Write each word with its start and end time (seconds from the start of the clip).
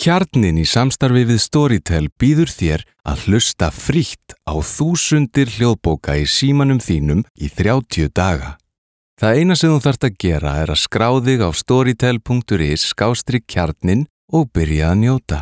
Kjarnin 0.00 0.56
í 0.56 0.62
samstarfi 0.64 1.26
við 1.28 1.42
Storytel 1.44 2.06
býður 2.16 2.48
þér 2.48 2.82
að 3.04 3.24
hlusta 3.26 3.66
frítt 3.68 4.32
á 4.48 4.56
þúsundir 4.64 5.50
hljóðbóka 5.58 6.14
í 6.16 6.22
símanum 6.24 6.78
þínum 6.80 7.20
í 7.36 7.50
30 7.52 8.08
daga. 8.16 8.54
Það 9.20 9.36
eina 9.36 9.56
sem 9.60 9.74
þú 9.74 9.82
þarft 9.84 10.06
að 10.08 10.16
gera 10.24 10.54
er 10.62 10.72
að 10.72 10.80
skrá 10.80 11.08
þig 11.26 11.44
á 11.44 11.50
storytel.is 11.52 12.86
skástri 12.94 13.42
kjarnin 13.44 14.06
og 14.32 14.48
byrja 14.56 14.94
að 14.94 15.02
njóta. 15.02 15.40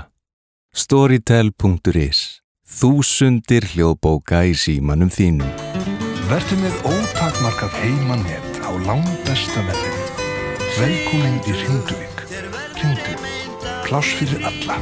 Storytel.is 0.74 2.24
Þúsundir 2.66 3.68
hljóðbóka 3.76 4.42
í 4.42 4.58
símanum 4.58 5.14
þínum. 5.14 5.54
Vertu 6.26 6.58
með 6.58 6.74
ótakmarkað 6.82 7.78
heimanett 7.78 8.58
á 8.66 8.74
langbesta 8.74 9.62
verðinu. 9.70 10.10
Velkomin 10.82 11.40
í 11.46 11.56
Ringduvík. 11.62 12.26
Ringduvík. 12.82 13.17
Pláss 13.88 14.10
fyrir 14.20 14.42
alla. 14.44 14.74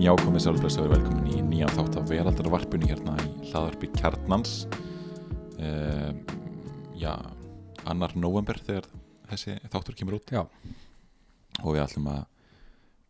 Já, 0.00 0.14
komið 0.16 0.40
sálblöðs 0.46 0.78
og 0.80 0.88
velkomin 0.94 1.26
í 1.28 1.42
nýjan 1.44 1.74
þátt 1.76 1.98
af 2.00 2.06
veraldarvarpunni 2.08 2.88
hérna 2.88 3.18
í 3.20 3.50
hlaðarpi 3.50 3.90
Kjarnans 3.98 4.54
uh, 5.60 6.08
Já, 6.96 7.12
annar 7.84 8.16
november 8.16 8.62
þegar 8.64 8.88
þessi 9.28 9.58
þáttur 9.68 10.00
kemur 10.00 10.16
út 10.22 10.34
Já. 10.38 10.46
og 11.60 11.76
við 11.76 11.84
ætlum 11.84 12.08
að 12.16 12.24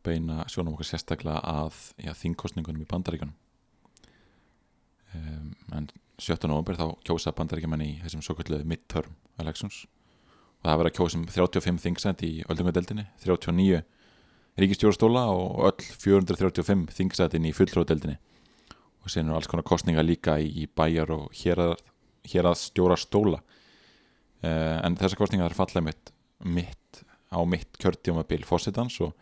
beina 0.03 0.43
sjónum 0.51 0.75
okkar 0.75 0.91
sérstaklega 0.91 1.47
að 1.47 1.79
já, 2.03 2.11
þingkostningunum 2.25 2.83
í 2.83 2.91
bandaríkunum 2.91 3.39
um, 5.15 5.55
en 5.79 5.91
17. 6.19 6.51
november 6.51 6.75
þá 6.75 6.89
kjósa 7.07 7.39
bandaríkjumenn 7.39 7.87
í 7.87 7.93
þessum 8.03 8.27
svo 8.27 8.41
kallu 8.43 8.65
midterm 8.67 9.15
elections 9.39 9.85
það 10.63 10.79
verður 10.79 10.91
að 10.91 10.97
kjósa 10.99 11.19
um 11.19 11.25
35 11.29 11.83
þingsætt 11.83 12.25
í 12.27 12.33
öldungadeldinni 12.51 13.07
39 13.25 13.83
ríkistjórastóla 14.63 15.25
og 15.33 15.65
öll 15.71 15.89
435 16.03 16.93
þingsættin 16.99 17.49
í 17.49 17.55
fulltróðdeldinni 17.57 18.19
og 19.03 19.11
sen 19.11 19.27
eru 19.27 19.39
alls 19.39 19.51
konar 19.51 19.67
kostninga 19.67 20.05
líka 20.05 20.37
í, 20.39 20.69
bæjar 20.69 21.11
og 21.15 21.33
hérað, 21.35 21.81
hérað 22.29 22.61
stjóra 22.61 22.99
stóla 23.01 23.41
uh, 23.43 24.79
en 24.85 24.99
þessar 25.01 25.19
kostninga 25.19 25.49
þarf 25.49 25.63
falla 25.65 25.85
mitt, 25.89 26.13
mitt 26.45 27.03
á 27.33 27.41
mitt 27.49 27.81
kjörtjómabil 27.81 28.45
fósitans 28.47 29.01
og 29.03 29.17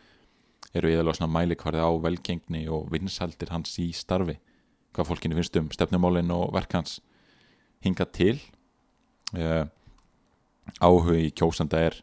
eru 0.77 0.91
eða 0.93 1.15
svona 1.17 1.33
mælikvarði 1.33 1.83
á 1.83 1.91
velgengni 2.03 2.67
og 2.71 2.91
vinsaldir 2.93 3.55
hans 3.55 3.79
í 3.83 3.89
starfi 3.97 4.37
hvað 4.95 5.09
fólkinu 5.09 5.39
finnst 5.39 5.57
um 5.61 5.71
stefnumálin 5.73 6.33
og 6.35 6.51
verk 6.55 6.75
hans 6.75 6.99
hinga 7.85 8.07
til. 8.11 8.37
Uh, 9.31 9.65
áhug 10.79 11.13
í 11.17 11.31
kjósanda 11.35 11.81
er 11.91 11.99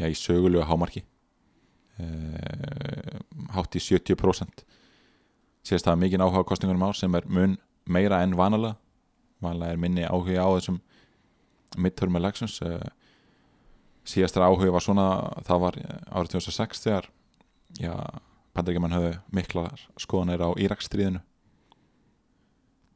já, 0.00 0.06
í 0.08 0.16
sögulegu 0.16 0.64
hámarki 0.68 1.04
uh, 2.00 3.20
hátt 3.54 3.76
í 3.76 3.82
70% 3.84 4.64
sést 5.66 5.86
það 5.86 6.00
mikið 6.04 6.24
áhuga 6.24 6.46
kostningunum 6.48 6.88
á 6.88 6.90
sem 6.96 7.14
er 7.18 7.26
mun 7.28 7.58
meira 7.90 8.22
enn 8.24 8.36
vanalega. 8.38 8.78
Vanalega 9.44 9.74
er 9.74 9.80
minni 9.80 10.06
áhuga 10.06 10.46
á 10.46 10.48
þessum 10.56 10.80
midterm 11.80 12.16
elections 12.18 12.58
uh, 12.64 12.80
síðastra 14.08 14.48
áhuga 14.48 14.72
var 14.74 14.84
svona 14.84 15.06
það 15.46 15.64
var 15.66 15.78
árið 16.08 16.36
2006 16.38 16.84
þegar 16.86 17.10
já, 17.78 17.92
bandaríkjaman 18.56 18.96
höfðu 18.96 19.12
mikla 19.36 19.66
skoðanir 20.00 20.42
á 20.42 20.48
Íraksstríðinu. 20.56 21.22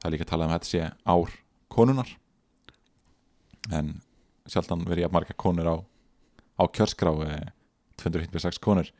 Það 0.00 0.08
er 0.08 0.14
líka 0.14 0.26
að 0.26 0.32
tala 0.32 0.48
um 0.48 0.52
að 0.52 0.58
þetta 0.58 0.72
sé 0.72 0.88
ár 1.04 1.36
konunar 1.72 2.10
en 3.72 3.94
sjaldan 4.50 4.84
verið 4.88 5.06
jafn 5.06 5.16
marga 5.16 5.36
konur 5.40 5.70
á, 5.70 5.76
á 6.60 6.62
kjörskrá 6.68 7.12
eh, 7.26 7.46
256 8.02 8.60
konur. 8.62 8.90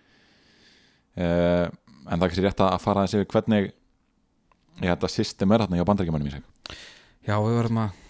Eh, 1.14 1.66
en 2.04 2.18
það 2.18 2.24
er 2.24 2.30
kannski 2.30 2.44
rétt 2.44 2.62
að 2.64 2.78
fara 2.82 3.02
aðeins 3.02 3.16
yfir 3.18 3.30
hvernig 3.32 3.68
ég 4.82 4.90
held 4.90 5.04
að 5.06 5.14
system 5.14 5.52
er 5.54 5.64
þarna 5.64 5.78
hjá 5.78 5.86
bandaríkjamannum 5.88 6.30
í 6.30 6.34
seg 6.34 6.74
Já, 7.24 7.36
við 7.38 7.58
verðum 7.60 7.82
að 7.84 8.00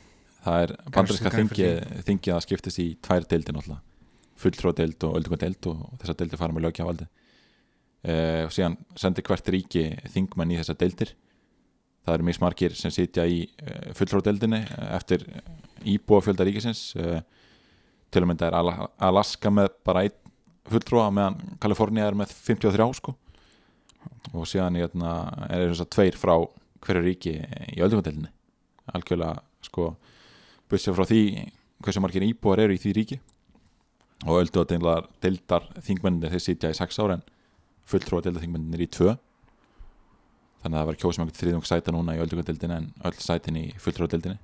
það 0.45 0.63
er 0.63 0.73
bandaríska 0.95 1.33
þingið 1.35 1.75
þingið 2.09 2.35
að 2.35 2.45
skiptist 2.47 2.81
í 2.83 2.87
tvær 3.05 3.27
deildir 3.29 3.57
náttúrulega. 3.57 3.83
Fulltróðdeild 4.41 5.07
og 5.07 5.19
öldungardeild 5.21 5.69
og, 5.71 5.85
og 5.87 6.01
þessar 6.01 6.19
deildir 6.21 6.41
fara 6.41 6.57
með 6.57 6.67
lögjavaldi 6.67 7.07
eh, 7.07 8.43
og 8.45 8.55
síðan 8.57 8.79
sendir 8.99 9.27
hvert 9.29 9.53
ríki 9.55 9.85
þingmenn 10.17 10.57
í 10.57 10.59
þessar 10.61 10.81
deildir 10.81 11.15
það 12.05 12.19
eru 12.19 12.27
mismarkir 12.29 12.75
sem 12.79 12.93
sitja 12.95 13.25
í 13.29 13.43
uh, 13.47 13.91
fulltróðdeildinni 13.99 14.61
eftir 14.95 15.25
íbúafjölda 15.95 16.47
ríkisins 16.49 16.87
uh, 17.01 17.21
til 18.13 18.23
að 18.23 18.29
mynda 18.31 18.49
er 18.51 18.57
Ala- 18.61 18.91
Alaska 19.09 19.51
með 19.53 19.73
bara 19.87 20.05
einn 20.07 20.21
fulltróða 20.71 21.11
meðan 21.13 21.59
Kalifornia 21.61 22.07
er 22.09 22.17
með 22.17 22.31
53 22.47 22.87
sko. 23.01 23.13
Og 24.33 24.47
síðan 24.49 24.79
hérna, 24.81 25.11
er 25.53 25.67
þess 25.71 25.83
að 25.85 25.91
tveir 25.97 26.17
frá 26.21 26.35
hverju 26.85 27.03
ríki 27.05 27.35
í 27.75 27.83
öldungadeildinni. 27.85 28.31
Algjörlega 28.97 29.43
sko 29.65 29.91
bussið 30.73 30.97
frá 30.97 31.07
því 31.09 31.21
hversu 31.85 32.01
margir 32.05 32.25
íbúar 32.25 32.63
eru 32.65 32.77
í 32.77 32.81
því 32.81 32.95
ríki. 32.97 33.19
Og 34.25 34.41
öldungadeildar 34.41 35.09
deildar 35.25 35.69
þingmennir 35.85 36.33
þeir 36.33 36.45
sitja 36.47 36.73
í 36.73 36.79
6 36.81 37.01
ára 37.05 37.19
en 37.19 37.27
fulltróða 37.89 38.29
deildar 38.31 38.45
þingmennir 38.47 38.85
í 38.87 38.89
2 38.97 39.13
þannig 40.65 40.75
að 40.75 40.81
það 40.81 40.89
var 40.91 40.99
kjósum 41.03 41.23
einhvern 41.25 41.39
þriðjung 41.39 41.69
sæta 41.69 41.93
núna 41.95 42.17
í 42.17 42.25
öldungadeildinni 42.25 42.81
en 42.81 42.91
öll 43.05 43.17
sætin 43.21 43.61
í 43.61 43.67
fulltróðadeildinni 43.85 44.41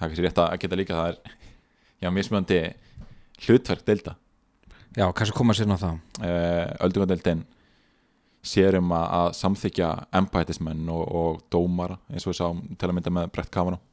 það 0.00 0.06
er 0.06 0.10
kannski 0.10 0.24
rétt 0.24 0.40
að 0.40 0.58
geta 0.64 0.80
líka 0.80 0.96
það 0.96 1.12
er 1.12 1.38
já, 2.00 2.10
mismöndi 2.10 2.60
hlutverk 3.44 3.84
deilda. 3.86 4.16
Já, 4.96 5.06
kannski 5.12 5.36
koma 5.36 5.54
sér 5.56 5.68
ná 5.70 5.76
það? 5.80 5.98
Uh, 6.20 6.64
öldungadeildin 6.86 7.44
sér 8.42 8.78
um 8.80 8.92
að, 8.96 9.34
samþykja 9.36 9.90
embætismenn 10.16 10.88
og, 10.90 11.04
og 11.04 11.42
dómara 11.52 11.98
eins 12.08 12.24
og 12.24 12.32
við 12.32 12.40
sáum 12.40 12.62
til 12.74 12.88
að 12.88 12.96
mynda 12.96 13.12
með 13.14 13.32
Brett 13.34 13.52
Kavanaugh. 13.52 13.84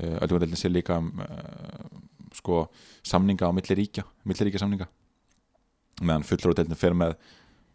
Uh, 0.00 0.16
öldungadeildin 0.24 0.60
sér 0.60 0.74
líka 0.74 0.98
um 1.02 1.12
uh, 1.24 1.98
sko 2.38 2.66
samninga 3.06 3.48
á 3.48 3.52
milli 3.56 3.76
ríkja 3.78 4.04
milli 4.28 4.46
ríkja 4.46 4.60
samninga 4.60 4.84
meðan 6.04 6.26
fulltróðadeildin 6.28 6.78
fer 6.78 6.94
með 6.94 7.14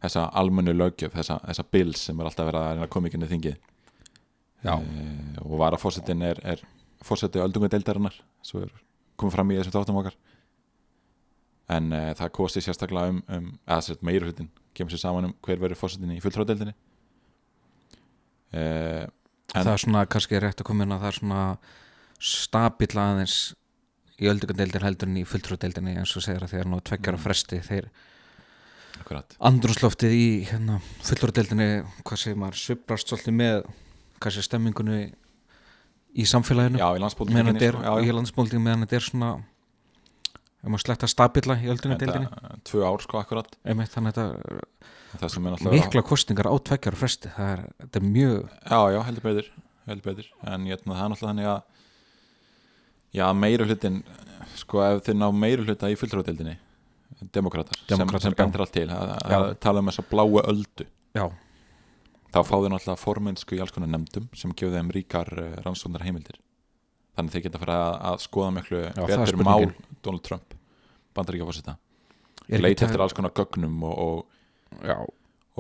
þessa 0.03 0.27
almennu 0.39 0.75
löggjöf, 0.75 1.13
þessa, 1.15 1.39
þessa 1.47 1.65
bills 1.75 2.05
sem 2.09 2.19
er 2.19 2.29
alltaf 2.29 2.49
verið 2.49 2.83
að 2.83 2.91
koma 2.93 3.09
ykkur 3.09 3.29
þingið. 3.31 3.57
Já, 4.63 4.75
uh, 4.77 5.41
og 5.43 5.57
varafórsetin 5.59 6.23
er, 6.23 6.39
er 6.47 6.61
fórseti 7.03 7.41
öldungadeildarinnar 7.43 8.15
svo 8.43 8.63
er 8.63 8.71
komið 9.19 9.35
fram 9.35 9.51
í 9.51 9.57
þessum 9.59 9.75
þáttum 9.75 9.99
okkar. 10.03 10.15
En 11.73 11.89
uh, 11.95 12.11
það 12.19 12.35
kosti 12.37 12.63
sérstaklega 12.63 13.11
um, 13.15 13.23
um 13.31 13.49
eða 13.65 13.81
sér 13.87 13.99
meira 14.03 14.27
hlutin 14.27 14.51
kemur 14.75 14.93
sér 14.93 15.03
saman 15.03 15.29
um 15.29 15.35
hver 15.43 15.61
verður 15.61 15.79
fórsetin 15.79 16.15
í 16.15 16.21
fulltróðdeildinni 16.23 16.73
uh, 18.57 19.03
en 19.53 19.65
það 19.67 19.73
er 19.73 19.83
svona 19.83 20.05
kannski 20.09 20.39
rétt 20.41 20.61
að 20.61 20.69
koma 20.69 20.85
inn 20.85 20.95
að 20.95 21.03
það 21.03 21.11
er 21.11 21.19
svona 21.19 21.43
stabill 22.23 22.95
aðeins 23.03 23.37
í 24.21 24.29
öldungadeildir 24.31 24.85
heldur 24.85 25.09
en 25.09 25.19
í 25.19 25.25
fulltrúdeildinni 25.27 25.97
eins 25.99 26.13
og 26.17 26.25
segir 26.25 26.45
að 26.45 26.55
þeir 26.55 26.69
nú 26.71 26.79
tveggjara 26.81 27.19
Mm. 27.19 27.23
fresti 27.25 27.59
þeir 27.65 27.89
andrúsloftið 29.49 30.13
í 30.15 30.27
hérna, 30.49 30.79
fulltrúdeildinni 31.05 31.69
hvað 32.03 32.21
segir 32.21 32.39
maður, 32.39 32.59
sviprast 32.61 33.09
svolítið 33.09 33.37
með 33.39 33.57
kannski 34.23 34.45
stemmingunni 34.45 35.01
í 36.13 36.27
samfélaginu. 36.29 36.79
Já, 36.81 36.87
í 36.93 37.01
meðan 37.01 37.03
landsbóldinni 37.03 37.55
þetta 37.57 37.71
er 37.71 38.05
í 38.07 38.13
landsbólding 38.13 38.63
meðan 38.63 38.85
þetta 38.85 38.99
er 38.99 39.07
svona 39.07 39.31
ef 40.63 40.71
maður 40.71 40.85
sletta 40.85 41.09
stabilla 41.11 41.57
í 41.59 41.69
öldungadeildinni 41.73 42.61
tvö 42.69 42.85
ár 42.87 43.03
sko 43.03 43.19
akkurat. 43.19 43.49
Einmitt 43.67 43.91
þannig 43.91 44.19
að 44.21 44.35
þetta 45.19 45.73
mikla 45.73 46.03
kostingar 46.05 46.49
á 46.49 46.55
tveggjara 46.55 46.97
fresti 46.97 47.31
það 47.33 47.53
er, 47.55 47.63
þetta 47.83 47.99
er 47.99 48.05
mjög 48.07 48.37
já, 48.49 48.79
já, 48.95 48.99
heldur 49.09 49.25
betur, 49.27 49.49
heldur 49.89 50.07
betur. 50.09 50.29
en 50.47 50.67
ég, 50.69 50.83
það 50.85 50.93
er 50.95 51.11
náttúrulega 51.13 51.29
þannig 51.29 51.49
að 51.51 51.59
já, 53.19 53.25
meira 53.37 53.67
hlutin 53.67 53.99
sko, 54.57 54.81
ef 54.87 55.03
þeir 55.05 55.19
ná 55.19 55.27
meira 55.35 55.65
hluta 55.65 55.91
í 55.91 55.97
fulltróðdeildinni 55.99 56.56
Demókratar, 57.33 57.77
sem, 57.87 57.97
sem 58.19 58.31
já. 58.33 58.37
bendir 58.43 58.61
allt 58.65 58.73
til 58.75 58.87
að, 58.89 59.13
að 59.37 59.45
tala 59.63 59.79
um 59.83 59.89
þessa 59.91 60.05
bláu 60.09 60.39
öldu. 60.43 60.85
Já, 61.15 61.25
þá 62.33 62.39
fá 62.47 62.55
þeir 62.57 62.71
náttúrulega 62.73 62.97
formensku 63.03 63.55
í 63.55 63.61
alls 63.61 63.71
konar 63.75 63.91
nefndum 63.93 64.27
sem 64.33 64.51
gefur 64.57 64.73
þeim 64.73 64.91
ríkar 64.95 65.29
uh, 65.37 65.49
rannsóknar 65.65 66.03
heimildir 66.07 66.39
þannig 67.13 67.29
að 67.29 67.35
þeir 67.37 67.43
geta 67.45 67.59
fara 67.61 67.75
að, 67.85 67.97
að 68.09 68.21
skoða 68.25 68.51
miklu 68.55 68.79
betur 69.05 69.37
mál. 69.45 69.67
Donald 70.01 70.23
Trump 70.25 70.55
bandaríkja 71.13 71.45
fórseta 71.45 71.75
Er 72.49 72.57
ekki 72.57 72.63
leit 72.65 72.79
tæ- 72.81 72.87
eftir 72.87 73.03
alls 73.05 73.13
konar 73.13 73.31
gögnum 73.37 73.83
og, 73.85 74.25
og, 74.81 75.11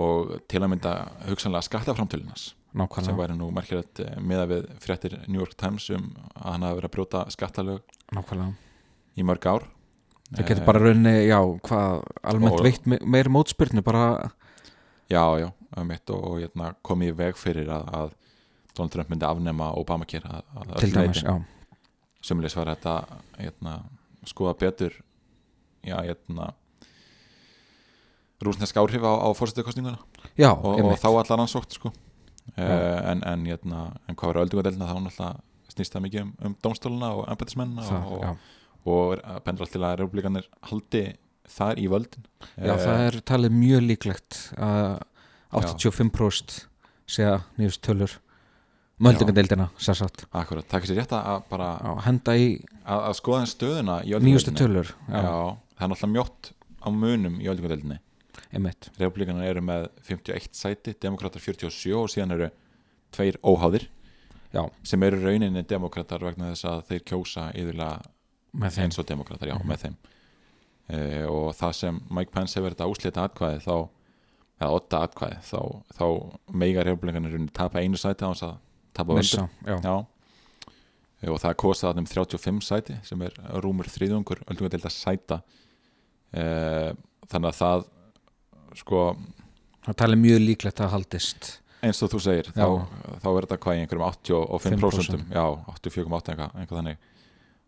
og 0.01 0.33
til 0.49 0.63
að 0.65 0.71
mynda 0.73 0.93
hugsanlega 1.29 1.67
skattaframtölunas 1.69 2.47
sem 2.49 2.81
nákvæmlega. 2.81 3.17
væri 3.21 3.35
nú 3.37 3.51
merkilegt 3.53 3.99
eh, 4.01 4.15
miðað 4.17 4.49
við 4.55 4.63
fréttir 4.81 5.13
New 5.27 5.37
York 5.43 5.53
Times 5.61 5.85
um 5.93 6.07
að 6.33 6.47
hann 6.55 6.65
hafi 6.65 6.79
verið 6.79 6.89
að 6.89 6.95
brjóta 6.97 7.21
skattalög 7.35 7.83
nákvæmlega. 8.17 8.55
í 9.21 9.27
mörg 9.29 9.45
ár 9.53 9.67
Það 10.33 10.47
getur 10.49 10.65
bara 10.65 10.81
rauninni, 10.81 11.13
já, 11.29 11.37
hvað 11.67 12.03
almennt 12.23 12.57
Og- 12.57 12.65
veitt 12.65 12.87
me 12.89 12.97
meiri 13.05 13.29
mótspyrnu 13.29 13.83
bara, 13.85 14.31
já, 15.11 15.23
já, 15.39 15.49
mitt 15.85 16.09
og, 16.09 16.23
og 16.31 16.39
hérna, 16.41 16.73
komið 16.81 17.13
í 17.13 17.17
veg 17.21 17.37
fyrir 17.37 17.69
að, 17.69 17.89
að 17.93 18.13
Donald 18.73 18.95
Trump 18.95 19.09
myndi 19.13 19.27
afnema 19.27 19.69
Obamacare 19.77 20.39
að, 20.39 20.43
að 20.57 20.73
til 20.81 20.91
dæmis, 20.95 21.21
já. 21.21 21.35
Sömulegis 22.23 22.55
var 22.57 22.71
þetta 22.73 22.95
hérna, 23.37 23.77
skoða 24.25 24.55
betur 24.57 24.95
já, 25.83 25.97
hérna 25.99 26.53
rúsnesk 28.43 28.77
áhrif 28.79 29.03
á, 29.03 29.13
á 29.23 29.27
fórsetakostninguna 29.37 29.99
já, 30.35 30.51
og, 30.51 30.79
og 30.79 30.97
þá 30.99 31.09
allar 31.11 31.43
hann 31.43 31.51
sótt 31.51 31.77
sko. 31.77 31.93
Já. 32.57 32.67
en, 33.13 33.21
en, 33.23 33.45
hérna, 33.47 33.85
en 34.09 34.17
hvað 34.19 34.33
var 34.33 34.41
öldungadeildina 34.43 34.89
þá 34.89 34.97
náttúrulega 34.99 35.29
snýst 35.71 35.93
það 35.95 36.03
mikið 36.07 36.23
um, 36.23 36.33
um 36.43 36.55
dómstóluna 36.65 37.11
og 37.15 37.29
embættismennina 37.31 37.85
það, 37.87 38.09
og, 38.11 38.25
og, 38.27 38.49
og 38.85 39.21
pendur 39.45 39.65
allt 39.65 39.73
til 39.75 39.83
að 39.83 39.97
republikanir 40.01 40.47
haldi 40.69 41.03
þar 41.53 41.79
í 41.79 41.87
völdin. 41.91 42.25
Já, 42.57 42.73
Eh, 42.73 42.83
það 42.83 43.01
er 43.07 43.17
talið 43.27 43.55
mjög 43.57 43.81
líklegt 43.87 44.37
að 44.57 45.01
85% 45.53 46.67
segja 47.07 47.41
nýjust 47.59 47.81
tölur 47.85 48.15
möldungadeildina, 49.03 49.69
sér 49.81 49.97
satt 49.99 50.23
Akkurat, 50.31 50.65
það 50.69 50.77
er 50.77 50.83
kannski 50.83 50.97
rétt 50.97 51.13
að 51.17 51.43
bara 51.49 51.69
Já, 51.81 51.91
henda 52.07 52.35
í 52.39 52.47
að, 52.85 52.99
að 53.09 53.15
skoða 53.19 53.47
stöðuna 53.51 53.97
í 54.05 54.13
öldungadeildinni 54.15 54.59
tölur 54.61 54.91
Já, 55.09 55.21
það 55.23 55.85
er 55.85 55.91
náttúrulega 55.91 56.13
mjótt 56.13 56.51
á 56.83 56.87
munum 56.93 57.39
í 57.41 57.49
öldungadeildinni 57.51 57.99
einmitt, 58.53 58.89
Republikanar 59.01 59.49
eru 59.49 59.61
með 59.65 59.87
51 60.07 60.53
sæti 60.57 60.93
Demokrater 61.01 61.41
47 61.41 61.93
og 61.97 62.09
síðan 62.13 62.35
eru 62.37 62.49
tveir 63.13 63.37
óháðir 63.45 63.87
já, 64.53 64.63
sem 64.85 65.03
eru 65.05 65.19
rauninni 65.21 65.63
demokrater 65.69 66.21
vegna 66.23 66.51
þess 66.53 66.67
að 66.69 66.83
þeir 66.91 67.03
kjósa 67.11 67.47
yfirlega 67.57 68.12
eins 68.61 68.99
og 68.99 69.05
demokrater, 69.07 69.47
já, 69.49 69.57
Mhm. 69.57 69.67
með 69.67 69.77
þeim. 69.83 69.95
E, 70.89 71.23
og 71.25 71.53
það 71.55 71.73
sem 71.75 72.01
Mike 72.11 72.31
Pence 72.31 72.55
hefur 72.59 72.73
þetta 72.75 72.89
úslita 72.91 73.23
atkvæði 73.27 73.61
þá 73.63 73.89
eða 74.61 74.71
otta 74.75 75.07
atkvæði, 75.07 75.37
þá, 75.43 75.81
þá 75.97 76.39
meiga 76.53 76.83
republikanar 76.83 77.31
rauninni 77.31 77.51
tapa 77.53 77.79
einu 77.79 77.95
sæti 77.97 78.23
á 78.25 78.29
þess 78.33 78.43
að 78.43 78.57
tapa 78.93 79.13
völdu. 79.13 79.49
Já, 79.65 79.81
Já. 79.81 80.05
Eh, 81.23 81.29
og 81.31 81.39
það 81.39 81.49
er 81.49 81.55
kostað 81.55 81.97
um 81.97 82.05
35 82.05 82.61
sæti 82.61 82.97
sem 83.05 83.21
er 83.21 83.31
rúmur 83.63 83.87
þriðungur 83.87 84.43
öldungadeilda 84.45 84.91
sæta. 84.91 85.41
E, 86.33 86.93
þannig 87.31 87.49
að 87.53 87.59
það 87.61 87.85
sko 88.75 89.15
það 89.85 89.95
talið 89.95 90.19
mjög 90.19 90.39
líklegt 90.47 90.79
að 90.83 90.89
haldist. 90.97 91.59
eins 91.83 92.01
og 92.03 92.09
þú 92.11 92.19
segir 92.23 92.47
þá, 92.55 92.87
þá 93.21 93.27
er 93.37 93.45
þetta 93.45 93.57
hvað 93.59 93.75
í 93.75 93.81
einhverjum 93.83 94.07
85% 94.07 94.79
5%. 94.79 95.25
já, 95.31 95.45
84,8 95.67 96.31
eitthvað, 96.31 96.53
eitthvað 96.55 96.79
þannig 96.79 96.97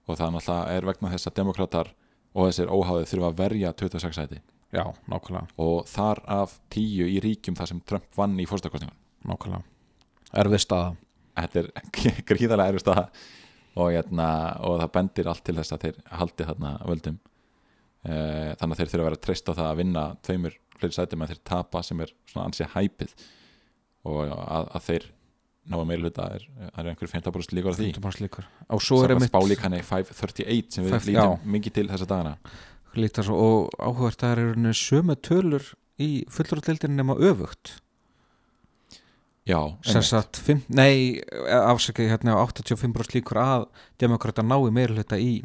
og 0.06 0.20
það 0.20 0.36
náttúrulega 0.36 0.76
er 0.76 0.90
vegna 0.90 1.14
þess 1.14 1.30
að 1.30 1.38
demokrater 1.40 1.94
og 2.36 2.50
þessir 2.50 2.74
óháðið 2.74 3.10
þurfa 3.12 3.32
að 3.32 3.40
verja 3.40 3.72
26 3.80 4.20
sæti. 4.20 4.42
Já, 4.76 4.84
nákvæmlega, 5.08 5.48
og 5.62 5.88
þar 5.88 6.22
af 6.42 6.58
10 6.74 7.08
í 7.08 7.20
ríkjum 7.24 7.56
þar 7.56 7.72
sem 7.72 7.82
Trump 7.88 8.08
vann 8.18 8.36
í 8.42 8.48
fórstakostningun 8.50 8.98
nákvæmlega. 9.30 9.64
Erfið 10.36 10.64
staða. 10.66 10.94
Þetta 11.36 11.62
er 11.62 11.70
gríðarlega 12.30 12.74
erfist 12.74 12.92
að 12.92 13.06
og, 13.76 13.90
hérna, 13.92 14.28
og 14.64 14.78
það 14.82 14.92
bendir 14.96 15.30
allt 15.30 15.44
til 15.46 15.56
þess 15.58 15.76
að 15.76 15.88
þeir 15.88 15.98
haldi 16.20 16.48
þarna 16.50 16.74
völdum. 16.88 17.18
E, 18.06 18.14
þannig 18.60 18.76
að 18.76 18.80
þeir 18.82 18.92
þurfa 18.92 19.04
að 19.04 19.10
vera 19.10 19.22
treyst 19.26 19.50
á 19.52 19.54
það 19.54 19.70
að 19.70 19.80
vinna 19.82 20.06
tveimur 20.26 20.58
fleiri 20.76 20.96
sætum 20.96 21.24
en 21.24 21.32
þeir 21.32 21.42
tapa 21.52 21.82
sem 21.84 22.04
er 22.04 22.14
svona 22.32 22.48
ansið 22.50 22.72
hæpið. 22.76 23.16
Og 24.06 24.22
að, 24.30 24.70
að 24.70 24.86
þeir 24.90 25.08
ná 25.66 25.78
að 25.80 25.88
meilhuta 25.90 26.28
er, 26.36 26.44
er 26.78 26.90
einhver 26.92 27.10
15% 27.10 27.56
líkur 27.58 27.74
á 27.74 27.78
því. 27.78 27.88
15% 27.98 28.22
líkur. 28.26 28.46
Og 28.70 28.84
svo 28.86 29.00
er 29.04 29.16
einmitt 29.16 29.32
spálíkanni 29.32 29.80
538 29.86 30.78
sem 30.78 30.86
við 30.86 30.94
Five- 30.98 31.10
lítum 31.10 31.40
já. 31.40 31.48
mikið 31.56 31.74
til 31.80 31.88
þessa 31.90 32.08
dagana. 32.12 32.36
Lítar 32.96 33.32
og 33.34 33.74
áhugvært 33.80 34.22
að 34.24 34.30
það 34.30 34.38
eru 34.38 34.76
sömu 34.78 35.16
tölur 35.20 35.66
í 36.00 36.10
fullurútdeildin 36.32 36.96
nema 36.96 37.16
öfugt. 37.18 37.80
Já, 39.46 39.60
sagt, 39.86 40.40
fimm, 40.42 40.64
nei 40.74 41.22
afsakið 41.54 42.08
hérna 42.10 42.34
á 42.34 42.42
85% 42.50 43.14
líkur 43.14 43.38
að 43.38 43.68
demokrata 44.02 44.42
nái 44.42 44.72
meirhluta 44.74 45.20
í 45.22 45.44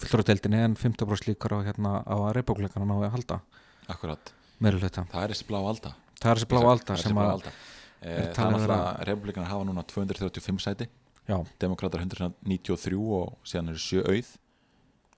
fullurútdeildinni 0.00 0.60
en 0.66 0.74
15% 0.76 1.30
líkur 1.30 1.54
á 1.56 1.58
hérna 1.64 2.02
á 2.04 2.12
að 2.28 2.34
republikana 2.36 2.84
nái 2.84 3.06
að 3.08 3.14
halda 3.16 3.38
akkurat, 3.88 4.32
það 4.60 5.22
er 5.24 5.32
þessi 5.32 5.46
blá 5.48 5.58
alda. 5.64 5.94
Það 6.20 6.30
er 6.30 6.36
þessi 6.42 6.50
blá 6.52 6.60
alda 6.60 6.92
er 6.92 7.00
sem 7.00 7.16
að 7.16 7.30
er 7.32 7.54
það 8.00 8.30
talið 8.36 8.46
er 8.46 8.54
náttúrulega 8.54 9.08
republikanar 9.10 9.50
hafa 9.50 9.66
núna 9.68 9.84
235 9.84 10.64
sæti. 10.64 10.88
Já, 11.28 11.36
demokrater 11.62 12.00
193 12.02 12.96
og 12.96 13.36
síðan 13.46 13.74
eru 13.74 13.82
7 13.82 14.00
auð. 14.08 14.30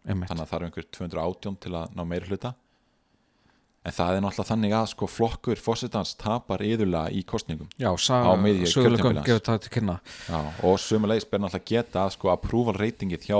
Einmitt. 0.02 0.29
Þannig 0.32 0.43
að 0.43 0.50
það 0.50 0.58
eru 0.58 0.69
einhver 0.69 0.88
218 0.99 1.58
til 1.62 1.73
að 1.79 1.94
ná 1.94 2.02
meiri 2.11 2.29
hluta. 2.29 2.52
En 3.82 3.94
það 3.94 4.17
er 4.17 4.23
náttúrulega 4.23 4.50
þannig 4.52 4.75
að 4.79 4.84
sko 4.93 5.06
flokkur 5.11 5.58
fósitans 5.58 6.12
tapar 6.19 6.62
yðurlega 6.62 7.11
í 7.19 7.23
kostningum 7.26 7.70
já, 7.75 7.88
á 7.90 8.34
miðju 8.38 8.69
sögulegum 8.70 9.11
kjörtímabili 9.11 9.19
hans. 9.19 9.26
gefur 9.26 9.44
það 9.49 9.62
til 9.64 9.73
kynna. 9.75 9.96
Já, 10.29 10.38
og 10.69 10.76
sömulegis 10.79 11.26
ber 11.26 11.43
náttúrulega 11.43 11.70
geta 11.73 12.05
að 12.05 12.12
sko 12.14 12.31
approval 12.31 12.76
reytingið 12.79 13.26
hjá 13.26 13.38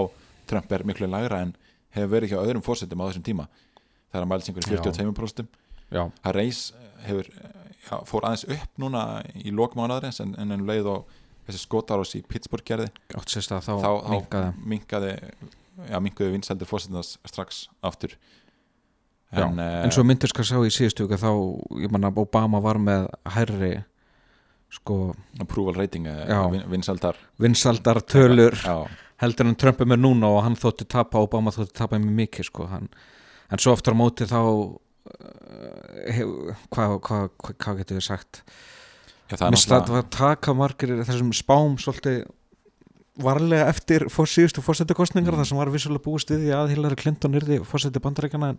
Trump 0.51 0.75
er 0.75 0.83
miklu 0.89 1.07
lægra 1.07 1.45
en 1.47 1.55
hefur 1.95 2.11
verið 2.17 2.35
hjá 2.35 2.41
öðrum 2.43 2.65
fósitum 2.67 3.03
á 3.03 3.07
þessum 3.07 3.27
tíma. 3.29 3.47
Það 4.11 4.19
er 4.19 4.27
að 4.27 4.31
mælis 4.33 4.51
einhver 4.51 4.69
42% 4.73 5.55
já, 5.95 6.03
að 6.11 6.37
reys 6.41 6.65
hefur 7.07 7.31
já, 7.89 7.97
fór 8.09 8.29
aðeins 8.29 8.47
upp 8.57 8.83
núna 8.83 9.05
í 9.35 9.53
lokmánaðarins 9.55 10.23
en, 10.25 10.35
en 10.39 10.55
en 10.57 10.67
leið 10.69 10.91
og 10.93 11.17
þessi 11.47 11.63
skotárós 11.65 12.15
í 12.19 12.23
Pittsburgh 12.27 12.67
gerði 12.67 12.91
átt 13.19 13.33
sérst 13.33 13.55
að 13.55 13.67
þá, 13.67 13.75
þá, 13.83 14.43
já, 15.91 15.99
minkaði 16.03 16.37
vinsældir 16.37 16.69
fósitans 16.69 17.17
strax 17.27 17.67
aftur. 17.83 18.15
Já, 19.33 19.47
en, 19.47 19.59
eh, 19.59 19.79
en 19.87 19.95
svo 19.95 20.05
myndir 20.05 20.29
skal 20.29 20.45
sjá 20.45 20.59
í 20.61 20.73
síðustu 20.73 21.09
þá, 21.09 21.31
ég 21.81 21.93
manna 21.93 22.13
Obama 22.13 22.61
var 22.61 22.79
með 22.79 23.09
hærri 23.33 23.73
sko 24.73 25.15
approval 25.41 25.75
rating 25.77 26.07
Já. 26.29 26.51
vin, 26.53 26.65
vinsældar. 26.69 27.17
Vinsaldar 27.41 28.01
tölur 28.09 28.57
já, 28.57 28.89
heldur 29.21 29.49
en 29.49 29.57
Trump 29.57 29.81
er 29.81 29.91
með 29.93 30.01
núna 30.05 30.31
og 30.33 30.43
hann 30.47 30.57
þótti 30.57 30.89
tapa 30.89 31.21
Obama 31.21 31.53
þótti 31.53 31.77
tapa 31.77 32.01
mjög 32.01 32.17
mikið 32.21 32.49
sko 32.49 32.69
hann, 32.71 32.89
en 33.51 33.61
svo 33.61 33.75
aftur 33.77 33.97
á 33.97 34.01
móti 34.01 34.29
þá 34.29 34.41
hvað 36.73 36.95
hva, 37.01 37.19
hva, 37.33 37.57
hva 37.57 37.75
getur 37.81 37.99
við 37.99 38.07
sagt? 38.07 38.43
Mér 39.33 39.41
náttúrulega 39.49 40.03
að 40.03 40.11
taka 40.13 40.55
margir 40.57 40.93
þessum 41.07 41.33
spám 41.37 41.79
svolítið 41.81 42.25
varlega 43.23 43.69
eftir 43.69 44.07
fór 44.13 44.29
síðustu 44.29 44.63
fórsetukostningar 44.65 45.35
Mm. 45.35 45.41
þar 45.43 45.49
sem 45.49 45.59
var 45.61 45.71
vissulega 45.73 46.05
búist 46.05 46.31
við 46.33 46.47
því 46.47 46.53
að 46.57 46.73
Hillary 46.73 46.97
Clinton 46.97 47.37
yrði 47.37 47.59
fórseti 47.65 48.01
bandarækjana 48.01 48.49
en 48.55 48.59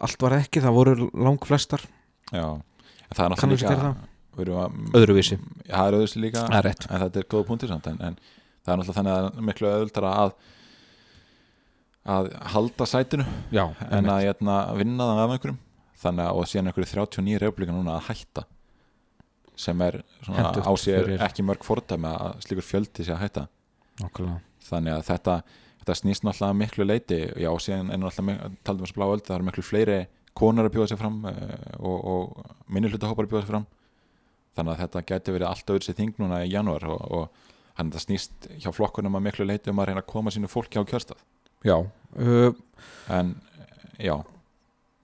allt 0.00 0.22
var 0.22 0.36
ekki, 0.40 0.60
það 0.64 0.76
voru 0.76 1.10
lang 1.12 1.40
flestar 1.44 1.84
já, 2.32 2.60
það 3.12 3.24
er 3.24 3.30
náttúrulega 3.34 3.56
líka 3.76 3.96
öðruvísi. 4.96 5.38
Já, 5.64 5.76
það 5.76 5.86
er 5.86 5.96
öðruvísi 5.98 6.20
líka 6.20 6.44
er 6.58 6.70
en 6.72 7.00
þetta 7.04 7.20
er 7.22 7.28
góða 7.32 7.48
punktur 7.48 7.72
samt 7.72 7.86
en, 7.92 8.00
en 8.00 8.18
það 8.64 8.72
er 8.72 8.80
náttúrulega 8.80 8.98
þannig 9.00 9.16
að 9.16 9.28
er 9.30 9.46
miklu 9.50 9.70
öðuldara 9.72 10.14
að 10.24 10.34
að 12.06 12.28
halda 12.52 12.86
sætinu 12.88 13.24
Já, 13.54 13.64
en 13.90 14.10
að 14.10 14.24
hérna, 14.26 14.56
vinna 14.78 15.08
það 15.10 15.22
af 15.22 15.34
einhverjum. 15.34 15.60
Þannig 15.96 16.28
að 16.28 16.40
og 16.40 16.48
síðan 16.50 16.70
einhverju 16.70 16.90
39 16.92 17.40
republika 17.42 17.74
núna 17.74 17.96
að 17.96 18.08
hætta 18.10 18.44
sem 19.56 19.80
er 19.80 20.02
á 20.28 20.72
sér 20.76 21.14
ekki 21.24 21.44
mörg 21.46 21.64
fordæmi 21.64 22.10
að 22.10 22.42
slíkur 22.44 22.66
fjöldi 22.66 23.06
sé 23.06 23.14
að 23.14 23.22
hætta. 23.24 23.46
Nákvæmlega. 24.02 24.42
þannig 24.66 24.92
að 24.92 25.06
þetta, 25.06 25.34
þetta 25.80 25.94
snýst 25.96 26.26
náttúrulega 26.26 26.58
miklu 26.60 26.84
leiti 26.84 27.20
já 27.40 27.48
og 27.48 27.62
síðan 27.64 27.94
er 27.94 28.02
náttúrulega 28.02 28.50
taldum 28.60 28.82
við 28.84 28.90
þessu 28.90 28.98
blá 28.98 29.06
öld 29.06 29.24
það 29.24 29.36
eru 29.38 29.46
miklu 29.46 29.64
fleiri 29.64 29.98
konar 30.36 30.68
að 30.68 30.74
bjóða 30.74 30.90
sér 30.90 31.00
fram 31.00 31.16
uh, 31.24 31.54
og, 31.80 31.96
og 32.12 32.50
minni 32.68 32.90
hluta 32.92 33.08
hópar 33.08 33.24
að 33.24 33.32
bjóða 33.32 33.46
sér 33.46 33.52
fram. 33.54 33.66
Þannig 34.56 34.74
að 34.74 34.82
þetta 34.82 35.04
gæti 35.08 35.36
verið 35.36 35.48
allt 35.48 35.72
öðru 35.72 35.88
sér 35.88 35.96
þing 35.96 36.20
núna 36.20 36.42
í 36.44 36.52
janúar 36.52 36.84
og, 36.92 37.00
og 37.16 37.56
hann 37.80 37.88
þetta 37.88 38.04
snýst 38.04 38.50
hjá 38.60 38.68
flokkunum 38.76 39.16
að 39.16 39.24
miklu 39.30 39.48
leiti 39.48 39.72
um 39.72 39.80
að 39.80 39.90
reyna 39.90 40.04
að 40.04 40.12
koma 40.12 40.32
sínu 40.34 40.52
fólki 40.52 40.76
á 40.76 40.84
kjörstað 40.84 41.24
Já, 41.66 41.76
uh, 41.82 42.48
en 43.12 43.34
já. 43.98 44.14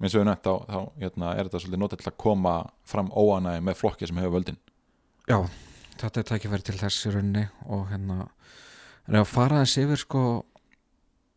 Eins 0.02 0.14
og 0.14 0.22
við 0.22 0.28
nefnt 0.30 0.46
þá, 0.46 0.54
þá 0.66 0.78
hérna, 1.02 1.34
er 1.34 1.46
þetta 1.46 1.60
svolítið 1.62 2.00
til 2.00 2.10
að 2.10 2.22
koma 2.24 2.54
fram 2.88 3.10
óanægi 3.14 3.66
með 3.66 3.78
flokki 3.82 4.08
sem 4.08 4.18
hefur 4.22 4.38
völdin. 4.38 4.58
Já 5.30 5.38
þetta 6.02 6.22
er 6.22 6.28
tækifæri 6.30 6.66
til 6.66 6.78
þess 6.80 7.06
í 7.06 7.12
rauninni 7.14 7.44
og 7.70 7.86
hérna 7.92 8.26
en 9.08 9.18
ef 9.18 9.24
að 9.24 9.30
fara 9.32 9.62
þess 9.62 9.82
yfir 9.82 10.02
sko 10.02 10.22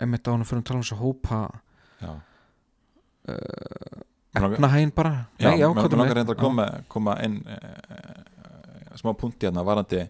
einmitt 0.01 0.27
á 0.27 0.33
hann 0.33 0.45
fyrir 0.47 0.63
að 0.63 0.67
tala 0.69 0.79
um 0.79 0.85
þess 0.85 0.95
að 0.95 1.03
hópa 1.03 1.39
já, 2.01 2.11
uh, 3.31 4.03
efnahægin 4.35 4.93
bara. 4.95 5.13
Já 5.39 5.49
Nei, 5.49 5.59
já, 5.61 5.67
mér 5.71 5.95
langar 5.95 6.19
reynda 6.19 6.35
að 6.35 6.41
koma, 6.41 6.65
koma 6.91 7.15
inn 7.23 7.37
e, 7.47 7.59
smá 8.99 9.13
punkti 9.15 9.47
hérna 9.47 9.63
varandi 9.63 10.01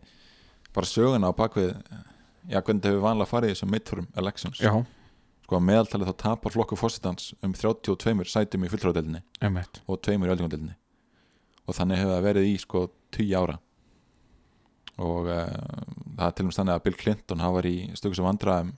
bara 0.74 0.90
söguna 0.90 1.30
á 1.30 1.34
bakvið 1.38 1.70
já, 1.76 2.58
hvernig 2.58 2.80
þetta 2.82 2.90
hefur 2.90 3.06
vanlega 3.06 3.30
farið 3.30 3.52
í 3.52 3.56
þessum 3.56 3.72
midterm 3.76 4.08
elections. 4.18 4.64
Já, 4.64 4.74
sko 5.46 5.60
að 5.60 5.68
meðaltalið 5.68 6.10
þá 6.10 6.16
tapar 6.24 6.56
flokku 6.56 6.78
fósitans 6.80 7.34
um 7.46 7.54
32 7.54 8.26
sætum 8.32 8.66
í 8.66 8.72
fulltráðdelinni 8.72 9.22
og 9.86 10.02
tveimur 10.02 10.32
í 10.32 10.34
öldungadelinni 10.34 10.74
og 11.66 11.78
þannig 11.78 12.02
hefur 12.02 12.16
það 12.16 12.26
verið 12.26 12.48
í 12.50 12.56
sko 12.62 12.82
10 13.16 13.36
ára. 13.38 13.60
Og 15.02 15.28
uh, 15.28 15.46
það 16.16 16.26
er 16.26 16.34
til 16.38 16.46
og 16.46 16.50
með 16.50 16.58
þannig 16.60 16.76
að 16.76 16.84
Bill 16.86 16.98
Clinton 17.02 17.44
hann 17.44 17.56
var 17.58 17.68
í 17.68 17.76
stöku 18.00 18.18
sem 18.18 18.26
vandraðum 18.26 18.74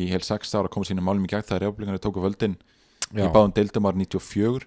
í 0.00 0.08
heil 0.10 0.22
6 0.24 0.54
ára 0.58 0.70
koma 0.72 0.88
sínum 0.88 1.06
málum 1.06 1.24
í 1.24 1.30
gegn 1.30 1.46
þegar 1.48 1.66
republikanir 1.68 2.02
tóku 2.02 2.22
völdin 2.24 2.56
Já, 3.12 3.26
í 3.26 3.28
báðum 3.32 3.52
deildum 3.56 3.88
árið 3.88 4.06
94 4.06 4.64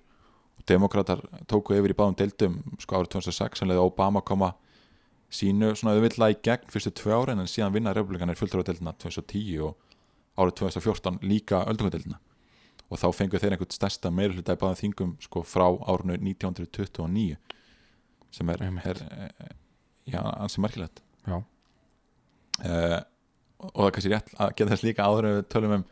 og 0.56 0.68
demokrater 0.70 1.24
tóku 1.50 1.75
yfir 1.78 1.94
í 1.94 1.98
báðum 1.98 2.18
deildum 2.20 2.60
sko 2.82 3.00
árið 3.02 3.16
2006 3.18 3.66
en 3.66 3.74
leiði 3.74 3.84
Obama 3.84 4.22
koma 4.25 4.54
sínu 5.34 5.74
svona 5.75 5.98
auðvitað 5.98 6.36
í 6.36 6.40
gegn 6.46 6.70
fyrstu 6.72 6.94
tvö 7.02 7.18
ára 7.18 7.36
en 7.36 7.50
síðan 7.50 7.74
vinna 7.74 7.94
republikanir 7.98 8.38
fulltráðdeildina 8.40 8.94
2010 9.02 9.66
og 9.66 9.75
árið 10.38 10.56
2014 10.62 11.20
líka 11.24 11.63
öldungadeildina. 11.70 12.20
Og 12.92 13.00
þá 13.01 13.08
fengu 13.18 13.39
þeir 13.42 13.56
einhvern 13.56 13.74
stærsta 13.74 14.12
meirhluta 14.13 14.54
í 14.54 14.62
báðum 14.62 14.80
þingum 14.82 15.13
sko 15.24 15.42
frá 15.48 15.65
árunu 15.89 16.18
1929 16.20 17.38
sem 18.36 18.50
er, 18.51 18.62
er 18.84 19.00
eh, 19.01 19.54
já, 20.12 20.20
ansi 20.22 20.62
merkilegt. 20.62 21.01
Já. 21.25 21.39
uh, 22.62 23.00
og 23.65 23.80
það 23.80 23.88
er 23.88 23.94
kannski 23.96 24.12
rétt 24.13 24.34
að 24.38 24.54
geta 24.60 24.72
þess 24.75 24.86
líka 24.86 25.06
áður 25.08 25.27
við 25.32 25.42
tölum 25.51 25.74
um 25.80 25.84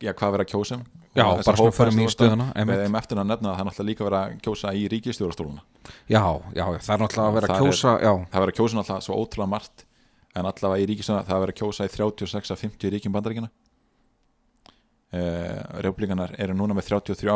já, 0.00 0.12
hvað 0.16 0.32
vera 0.36 0.46
að 0.46 0.52
kjósa 0.54 0.78
um 0.78 0.86
Já, 1.10 1.24
bara 1.26 1.56
svona 1.58 1.74
förum 1.74 1.96
í 1.98 2.04
að- 2.06 2.12
stöðuna 2.14 2.44
við 2.54 2.80
hefum 2.84 2.96
eftir 3.00 3.18
að 3.18 3.26
nefna 3.26 3.50
að 3.50 3.56
það 3.56 3.60
er 3.60 3.66
náttúrulega 3.68 3.88
líka 3.90 4.04
verið 4.06 4.18
að 4.20 4.34
kjósa 4.46 4.72
í 4.78 4.82
ríkistjórastóluna 4.92 5.62
Já, 6.06 6.22
já, 6.54 6.64
það 6.78 6.92
er 6.94 7.02
náttúrulega 7.02 7.26
að 7.26 7.34
vera 7.34 7.46
að 7.46 7.50
Það 7.50 7.56
er- 7.56 7.64
kjósa 7.66 7.94
Já, 8.00 8.12
það 8.30 8.44
verið 8.44 8.52
að 8.54 8.58
kjósa 8.60 8.78
náttúrulega 8.78 9.06
svo 9.06 9.18
ótrúlega 9.24 9.50
margt 9.50 9.84
en 10.38 10.46
allavega 10.46 10.84
í 10.84 10.88
ríkistjórna 10.92 11.26
það 11.26 11.42
verið 11.44 11.54
að 11.54 11.60
kjósa 11.60 11.88
í 11.88 11.92
36 11.96 12.54
af 12.54 12.62
50 12.62 12.94
ríkjum 12.94 13.12
bandaríkina 13.18 13.50
Republikanar 15.10 16.36
eru 16.38 16.54
núna 16.54 16.76
með 16.76 16.92
33 16.92 17.32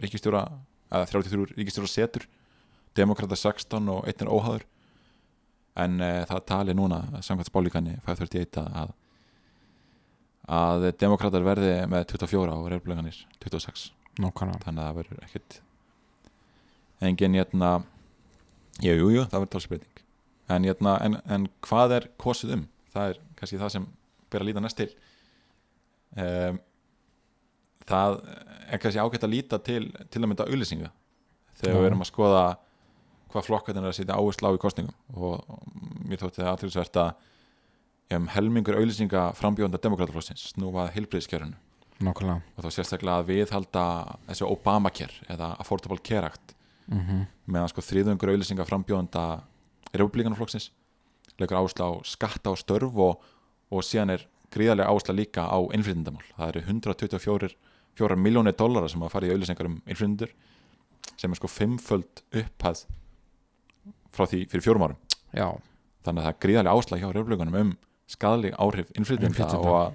ríkistjóra 0.00 0.46
eða 0.88 1.08
33 1.10 1.58
ríkistjóra 1.58 1.90
setur 1.90 2.24
Demokrata 2.96 3.36
16 3.36 3.90
og 3.90 4.06
einn 4.08 4.22
er 4.22 4.30
óháður. 4.30 4.64
En 5.82 5.98
uh, 5.98 6.22
það 6.30 6.44
tali 6.46 6.76
núna 6.78 7.00
samkvæmt 7.18 7.50
spálíkanni 7.50 7.96
531 8.06 8.62
að 8.64 8.94
að 10.44 10.90
demokrater 11.00 11.40
verði 11.40 11.72
með 11.88 12.02
24 12.10 12.52
og 12.52 12.66
republikanir 12.68 13.16
26 13.40 13.86
nákvæmlega. 14.20 14.60
Þannig 14.66 14.82
að 14.82 14.88
það 14.88 14.98
verður 14.98 15.22
ekkert 15.24 15.56
engin 17.04 17.38
hérna 17.38 17.70
jú, 18.84 18.92
jú, 18.92 19.08
jú, 19.16 19.24
það 19.24 19.38
verður 19.38 19.52
talsbreyting. 19.54 20.02
En, 20.52 20.66
hérna, 20.68 20.98
en, 21.00 21.16
en 21.24 21.48
hvað 21.64 21.96
er 21.98 22.08
kosið 22.20 22.58
um? 22.58 22.66
Það 22.92 23.14
er 23.14 23.20
kannski 23.38 23.60
það 23.62 23.72
sem 23.72 23.88
ber 24.30 24.44
að 24.44 24.50
líta 24.50 24.62
næst 24.62 24.80
til. 24.82 24.90
Um, 26.14 26.60
það 27.88 28.20
er 28.70 28.82
kannski 28.82 29.02
ágætt 29.02 29.26
að 29.26 29.34
líta 29.34 29.60
til 29.62 29.82
til 30.10 30.22
að 30.22 30.28
mynda 30.30 30.48
auðlýsinga 30.48 30.90
þegar 31.60 31.80
við 31.80 31.90
erum 31.90 32.04
að 32.04 32.10
skoða 32.10 32.44
hvað 33.32 33.46
flokkarnir 33.48 33.84
er 33.84 33.92
að 33.92 33.98
sitja 33.98 34.16
áherslu 34.18 34.50
á 34.50 34.56
í 34.56 34.62
kostningum 34.62 34.94
og 35.14 35.60
mér 36.06 36.22
þótti 36.22 36.42
það 36.42 36.50
aðtryggsvert 36.52 36.98
að 37.02 37.12
um, 38.16 38.28
helmingur 38.34 38.78
auðlýsinga 38.78 39.28
frambjóðanda 39.38 39.82
demokrataflóksins 39.82 40.50
snúvað 40.54 40.92
heilbriðskjörunu 40.96 41.60
Nákvæmlega. 42.02 42.42
Og 42.58 42.64
þá 42.64 42.74
sérstaklega 42.74 43.20
að 43.20 43.28
viðhalda 43.30 43.82
þessu 44.26 44.48
Obamacare 44.50 45.26
eða 45.30 45.52
Affordable 45.62 46.02
Care 46.02 46.30
Act. 46.32 46.54
Mm 46.90 47.26
meðan 47.46 47.68
sko 47.68 47.82
þriðungur 47.84 48.30
auðlýsinga 48.32 48.64
frambjóðanda 48.64 49.42
republikanaflokksins 49.92 50.70
leikur 51.38 51.58
áherslu 51.58 51.84
á 51.84 51.92
skatta 52.04 52.50
og 52.50 52.58
störf 52.58 52.96
og, 52.96 53.20
og 53.70 53.84
síðan 53.84 54.14
er 54.14 54.26
gríðarlega 54.54 54.88
áhersla 54.88 55.14
líka 55.14 55.44
á 55.44 55.58
innflytjendamál. 55.76 56.24
Það 56.36 56.48
eru 56.48 56.62
124 56.66 57.50
4 58.00 58.18
miljónir 58.20 58.56
dollara 58.58 58.90
sem 58.90 59.02
að 59.04 59.12
fara 59.14 59.28
í 59.28 59.34
auðlýsingar 59.34 59.70
um 59.70 59.78
innflytjendur 59.84 60.34
sem 61.20 61.30
er 61.30 61.38
sko 61.38 61.50
fimmföld 61.50 62.24
upphæð 62.34 62.84
frá 64.14 64.26
því 64.30 64.44
fyrir 64.50 64.64
fjórum 64.64 64.86
árum. 64.86 64.98
Já, 65.34 65.48
þannig 66.06 66.22
að 66.22 66.26
það 66.26 66.32
er 66.32 66.40
gríðarlega 66.46 66.74
áhersla 66.74 67.00
hjá 67.02 67.08
republikanum 67.10 67.60
um 67.60 67.72
skadleg 68.14 68.58
áhrif 68.60 68.90
innflytjenda 68.98 69.46
og, 69.58 69.94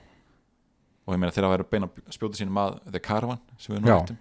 og 1.05 1.13
ég 1.15 1.21
meina 1.21 1.33
þeirra 1.35 1.51
að 1.51 1.55
vera 1.57 1.69
beina 1.75 1.91
spjóta 2.11 2.39
sínum 2.39 2.59
að 2.61 2.79
The 2.89 3.03
Caravan 3.03 3.41
sem 3.57 3.75
við 3.75 3.85
nú 3.85 3.93
hættum 3.93 4.19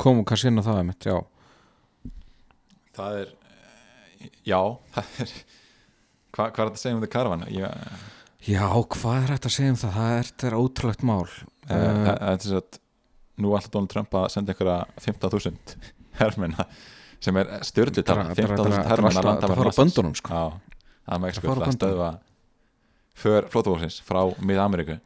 komum 0.00 0.24
kannski 0.26 0.50
inn 0.50 0.60
á 0.60 0.64
það 0.64 0.80
einmitt, 0.80 1.06
já. 1.06 1.18
Það 2.96 3.18
er 3.20 3.28
eh, 3.28 4.30
já, 4.48 4.60
það 4.94 5.18
er 5.24 5.34
hvað 6.30 6.46
hva 6.46 6.46
er 6.46 6.70
þetta 6.70 6.78
að 6.78 6.82
segja 6.84 6.96
um 6.96 7.02
The 7.04 7.12
Caravan? 7.12 7.46
Ég, 7.52 7.90
Já, 8.40 8.64
hvað 8.94 9.18
er 9.18 9.32
þetta 9.34 9.50
að 9.50 9.56
segja 9.56 9.72
um 9.74 9.80
það? 9.80 9.96
Það 9.98 10.14
er, 10.18 10.30
er 10.48 10.56
ótrúlegt 10.56 11.02
mál. 11.04 11.26
Uh, 11.68 11.74
uh, 11.74 12.06
það 12.06 12.30
er 12.30 12.38
þess 12.44 12.54
að 12.56 12.78
nú 13.40 13.52
ætla 13.58 13.70
Donald 13.74 13.90
Trump 13.92 14.16
að 14.20 14.28
senda 14.34 14.52
einhverja 14.54 14.86
15.000 15.00 15.76
hermenn 16.20 16.56
sem 17.20 17.36
er 17.36 17.50
Þetta 17.60 17.82
er- 17.84 17.92
15.000 17.92 18.00
þetta 18.00 18.14
er- 18.16 18.56
þetta 18.56 18.70
er 18.70 18.88
hermenn 18.90 19.12
alltaf- 19.12 19.20
að 19.20 19.24
landa 19.24 19.46
þetta 19.46 19.60
fara 19.60 19.70
á 19.70 19.78
böndunum, 19.80 20.14
sko. 20.16 20.40
Þetta 21.10 21.42
fara 21.44 21.60
á 21.60 21.68
að 21.68 21.76
stöðva 21.76 22.10
för 23.20 23.48
flótavóksins 23.52 24.00
frá 24.06 24.20
mið-Ameríku 24.40 25.00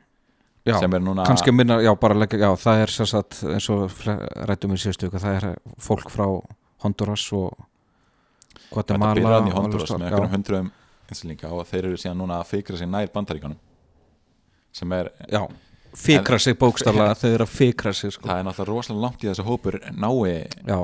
sem 0.64 0.94
er 0.94 1.00
núna 1.04 1.24
kannski 1.26 1.52
minna, 1.52 1.76
já, 1.82 1.90
bara 2.00 2.14
leggja, 2.14 2.38
já, 2.38 2.50
það 2.56 2.82
er 2.84 2.92
sér 2.94 3.08
satt 3.10 3.40
eins 3.52 3.66
og 3.74 3.90
ræddum 4.48 4.72
í 4.72 4.78
síðustu 4.80 5.10
það 5.12 5.34
er 5.36 5.46
fólk 5.82 6.08
frá 6.12 6.24
Honduras 6.84 7.24
og 7.36 7.52
þetta 8.70 8.74
Guatemala 8.74 9.14
byrjaði 9.18 9.50
í 9.50 9.52
og 9.52 9.58
Honduras 9.58 9.90
með 9.90 10.06
einhverjum 10.06 10.32
hundruðum 10.36 10.70
einslinga 11.10 11.50
og 11.52 11.66
þeir 11.68 11.84
eru 11.90 11.96
síðan 12.00 12.16
núna 12.22 12.38
að 12.40 12.46
fikra 12.54 12.78
sér 12.80 12.88
nær 12.88 13.10
bandaríkanum 13.12 13.58
sem 14.72 14.92
er 14.96 15.10
Já, 15.28 15.42
fikra 15.98 16.38
sig 16.42 16.58
bókstaflega 16.58 17.14
þau 17.18 17.30
eru 17.30 17.46
að 17.46 17.54
fikra 17.54 17.92
sig 17.94 18.12
sko. 18.14 18.28
það 18.28 18.40
er 18.40 18.46
náttúrulega 18.48 18.74
rosalega 18.74 19.04
langt 19.06 19.24
í 19.24 19.30
þessu 19.30 19.46
hópur 19.46 19.78
nái 19.92 20.34
Já, 20.66 20.78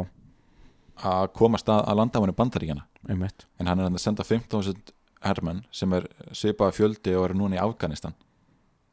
að 1.10 1.28
komast 1.36 1.68
að, 1.72 1.84
að 1.90 2.00
landamannu 2.02 2.36
bandaríkjana 2.36 2.86
einmitt. 3.08 3.46
En 3.58 3.70
hann 3.70 3.80
er 3.80 3.88
að 3.88 4.02
senda 4.02 4.26
15.000 4.26 4.92
hermenn 5.24 5.62
sem 5.74 5.92
er 5.96 6.08
svipaða 6.36 6.74
fjöldi 6.76 7.14
og 7.16 7.28
eru 7.28 7.38
núna 7.42 7.58
í 7.58 7.62
Afganistan 7.62 8.14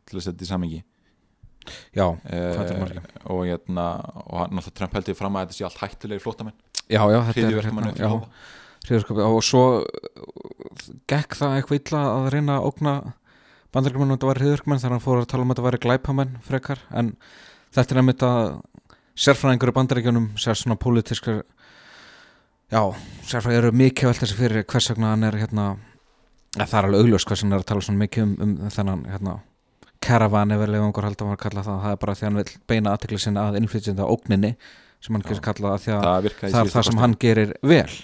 til 0.07 0.19
að 0.19 0.27
setja 0.27 0.47
í 0.47 0.51
samingi 0.51 0.83
Já, 1.91 2.05
eh, 2.31 2.55
og, 3.27 3.41
hérna, 3.43 3.87
og 4.23 4.37
hann 4.39 4.53
náttúrulega 4.55 4.77
Trump 4.79 4.93
heldur 4.95 5.17
fram 5.19 5.35
að 5.35 5.47
þetta 5.47 5.57
sé 5.57 5.65
allt 5.67 5.81
hættulegi 5.83 6.23
flótamenn 6.23 6.55
Já, 6.87 7.01
já, 7.11 7.19
þetta 7.27 7.41
er 7.41 7.47
hriðjuverkamann, 7.49 7.89
og 9.27 9.41
svo 9.43 9.63
gekk 11.11 11.35
það 11.35 11.55
eitthvað 11.57 11.81
illa 11.81 12.03
að 12.13 12.27
reyna 12.31 12.59
að 12.59 12.67
ógna 12.69 12.93
bandaríkjumenn 13.75 14.13
að 14.13 14.17
þetta 14.17 14.29
var 14.31 14.41
hriðurkmenn 14.43 14.81
þegar 14.83 14.95
hann 14.95 15.03
fór 15.03 15.21
að 15.21 15.29
tala 15.31 15.43
um 15.43 15.51
að 15.51 15.57
þetta 15.57 15.67
væri 15.67 15.81
glæpamenn 15.85 16.37
frekar 16.45 16.83
en 16.91 17.11
þetta 17.75 17.93
er 17.93 18.01
nefnitt 18.01 18.25
að 18.27 18.41
sérfræðingur 19.17 19.73
í 19.73 19.75
bandaríkjunum 19.77 20.29
sér 20.39 20.59
svona 20.59 20.79
pólitískar 20.79 21.43
já, 22.71 22.81
sérfræðingur 23.27 23.69
eru 23.69 23.81
mikið 23.83 24.07
að 24.07 24.13
velta 24.13 24.31
sig 24.31 24.39
fyrir 24.39 24.67
hvers 24.67 24.89
vegna 24.93 25.13
hann 25.13 25.27
er 25.27 25.39
hérna 25.41 25.67
að 26.57 26.65
það 26.71 26.79
er 26.79 26.89
alveg 26.89 27.05
augljós 27.05 27.27
hvers 27.27 27.43
vegna 27.43 27.55
hann 27.55 27.59
er 27.59 27.65
að 27.65 27.71
tala 27.73 27.87
svona 27.87 28.03
mikið 28.05 28.25
um, 28.27 28.35
um 28.45 28.73
þennan 28.73 29.05
hérna 29.11 29.37
caravan 30.03 30.53
ef 30.53 30.61
við 30.61 30.75
einhver 30.77 31.07
held 31.07 31.21
að 31.21 31.31
að 31.33 31.39
kalla 31.43 31.63
það. 31.65 31.79
Það 31.83 31.93
er 31.93 32.01
bara 32.03 32.15
því 32.15 32.25
að 32.25 32.29
hann 32.29 32.39
vil 32.39 32.61
beina 32.71 32.93
aðtekli 32.93 33.19
sinna 33.21 33.45
að 33.47 33.59
innflytjenda 33.61 34.07
ógninni 34.07 34.53
sem 35.03 35.15
hann 35.15 35.25
getur 35.25 35.43
kallað 35.45 35.73
að 35.73 35.77
að 35.77 35.87
það 35.87 36.29
það 36.41 36.59
er 36.61 36.71
það 36.73 36.87
sem 36.89 37.01
hann 37.01 37.15
gerir 37.21 37.53
vel. 37.61 37.97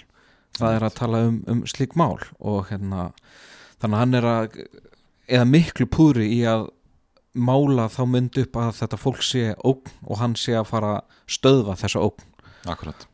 Það 0.54 0.76
er 0.76 0.86
að 0.86 0.96
tala 1.00 1.22
um, 1.28 1.38
um 1.50 1.62
slík 1.66 1.96
mál 1.98 2.18
og 2.38 2.68
hérna 2.70 3.08
þannig 3.82 3.96
að 3.96 4.00
hann 4.00 4.18
er 4.18 4.28
að 4.30 4.58
eða 5.28 5.48
miklu 5.48 5.88
púri 5.90 6.28
í 6.36 6.42
að 6.48 6.68
mála 7.34 7.88
þá 7.90 8.02
mynd 8.06 8.38
upp 8.44 8.60
að 8.62 8.76
þetta 8.78 9.00
fólk 9.00 9.24
sé 9.26 9.54
ógn 9.66 9.90
og 10.06 10.20
hann 10.20 10.36
sé 10.38 10.54
að 10.58 10.70
fara 10.70 10.94
stöðva 11.26 11.76
þessa 11.80 12.04
ógn. 12.04 12.30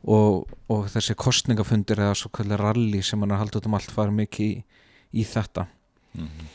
Og, 0.07 0.45
og 0.71 0.87
þessi 0.93 1.17
kostningafundir 1.19 1.99
eða 1.99 2.15
svo 2.19 2.29
kallir 2.35 2.61
rally 2.61 3.01
sem 3.03 3.19
hann 3.25 3.33
er 3.35 3.41
haldið 3.41 3.67
um 3.67 3.75
allt 3.79 3.91
fara 3.91 4.15
mikið 4.15 4.47
í, 4.47 4.83
í 5.23 5.27
þetta. 5.27 5.67
Mm 6.15 6.51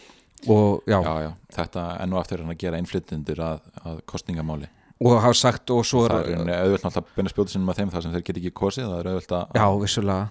og 0.47 0.83
já, 0.85 0.99
já, 1.01 1.13
já, 1.25 1.31
þetta 1.55 1.83
enn 2.03 2.13
og 2.13 2.21
aftur 2.21 2.37
er 2.37 2.45
hann 2.45 2.53
að 2.53 2.61
gera 2.61 2.79
innflytjendur 2.81 3.41
að, 3.41 3.61
að 3.81 4.01
kostningamáli 4.09 4.69
og 5.05 5.17
hafa 5.19 5.37
sagt 5.37 5.71
og 5.73 5.83
svo 5.87 6.05
það 6.07 6.29
er, 6.31 6.51
auðvelt 6.55 6.85
náttúrulega 6.85 7.01
að 7.01 7.17
beina 7.17 7.31
spjóta 7.31 7.53
sinum 7.53 7.71
að 7.71 7.79
þeim 7.81 7.93
þar 7.93 8.05
sem 8.05 8.13
þeir 8.13 8.25
get 8.27 8.39
ekki 8.41 8.51
kosið, 8.55 8.87
það 8.91 8.99
er 8.99 9.09
auðvelt 9.11 9.33
að 9.35 9.57
já, 9.59 9.65
vissulega. 9.81 10.27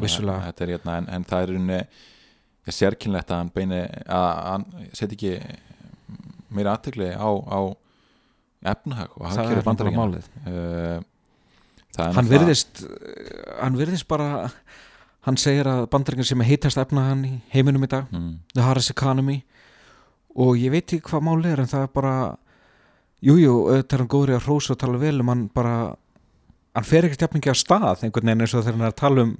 Vissulega. 0.00 0.52
Hérna, 0.62 0.94
en, 0.96 1.08
en 1.12 1.26
það 1.28 1.44
er 1.44 1.52
rauninni 1.52 1.80
ja, 2.66 2.74
sérkynlegt 2.74 3.30
að 3.30 3.42
hann 3.42 3.52
beini 3.54 3.80
að 4.06 4.28
hann 4.48 4.66
setja 4.92 5.16
ekki 5.16 5.32
meira 6.52 6.76
aðtegli 6.76 7.10
á, 7.16 7.28
á 7.28 7.60
efnahag 8.72 9.16
og 9.18 9.26
er 9.26 9.62
uh, 10.46 10.98
það 11.92 12.04
er 12.06 12.16
hann 12.18 12.30
virðist 12.30 12.84
hann 13.58 13.78
virðist 13.80 14.08
bara 14.10 14.28
hann 15.26 15.38
segir 15.38 15.68
að 15.70 15.86
bandaríkinn 15.92 16.26
sem 16.26 16.42
er 16.42 16.50
heitast 16.50 16.80
efnaðan 16.82 17.24
í 17.28 17.32
heiminum 17.54 17.86
í 17.86 17.90
dag, 17.90 18.08
mm, 18.10 18.32
the 18.56 18.64
hardest 18.66 18.90
economy. 18.94 19.42
Og 20.32 20.56
ég 20.58 20.72
veit 20.72 20.86
ekki 20.86 21.04
hvað 21.10 21.26
máli 21.28 21.52
er 21.52 21.62
en 21.62 21.70
það 21.70 21.86
er 21.86 21.92
bara 21.94 22.14
jújú, 23.22 23.42
jú, 23.44 23.56
auðvitað 23.68 23.96
er 23.96 24.02
hann 24.02 24.12
góður 24.14 24.32
í 24.32 24.36
að 24.38 24.46
hrósa 24.48 24.74
og 24.74 24.80
tala 24.82 25.02
vel 25.02 25.18
um 25.22 25.30
hann 25.30 25.44
bara 25.54 25.74
hann 26.72 26.88
fer 26.88 27.06
ekkert 27.06 27.26
jafningi 27.26 27.52
á 27.52 27.56
stað 27.58 28.06
einhvern 28.06 28.32
veginn 28.32 28.46
eins 28.46 28.54
og 28.56 28.64
þegar 28.64 28.78
hann 28.78 28.86
er 28.86 28.94
að 28.94 29.00
tala 29.02 29.26
um 29.26 29.34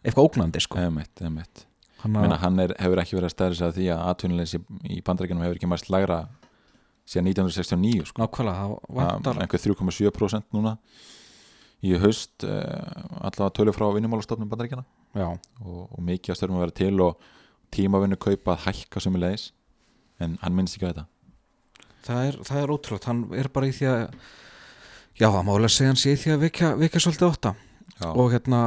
eitthvað 0.00 0.26
ógnandi 0.26 0.62
sko. 0.64 0.80
Einmitt, 0.80 1.12
einmitt. 1.20 1.66
hann 1.66 1.66
Meina, 1.66 1.69
að, 2.04 2.36
hann 2.42 2.58
er, 2.64 2.74
hefur 2.80 3.00
ekki 3.02 3.16
verið 3.18 3.28
að 3.30 3.34
stæðis 3.34 3.62
að 3.66 3.74
því 3.78 3.86
að 3.94 4.02
atvinnuleysi 4.12 4.60
í 4.90 5.00
bandaríkjunum 5.06 5.44
hefur 5.46 5.58
ekki 5.60 5.70
mæst 5.70 5.90
lægra 5.92 6.18
síðan 7.10 7.30
1969 7.32 8.10
sko. 8.10 8.22
nákvæmlega, 8.22 8.56
það 8.60 8.74
Það 8.86 9.00
vantar. 9.00 9.36
er 9.36 9.44
einhver 9.46 9.62
3,7% 9.64 10.56
núna. 10.56 10.74
Í 11.80 11.94
haust 11.96 12.44
uh, 12.44 13.22
allavega 13.24 13.54
tölu 13.56 13.72
frá 13.72 13.86
vinnumálastofnum 13.96 14.50
bandaríkjana 14.52 14.84
já, 15.16 15.28
og, 15.64 15.78
og 15.88 16.02
mikið 16.04 16.34
að 16.34 16.36
störfum 16.40 16.58
að 16.58 16.64
vera 16.66 16.76
til 16.76 17.00
og 17.06 17.30
tímavinnu 17.72 18.18
kaupa 18.20 18.52
að 18.56 18.66
hækka 18.66 19.00
sem 19.00 19.16
er 19.16 19.22
leiðis 19.24 19.46
en 20.20 20.36
hann 20.42 20.54
minnst 20.58 20.76
ekki 20.76 20.86
á 20.86 20.90
þetta. 20.92 21.06
Það 22.04 22.26
er, 22.28 22.38
það 22.50 22.60
er 22.62 22.72
ótrúlega 22.74 23.08
hann 23.10 23.24
er 23.40 23.48
bara 23.54 23.70
í 23.70 23.72
því 23.76 23.88
að 23.88 24.02
já, 25.20 25.26
það 25.30 25.42
má 25.48 25.52
alveg 25.56 25.72
segja 25.72 25.90
hann 25.94 26.00
sé 26.04 26.12
í 26.12 26.20
því 26.20 26.34
að 26.34 26.44
vekja, 26.44 26.70
vekja 26.84 27.02
svolítið 27.06 27.28
ótta 27.30 27.54
Já, 28.00 28.08
og 28.08 28.32
hérna 28.32 28.60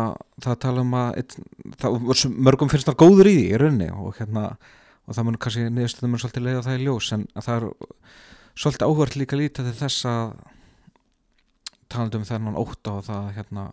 það 0.43 0.59
tala 0.61 0.85
um 0.85 0.95
að 0.99 1.19
einn, 1.21 1.45
það, 1.81 1.99
mörgum 2.47 2.69
finnst 2.69 2.89
það 2.89 2.99
góður 3.01 3.29
í 3.31 3.35
því 3.39 3.45
í 3.47 3.59
rauninni 3.61 3.89
og 3.93 4.19
hérna 4.19 4.43
og 5.03 5.17
það 5.17 5.25
mun 5.27 5.39
kannski 5.41 5.65
niðurstöðum 5.67 6.13
mun 6.13 6.21
svolítið 6.21 6.45
leiða 6.47 6.65
það 6.67 6.77
í 6.77 6.85
ljós 6.85 7.09
en 7.15 7.25
það 7.39 7.55
er 7.55 7.65
svolítið 8.53 8.85
áhvert 8.87 9.17
líka 9.19 9.39
lítið 9.39 9.69
til 9.69 9.79
þess 9.81 10.07
að 10.11 10.35
talandi 11.93 12.19
um 12.19 12.27
þennan 12.29 12.61
ótta 12.61 12.95
og 12.99 13.05
það 13.09 13.27
hérna 13.39 13.65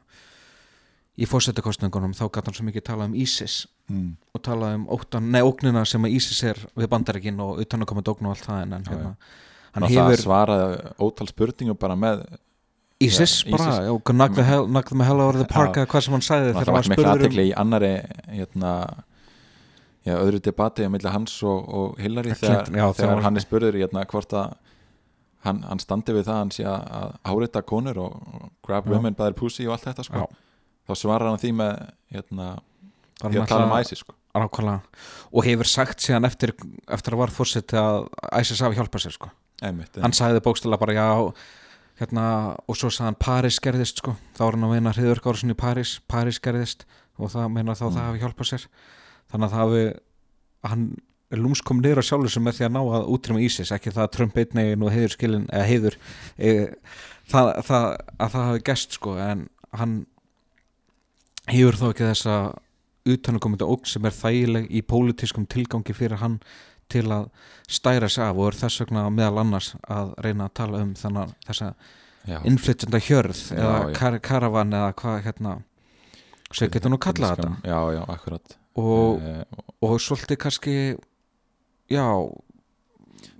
í 1.21 1.29
fórsetakostningunum 1.29 2.17
þá 2.17 2.25
gæti 2.29 2.49
hann 2.49 2.57
svo 2.57 2.67
mikið 2.67 2.87
talað 2.87 3.11
um 3.11 3.17
ISIS 3.21 3.61
mm. 3.91 4.11
og 4.35 4.45
talað 4.47 4.77
um 4.79 4.87
óttan, 4.97 5.31
nei, 5.33 5.43
ógnina 5.45 5.85
sem 5.89 6.05
að 6.07 6.17
ISIS 6.17 6.43
er 6.51 6.61
við 6.79 6.91
bandaríkin 6.93 7.41
og 7.45 7.61
utan 7.65 7.85
að 7.85 7.91
koma 7.93 8.05
ógn 8.07 8.29
og 8.29 8.37
allt 8.37 8.47
það 8.47 8.63
en 8.63 8.77
hann, 8.77 8.87
Já, 8.87 8.93
hérna, 8.95 9.11
hann 9.77 9.89
hefur 9.93 10.23
svaraði 10.25 10.95
ótal 11.05 11.29
spurningum 11.31 11.81
bara 11.81 11.99
með 11.99 12.25
ISIS 13.01 13.45
Já, 13.47 13.51
bara, 13.57 13.77
og 13.95 14.03
knock 14.13 14.35
the 14.37 14.45
hell, 14.45 14.67
knock 14.69 14.91
the 14.93 15.05
hell 15.05 15.21
out 15.21 15.35
of 15.35 15.41
the 15.41 15.49
park 15.49 15.77
Já. 15.77 15.83
eða 15.85 15.91
hvað 15.93 16.05
sem 16.07 16.17
hann 16.17 16.27
það 16.27 16.49
þegar 16.51 16.55
var 16.55 16.65
hann 16.65 16.75
var 16.75 16.89
miklu 16.91 16.97
spurður 16.97 17.11
um 17.11 17.21
aðtekli 17.21 17.47
í 17.49 17.55
annari 17.63 17.93
hérna 18.35 18.73
já, 20.05 20.15
öðru 20.17 20.41
debati 20.45 20.85
á 20.85 20.91
milli 20.93 21.13
hans 21.15 21.37
og, 21.43 21.69
og 21.69 22.01
Hillary 22.01 22.35
þegar, 22.37 22.69
já, 22.69 22.85
þegar 22.85 22.99
þegar 23.01 23.15
var- 23.15 23.25
hann 23.29 23.37
er 23.41 23.47
spurður 23.47 23.79
hérna, 23.81 24.05
hvort 24.11 24.37
að 24.37 24.55
hann, 25.47 25.63
hann 25.69 25.81
standi 25.83 26.15
við 26.17 26.27
það 26.29 26.35
að 26.37 26.41
hann 26.45 26.55
sé 26.55 26.67
að, 26.69 26.87
að 27.01 27.13
árita 27.33 27.63
konur 27.67 28.01
og, 28.05 28.17
og 28.37 28.49
grab 28.67 28.89
Já. 28.89 28.93
women 28.95 29.17
by 29.17 29.29
their 29.29 29.37
pussy 29.39 29.67
og 29.69 29.77
allt 29.77 29.87
þetta 29.89 30.07
sko. 30.09 30.27
Þá 30.91 30.95
svarar 30.99 31.31
hann 31.31 31.41
því 31.41 31.53
með 31.61 31.77
hérna, 32.17 32.49
ég 33.25 33.39
að 33.45 33.53
tala 33.53 33.69
um 33.69 33.77
ISIS 33.79 34.03
sko. 34.05 34.17
nákvæmlega. 34.37 34.81
og 35.33 35.47
hefur 35.47 35.69
sagt 35.69 36.05
síðan 36.05 36.29
eftir, 36.29 36.53
eftir 36.89 37.17
að 37.17 37.23
var 37.23 37.33
fórseti 37.35 37.79
að 37.81 38.09
ISIS 38.41 38.61
hafi 38.65 38.79
hjálpað 38.79 39.07
sér 39.07 39.17
sko. 39.17 39.31
Einmitt, 39.61 39.97
hann 40.01 40.15
sagði 40.17 40.41
bókstala 40.45 40.79
bara 40.81 40.95
já 40.97 41.09
hérna, 42.01 42.25
og 42.67 42.77
svo 42.79 42.89
sagði 42.91 43.11
hann 43.11 43.21
Paris 43.21 43.61
gerðist 43.63 44.01
sko. 44.01 44.17
þá 44.37 44.41
var 44.47 44.57
hann 44.57 44.67
að 44.67 44.75
meina 44.75 44.93
hriðurkársun 44.97 45.53
í 45.53 45.57
Paris 45.59 45.99
Paris 46.09 46.41
gerðist. 46.41 46.87
Og 47.21 47.29
það 47.31 47.51
meina 47.53 47.77
þá 47.77 47.85
Mm. 47.87 47.95
það 47.97 48.07
hafi 48.09 48.21
hjálpað 48.25 48.49
sér. 48.51 48.67
Þannig 49.31 49.47
að 49.47 49.53
það 49.53 49.61
hafi 49.61 49.85
hann 50.71 50.85
lúmskom 51.31 51.81
niður 51.81 52.01
á 52.01 52.09
sjálfur 52.09 52.31
sem 52.33 52.43
með 52.43 52.57
því 52.59 52.65
að 52.67 52.73
ná 52.75 52.81
að 52.81 53.11
útrýma 53.15 53.43
ISIS. 53.45 53.71
Ekki 53.71 53.93
það 53.93 54.07
að 54.07 54.13
Trump 54.17 54.35
einnegin 54.41 54.83
og 54.83 54.91
heiður 54.91 55.13
skilin 55.15 55.47
eða 55.53 55.69
heiður 55.69 55.97
e, 56.39 56.75
það, 57.31 57.51
það, 57.69 57.85
að 58.19 58.33
það 58.33 58.49
hafi 58.49 58.65
gest 58.71 58.97
sko. 58.99 59.15
En 59.21 59.45
hann 59.77 59.95
hefur 61.51 61.79
þó 61.79 61.87
ekki 61.93 62.09
þessa 62.09 62.35
utanakomandi 63.11 63.65
ógn 63.69 63.89
sem 63.89 64.05
er 64.09 64.17
þægileg 64.17 64.67
í 64.71 64.83
pólitískum 64.87 65.47
tilgangi 65.51 65.95
fyrir 65.97 66.21
hann 66.21 66.41
til 66.91 67.07
að 67.17 67.29
stæra 67.71 68.09
sig 68.11 68.25
af 68.27 68.37
og 68.37 68.51
er 68.51 68.59
þess 68.65 68.83
vegna 68.85 69.07
meðal 69.15 69.41
annars 69.45 69.73
að 69.89 70.13
reyna 70.27 70.49
að 70.49 70.55
tala 70.61 70.83
um 70.85 70.93
þannig 70.99 71.35
þessa 71.49 71.71
já, 72.29 72.39
innflytjanda 72.51 73.01
hjörð 73.07 73.41
Já, 73.51 73.59
eða 73.65 73.95
kar 73.97 74.19
karavan 74.19 74.75
eða 74.77 74.93
hvað 75.01 75.23
hérna 75.29 75.57
sem 76.53 76.71
getur 76.75 76.91
nú 76.91 76.99
kallað 76.99 77.37
þetta? 77.39 77.53
já, 77.65 77.79
já, 77.95 78.03
akkurat. 78.11 78.57
Og, 78.81 79.21
Eh, 79.23 79.45
og 79.83 79.99
svolítið 80.03 80.39
kannski 80.43 80.75
já, 81.91 82.05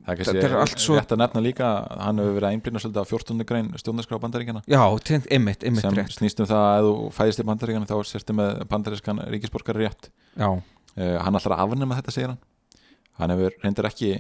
það 0.07 0.13
er 0.13 0.19
kannski 0.21 0.43
er 0.45 0.55
allt 0.59 0.79
svo- 0.83 0.97
rétt 0.99 1.13
að 1.15 1.21
nefna 1.23 1.43
líka 1.45 1.67
að 1.91 2.01
hann 2.07 2.19
hefur 2.23 2.35
verið 2.39 2.49
að 2.49 2.55
einblýna 2.57 2.83
svolítið 2.83 3.03
á 3.03 3.11
14. 3.11 3.45
grein 3.47 3.69
stjórnarskrá 3.79 4.19
bandaríkjana 4.23 4.63
já, 4.67 4.83
tegnd, 5.05 5.27
ymmit, 5.31 5.63
ymmit 5.67 5.83
sem 5.83 5.95
rétt. 5.95 6.15
snýst 6.17 6.41
um 6.41 6.47
það 6.47 6.65
að 6.71 6.89
þú 6.89 6.95
fæðist 7.19 7.41
í 7.43 7.47
bandaríkjana 7.51 7.87
þá 7.91 7.97
sérstu 8.11 8.35
með 8.35 8.65
bandarískan 8.71 9.23
ríkisborgari 9.31 9.87
rétt 9.87 10.11
já, 10.37 10.49
uh, 10.51 11.19
hann 11.25 11.35
ætlar 11.39 11.57
að 11.59 11.65
afnema 11.67 11.99
þetta 12.01 12.11
segir 12.17 12.29
hann 12.35 12.39
hann 13.21 13.35
hefur 13.35 13.57
reyndir 13.65 13.89
ekki 13.91 14.11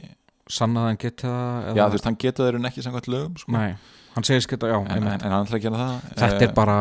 sannaðan 0.50 0.98
geti 1.00 1.26
það 1.28 1.76
já 1.78 1.82
þú 1.86 1.94
veist 1.96 2.08
hann 2.08 2.18
getur 2.24 2.46
þeirra 2.48 2.68
ekki 2.70 2.82
samkvæmt 2.86 3.08
lögum 3.12 3.36
sko. 3.38 3.52
nei, 3.54 3.74
hann 4.16 4.26
segist 4.26 4.50
geta, 4.50 4.66
já, 4.72 4.78
en, 4.80 4.90
en, 5.06 5.08
en 5.20 5.30
hann 5.34 5.44
ætlar 5.46 5.58
að 5.60 5.64
gera 5.66 5.80
það. 5.84 6.08
Þetta 6.16 6.30
Eh, 6.40 6.48
er 6.48 6.54
bara, 6.56 6.76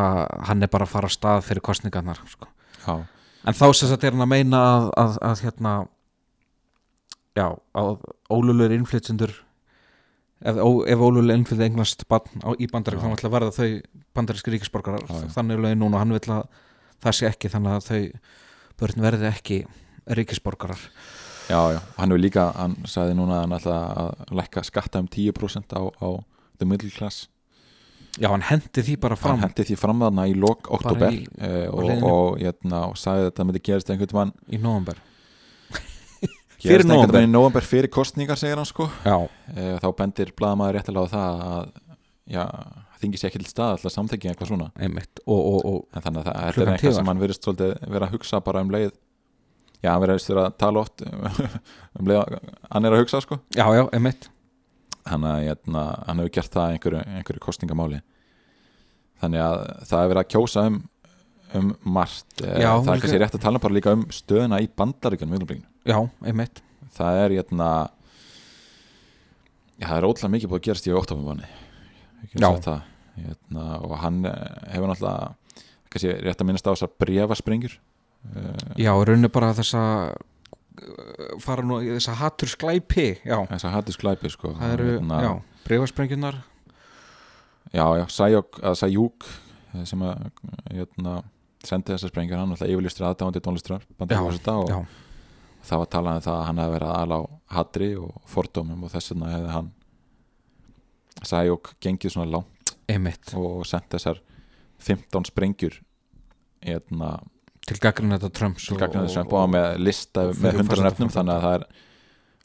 hann 0.50 0.64
er 0.66 0.72
bara 0.74 0.88
að 0.88 0.94
fara 0.96 1.10
að 1.12 1.16
stað 1.18 1.44
fyrir 1.50 1.62
kostningarnar 1.70 2.22
sko. 2.32 2.48
já, 2.88 2.96
en 3.46 3.54
þá 3.60 3.66
sem 3.78 3.92
þetta 3.94 4.08
er 4.10 4.18
hann 4.18 4.26
að 4.26 4.32
meina 4.34 4.64
að, 4.72 4.90
að, 5.04 5.20
að 5.30 5.44
hérna 5.46 5.74
já, 7.38 7.46
að 7.78 7.92
ólulur 8.34 8.74
innflytjendur 8.76 9.36
ef, 10.42 10.58
ef 10.58 11.04
ólulur 11.06 11.36
innflytjendur 11.36 11.70
englast 11.70 12.08
barn 12.10 12.42
á, 12.44 12.50
í 12.58 12.68
bandarík 12.72 13.04
ætla 13.20 13.30
að 13.30 13.36
verða 13.38 13.54
þau 13.60 13.70
bandaríski 14.18 14.54
já. 15.14 15.30
þannig 15.38 15.62
lögin 15.64 15.84
núna 15.86 16.02
hann 16.02 16.16
vil 16.18 16.26
að 16.36 16.44
það 17.06 17.16
sé 17.20 17.30
ekki 17.30 17.52
þannig 17.54 17.78
að 17.78 17.88
þau 17.90 18.02
börn 18.82 19.04
verði 19.06 19.30
ekki 19.30 19.60
ríkisborgarar 20.18 20.82
já, 21.50 21.60
já, 21.76 21.80
hann 21.98 22.12
hefur 22.14 22.22
líka 22.24 22.46
hann 22.56 22.78
sagði 22.90 23.18
núna 23.18 23.40
að 23.40 23.44
hann 23.46 23.58
ætla 23.60 23.78
að 24.06 24.34
lækka 24.40 24.64
skatta 24.68 25.02
um 25.04 25.10
10% 25.12 25.76
á, 25.76 25.82
á 25.90 26.10
the 26.62 26.68
middle 26.70 26.90
class. 26.94 27.28
Já, 28.20 28.28
hann 28.34 28.42
hendi 28.44 28.82
því 28.84 28.96
bara 29.00 29.16
fram. 29.20 29.38
Hann 29.40 29.50
hendi 29.50 29.64
því 29.70 29.78
fram 29.80 30.02
þarna 30.04 30.26
í 30.28 30.34
lok 30.36 30.68
oktober 30.76 31.14
í- 31.14 31.28
uh, 31.40 31.68
og, 31.72 31.92
og, 32.04 32.40
hérna, 32.42 32.82
og 32.90 32.98
sagði 33.00 33.26
að 33.28 33.30
þetta 33.30 33.46
myndi 33.48 33.62
gerast 33.70 33.92
einhvern 33.94 34.18
mann 34.18 34.34
í 34.50 34.60
november 34.60 34.98
gerast 36.64 36.90
einhvern 36.90 37.14
mann 37.14 37.28
í 37.30 37.32
november 37.32 37.64
fyrir 37.66 37.92
kostningar 37.94 38.40
segir 38.40 38.60
hann 38.60 38.68
sko. 38.68 38.90
Já, 39.06 39.16
uh, 39.24 39.76
þá 39.80 39.88
bendir 40.02 40.34
blaðamaður 40.38 40.80
réttilega 40.80 41.08
á 41.08 41.14
það 41.14 41.44
að 41.50 41.70
já, 42.36 42.44
þingi 43.00 43.22
sér 43.22 43.30
ekki 43.32 43.44
til 43.46 43.52
stað 43.54 43.76
alltaf 43.78 43.96
samþekki 43.96 44.32
eitthvað 44.34 44.52
svona. 44.52 44.72
Einmitt. 44.82 45.22
Og, 45.26 45.40
og, 45.40 45.60
og 45.70 45.80
en 45.96 46.04
þannig 46.06 46.26
að 46.26 46.34
þetta 46.34 46.66
er 46.66 46.74
eitthvað 46.76 46.98
sem 47.00 47.12
hann 47.14 47.24
virðist 47.24 47.48
svolítið 47.48 47.78
vera 47.96 48.10
að 48.10 48.18
hugsa 48.18 48.42
bara 48.44 48.66
um 48.66 48.74
leið 48.76 48.92
já, 49.86 49.94
verðist 50.02 50.32
vera 50.32 50.50
að 50.50 50.60
tala 50.62 50.84
oft. 50.86 51.06
Um 52.00 52.08
leið 52.08 52.20
að 52.22 52.36
hann 52.70 52.86
er 52.86 52.94
að 52.96 53.02
hugsa 53.02 53.20
sko. 53.24 53.40
Já, 53.58 53.66
já, 53.76 53.82
einmitt. 53.98 54.30
Hann, 55.10 55.26
hérna, 55.26 55.84
hann 56.06 56.22
hefur 56.22 56.36
gert 56.38 56.54
það 56.54 56.76
einhverju, 56.76 57.02
einhverju 57.18 57.42
kostningamáli 57.44 58.00
þannig 59.20 59.42
að 59.44 59.62
það 59.90 60.04
er 60.04 60.12
verið 60.14 60.22
að 60.22 60.32
kjósa 60.36 60.66
um 60.70 60.80
um 61.58 61.72
margt. 61.82 62.42
Eh, 62.44 62.60
Já, 62.62 62.72
það 62.78 62.92
er 62.94 63.02
kannski 63.04 63.22
rétt 63.24 63.38
að 63.38 63.46
tala 63.46 63.62
bara 63.62 63.74
líka 63.76 63.94
um 63.96 64.06
stöðuna 64.14 64.60
í 64.62 64.70
bandaríkjunum 64.70 65.56
í 65.56 65.58
já, 65.90 65.98
einmitt. 66.22 66.62
Það 66.94 67.22
er 67.24 67.36
hérna 67.40 67.70
já, 69.80 69.88
það 69.88 69.98
er 69.98 70.08
ótrúlega 70.10 70.34
mikið 70.36 70.52
búið 70.52 70.62
að 70.62 70.68
gerast 70.68 70.90
í 70.90 70.96
óttafumanni 70.96 71.50
Já. 72.36 72.50
hérna, 73.16 73.66
og 73.82 73.94
hann 74.04 74.26
eh, 74.28 74.74
hefur 74.76 74.92
náttúrulega 74.92 75.34
kannski 75.90 76.16
rétt 76.26 76.42
að 76.44 76.50
minnast 76.50 76.68
á 76.68 76.74
þessar 76.74 76.92
brefasprengjur 77.02 77.78
uh, 77.78 77.89
já, 78.80 78.92
í 78.92 79.06
rauninni 79.08 79.32
bara 79.34 79.54
þessa 79.58 79.82
fara 81.44 81.66
nú 81.66 81.80
í 81.84 81.90
þessa 81.96 82.16
hattur 82.20 82.52
sklæpi 82.52 83.08
já, 83.26 83.38
þessar 83.50 83.76
hattis 83.76 84.00
glæpi 84.00 84.32
sko. 84.32 84.54
það 84.60 84.76
eru, 84.78 84.88
Hérna, 84.98 85.20
já, 85.24 85.32
breyfasprengjurnar 85.66 86.40
já, 87.74 87.86
já, 88.00 88.06
að 88.64 88.78
Sayuk 88.80 89.28
eh, 89.74 89.84
sem 89.90 90.06
að 90.06 90.30
hérna, 90.72 91.18
sendi 91.66 91.94
þessar 91.94 92.14
sprengjur 92.14 92.40
hann 92.40 92.56
alltaf 92.56 92.72
yfirlistur 92.72 93.10
aðdáðandi 93.10 93.44
tónlistrar 93.44 93.84
og 94.00 94.72
já, 94.72 94.80
það 95.70 95.84
var 95.84 95.92
talað 95.96 96.22
um 96.22 96.26
það 96.28 96.38
að 96.38 96.48
hann 96.48 96.64
hefði 96.64 96.78
verið 96.78 96.94
aðal 96.96 97.20
á 97.20 97.22
hatri 97.58 97.90
og 98.00 98.16
fordómum 98.32 98.88
og 98.88 98.94
þess 98.96 99.14
vegna 99.14 99.34
hefði 99.36 99.54
hann 99.58 99.74
Sayok 101.28 101.74
gengið 101.84 102.14
svona 102.14 102.32
langt 102.32 102.74
einmitt. 102.88 103.34
og 103.36 103.66
sendt 103.68 103.92
þessar 103.92 104.22
15 104.80 105.28
sprengjur 105.28 105.82
hérna, 106.64 107.18
til 107.68 107.78
gaggrinn 107.82 108.16
þetta 108.16 108.32
Trumps 108.36 108.70
til 108.70 108.78
gagnið 108.80 109.10
þessum 109.10 109.36
og 109.38 109.52
með 109.54 109.68
lista 109.82 110.26
og 110.30 110.34
með 110.36 110.40
fyrir 110.40 110.62
100 110.64 110.70
forseta 110.72 110.88
nefnum 110.88 111.14
þannig 111.14 111.36
að 111.36 111.46
það 111.46 111.58
er 111.58 111.68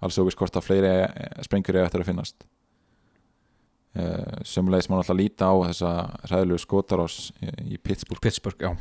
alls 0.05 0.18
óvist 0.20 0.40
hvort 0.40 0.59
að 0.59 0.66
fleiri 0.66 0.92
eh, 1.05 1.42
sprengjur 1.46 1.79
er 1.79 1.88
eftir 1.88 2.05
að 2.05 2.11
finnast. 2.11 2.46
Uh, 3.94 4.40
sömulegis 4.42 4.88
má 4.90 4.96
alltaf 4.98 5.14
líta 5.14 5.46
á 5.46 5.55
þessa 5.68 5.90
ræðilegu 6.27 6.59
skotarás 6.64 7.29
í, 7.38 7.53
í 7.74 7.79
Pittsburgh. 7.79 8.18
Pittsburgh, 8.24 8.72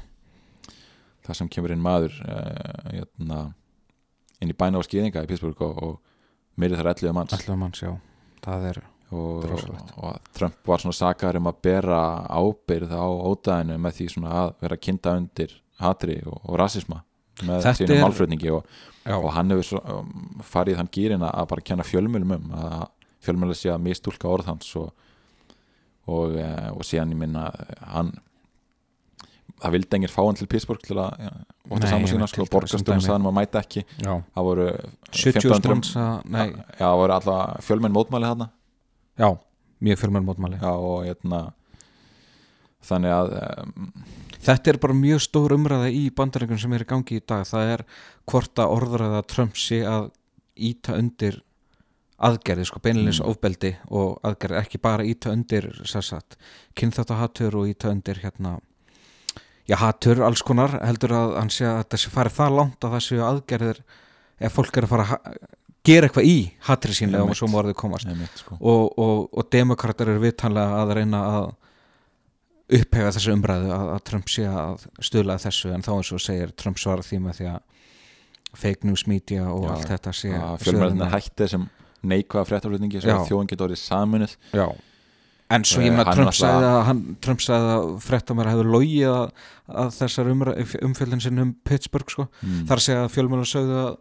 þar 1.22 1.38
sem 1.38 1.52
kemur 1.54 1.76
inn 1.76 1.84
maður 1.84 2.16
uh, 2.26 2.88
hérna, 2.90 3.44
inn 4.42 4.50
í 4.50 4.58
bæna 4.58 4.82
á 4.82 4.88
skýðinga 4.88 5.22
í 5.22 5.30
Pittsburgh 5.30 5.62
og, 5.68 5.84
og 5.86 6.58
myrði 6.58 6.80
þar 6.82 6.90
11 6.96 7.16
manns. 7.20 7.36
Allavega 7.38 7.60
manns, 7.62 7.84
já. 7.86 7.94
Það 8.44 8.66
er, 8.72 8.82
og, 9.14 9.46
og, 9.54 9.94
og 10.02 10.34
Trump 10.34 10.58
var 10.74 10.82
svona 10.82 10.98
sakar 10.98 11.38
um 11.38 11.52
að 11.52 11.62
bera 11.70 12.02
ábyrð 12.34 12.98
á 12.98 13.06
ódæðinu 13.06 13.78
með 13.86 14.00
því 14.00 14.10
svona 14.16 14.34
að 14.42 14.56
vera 14.66 14.80
að 14.80 14.86
kynda 14.88 15.14
undir 15.22 15.54
hatri 15.82 16.20
og, 16.26 16.42
og 16.44 16.58
rasisma 16.60 17.02
með 17.42 17.64
Þetta 17.66 17.78
sínum 17.80 18.04
málflutningi 18.06 18.52
og, 18.54 18.68
og 19.18 19.30
hann 19.34 19.54
hefur 19.54 19.70
svo, 19.72 19.80
um, 19.90 20.44
farið 20.46 20.82
þann 20.82 20.92
gýrin 20.94 21.26
að 21.26 21.48
bara 21.54 21.66
kenna 21.66 21.88
fjölmjölum 21.88 22.36
um 22.38 22.52
að 22.60 22.84
fjölmjölu 23.24 23.56
sé 23.58 23.72
að 23.74 23.82
mistúlka 23.88 24.30
orð 24.30 24.52
hans 24.52 24.70
og, 24.80 24.92
og, 26.12 26.36
eh, 26.36 26.70
og 26.74 26.84
síðan 26.86 27.16
ég 27.16 27.20
minna 27.24 27.48
hann 27.94 28.12
það 29.64 29.76
vildi 29.78 29.98
engir 29.98 30.12
fá 30.12 30.22
hann 30.26 30.38
til 30.38 30.50
Pittsburgh 30.52 30.84
til 30.84 30.98
að 31.00 31.28
votta 31.72 31.90
saman 31.90 32.10
sína 32.12 32.28
ekki, 32.28 32.46
borgastunum 32.52 33.06
hann 33.08 33.30
að 33.30 33.36
mæta 33.38 33.62
ekki. 33.64 33.86
Já. 34.04 34.12
Það 34.36 34.48
voru 34.50 34.68
70 35.14 35.40
1500 35.40 35.72
manns 35.72 35.92
að, 35.96 36.14
nei, 36.36 36.46
já, 36.52 36.84
það 36.84 37.00
voru 37.02 37.16
alltaf 37.18 37.68
fjölmenn 37.68 37.96
mótmæli 37.96 38.32
þarna. 38.32 38.50
Já, 39.22 39.30
mjög 39.88 40.02
fjölmenn 40.02 40.28
mótmáli 40.28 40.60
já, 40.60 40.72
og 40.74 41.06
hérna 41.08 41.42
þannig 42.84 43.16
að 43.16 43.34
um, 43.40 43.88
Þetta 44.44 44.74
er 44.74 44.78
bara 44.84 44.94
mjög 44.98 45.22
stór 45.24 45.54
umræða 45.56 45.88
í 45.94 46.04
bandarækjum 46.16 46.60
sem 46.60 46.74
er 46.76 46.84
í 46.84 46.90
gangi 46.90 47.18
í 47.20 47.24
dag 47.26 47.46
það 47.48 47.72
er 47.78 47.84
hvort 48.28 48.60
að 48.60 48.74
orðræða 48.76 49.22
Trump 49.32 49.56
sé 49.60 49.82
að 49.88 50.10
íta 50.60 50.98
undir 51.00 51.40
aðgerði, 52.24 52.66
sko, 52.70 52.80
beinleins 52.84 53.20
Mm. 53.20 53.30
ofbeldi 53.32 53.72
og 53.92 54.20
aðgerði, 54.24 54.60
ekki 54.62 54.80
bara 54.80 55.04
íta 55.04 55.32
undir 55.34 55.66
sérsagt, 55.84 56.38
kynþáttahatur 56.76 57.56
og 57.60 57.68
íta 57.72 57.90
undir 57.92 58.20
hérna 58.22 58.60
já, 59.68 59.76
hatur 59.80 60.22
alls 60.24 60.42
konar, 60.46 60.78
heldur 60.86 61.12
að 61.16 61.36
hann 61.40 61.50
sé 61.52 61.66
að 61.66 61.82
þetta 61.84 61.98
sé 62.04 62.10
farið 62.14 62.38
það 62.38 62.56
langt 62.60 62.84
að 62.86 62.94
það 62.96 63.04
séu 63.08 63.24
aðgerðir 63.28 63.82
ef 64.40 64.54
fólk 64.56 64.78
er 64.78 64.84
að 64.88 64.90
fara 64.94 65.08
að 65.10 65.38
gera 65.84 66.08
eitthvað 66.08 66.30
í 66.30 66.38
hatri 66.70 66.94
sín 66.96 67.12
ef 67.16 67.20
Einmitt. 67.22 67.38
svo 67.42 67.48
má 67.52 67.60
orðið 67.64 67.76
komast 67.82 68.08
einmitt, 68.08 68.38
sko. 68.40 68.56
og, 68.62 68.94
og, 69.00 69.28
og 69.34 69.50
demokrater 69.52 70.08
eru 70.14 70.24
vitanlega 70.24 70.80
að 70.84 70.94
reyna 71.00 71.24
að 71.28 71.50
upphega 72.70 73.12
þessu 73.12 73.34
umræðu 73.36 73.72
að, 73.76 73.90
að 73.98 74.04
Trump 74.10 74.32
sé 74.32 74.46
að 74.48 74.86
stuðla 75.04 75.38
að 75.38 75.46
þessu 75.48 75.74
en 75.76 75.84
þá 75.86 75.92
eins 75.98 76.12
og 76.16 76.24
segir 76.24 76.54
Trump 76.56 76.80
svara 76.82 77.04
því 77.06 77.20
með 77.26 77.40
því 77.42 77.50
að 77.52 77.62
fake 78.64 78.88
news 78.88 79.08
media 79.10 79.50
og 79.50 79.66
Já, 79.66 79.72
allt 79.74 79.92
þetta 79.92 80.14
sé 80.14 80.32
að 80.38 80.56
sé 80.56 80.64
fjölmjörðin 80.68 81.04
þarna. 81.04 81.12
hætti 81.18 81.44
þessum 81.44 81.68
neikvæða 82.04 82.48
fréttaflutningi 82.50 83.04
að 83.04 83.28
þjóðin 83.30 83.50
getur 83.52 83.68
orðið 83.70 83.82
saminuð 83.84 84.36
Já 84.54 84.68
En 85.54 85.66
svo 85.68 85.84
ég 85.84 85.92
Eh, 85.92 85.98
með 85.98 86.08
hann 86.08 86.18
Trump 86.18 86.34
sagði 86.34 86.68
að 86.70 86.82
hann, 86.88 87.02
Trump 87.22 87.42
sagði 87.44 87.74
að 87.76 87.88
fréttamæra 88.02 88.54
hefur 88.56 88.70
logið 88.74 89.12
að, 89.12 89.26
að 89.84 89.90
þessar 90.00 90.30
umfjöldin 90.34 91.22
sinn 91.22 91.42
um 91.44 91.52
Pittsburgh 91.68 92.10
sko. 92.10 92.26
mm. 92.42 92.64
þar 92.70 92.82
sé 92.82 92.96
að 92.98 93.12
fjölmjöla 93.14 93.46
sögðu 93.46 93.76
að 93.82 93.92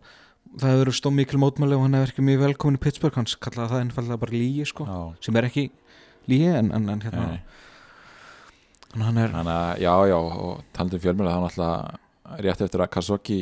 það 0.52 0.70
hefur 0.70 0.82
verið 0.84 0.96
stóð 0.96 1.14
mikil 1.18 1.40
mótmæli 1.42 1.76
og 1.76 1.84
hann 1.84 1.98
hefur 1.98 2.12
ekki 2.14 2.24
mjög 2.28 2.44
velkomin 2.46 2.78
í 2.78 2.82
Pittsburgh 2.86 3.18
hans 3.20 3.36
kallaði 3.36 3.72
það 3.74 3.84
einfallega 3.84 4.22
bara 4.22 4.36
lígi 4.36 4.66
sko. 4.70 4.86
Já, 4.88 5.00
sem 5.26 5.36
er 5.40 5.48
ekki 5.50 5.66
lígi 6.30 6.48
en, 6.52 6.72
en, 6.72 6.88
en 6.94 7.04
hérna 7.04 7.26
nei. 7.34 7.40
Er 9.00 9.32
Þannig 9.32 9.52
að 9.56 9.82
já, 9.82 9.92
já, 10.12 10.16
og 10.20 10.62
talandi 10.76 10.98
um 10.98 11.02
fjölmjöla 11.06 11.34
þá 11.36 11.42
náttúrulega 11.46 12.40
rétt 12.46 12.64
eftir 12.66 12.80
að 12.84 12.90
Kazoki 12.92 13.38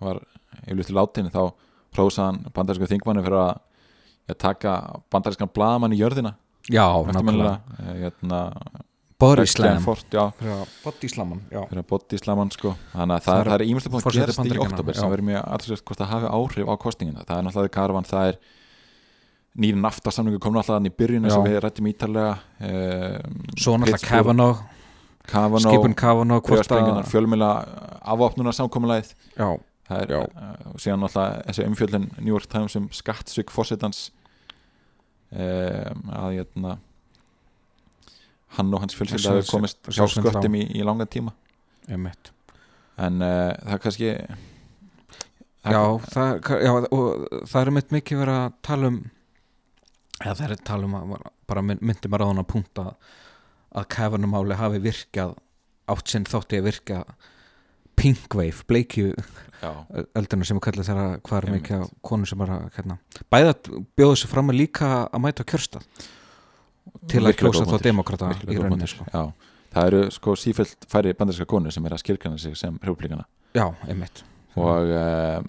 var 0.00 0.20
yfirleitt 0.66 0.86
til 0.90 0.96
látin 0.96 1.30
þá 1.32 1.42
prósaði 1.94 2.26
hann 2.26 2.38
bandarísku 2.54 2.88
þingmanni 2.90 3.24
fyrir 3.26 3.40
að 3.42 3.50
ja, 4.30 4.34
taka 4.38 4.74
bandarískan 5.12 5.50
blaðamann 5.54 5.92
í 5.96 6.00
jörðina 6.00 6.34
já, 6.70 6.86
nákvæmlega 6.86 7.10
eftirminnilega 7.10 7.58
Eh, 7.80 7.96
hérna, 8.04 8.40
body 9.20 9.40
Rex 9.42 9.54
slam 9.56 9.82
Fort, 9.84 10.06
já, 10.12 10.24
body 10.84 11.08
slaman 11.12 11.42
já. 11.50 11.60
fyrir 11.68 11.82
að 11.82 11.88
body 11.90 12.20
slaman 12.20 12.50
sko. 12.54 12.74
þannig 12.94 13.16
að 13.16 13.26
Það 13.26 13.40
er 13.40 13.52
er 13.56 13.66
ímjöldið 13.66 13.92
búin 13.94 14.06
að 14.06 14.16
gerast 14.16 14.46
í 14.46 14.58
oktober 14.64 14.94
já. 14.94 15.00
sem 15.00 15.10
verður 15.12 15.28
mjög 15.30 15.44
aðsett 15.56 15.84
hvort 15.84 16.00
það 16.00 16.12
hafi 16.14 16.32
áhrif 16.38 16.72
á 16.72 16.74
kostningina 16.80 17.24
það 17.28 17.36
er 17.38 17.46
náttúrulega 17.48 17.74
karvan, 17.76 18.08
það 18.08 18.28
er 18.30 18.38
nýri 19.58 19.78
naftasamningu 19.82 20.38
komin 20.42 20.60
alltaf 20.60 20.76
þannig 20.78 20.92
í 20.92 20.98
byrjun 21.00 21.24
eins 21.26 21.34
og 21.38 21.46
við 21.48 21.58
rættum 21.64 21.88
ítarlega 21.90 22.36
um, 22.66 23.40
svo 23.58 23.74
náttúrulega 23.80 24.06
Kavanaugh. 24.06 24.60
Kavanaugh 25.30 25.64
skipun 25.74 25.96
Kavanaugh 25.98 26.52
að 26.60 27.10
fjölmjöla 27.10 27.50
afvopnunar 28.14 28.54
samkomulæð 28.56 29.10
já, 29.36 29.48
það 29.90 30.04
er 30.04 30.14
Já. 30.14 30.20
uh, 30.22 30.76
síðan 30.78 31.06
alltaf 31.08 31.40
þessi 31.50 31.66
umfjöldin 31.66 32.06
New 32.20 32.32
York 32.34 32.46
Times 32.52 32.76
um 32.78 32.86
skattsvík 32.94 33.50
fórsetans 33.54 34.10
um, 35.34 36.06
að 36.14 36.38
hérna 36.38 36.76
hann 38.56 38.74
og 38.74 38.82
hans 38.82 38.96
Sjálfs- 38.98 39.28
hafi 39.30 39.46
komist 39.50 39.82
hjá 39.90 40.06
sköttum 40.10 40.56
í, 40.58 40.64
í 40.74 40.82
langan 40.86 41.06
tíma. 41.10 41.34
Einmitt. 41.90 42.32
En 42.98 43.20
uh, 43.22 43.50
það 43.62 43.74
er 43.76 43.82
kannski 43.84 44.10
það 45.60 45.74
Já, 45.76 45.82
það, 46.10 46.40
já, 46.64 46.72
og 46.96 47.46
það 47.50 47.60
er 47.60 47.70
mitt 47.76 47.90
mikið 47.94 48.22
verið 48.24 48.38
að 48.40 48.54
tala 48.66 48.90
um 48.90 49.00
eða 50.20 50.36
það 50.38 50.46
er 50.46 50.54
að 50.56 50.64
tala 50.68 50.88
um 50.88 50.96
að 50.98 51.26
bara 51.50 51.62
mynd- 51.64 51.82
myndi 51.82 52.08
maður 52.10 52.24
á 52.26 52.30
hann 52.30 52.42
að 52.44 52.50
punta 52.52 52.86
að 53.70 53.88
kafanumáli 53.94 54.58
hafi 54.58 54.80
virkað 54.82 55.36
átt 55.90 56.08
sinn 56.12 56.24
þátti 56.28 56.58
að 56.60 56.66
virka 56.70 57.02
pink 58.00 58.32
wave, 58.34 58.64
bleikju 58.68 59.10
já, 59.60 59.70
eldinu 60.16 60.46
sem 60.48 60.56
við 60.56 60.64
kallum 60.64 60.86
þeirra 60.88 61.06
hvað 61.26 61.38
er 61.42 61.52
mikið 61.56 61.82
af 61.84 61.90
konum 62.06 62.28
sem 62.30 62.44
að 62.46 62.54
hérna, 62.76 62.96
bæða 63.32 63.54
bjóðu 63.98 64.16
sér 64.22 64.32
fram 64.32 64.52
að 64.52 64.60
líka 64.62 64.90
að 65.10 65.22
mæta 65.26 65.44
á 65.44 65.50
kjörstað 65.52 65.84
til 67.10 67.22
að 67.26 67.36
kjósa 67.42 67.66
þá 67.68 67.76
demokrata 67.84 68.30
í 68.48 68.56
rauninni 68.56 68.88
sko. 68.88 69.04
það 69.74 69.90
eru 69.90 70.00
sko 70.14 70.36
sífælt 70.38 70.88
færri 70.90 71.12
bandarinska 71.12 71.46
konur 71.50 71.74
sem 71.74 71.84
er 71.86 71.96
að 71.96 72.02
skilgrana 72.04 72.38
sig 72.40 72.56
sem 72.58 72.78
republikana 72.82 73.26
Já, 73.54 73.66
einmitt. 73.90 74.20
Og 74.54 74.90
um, 74.94 75.46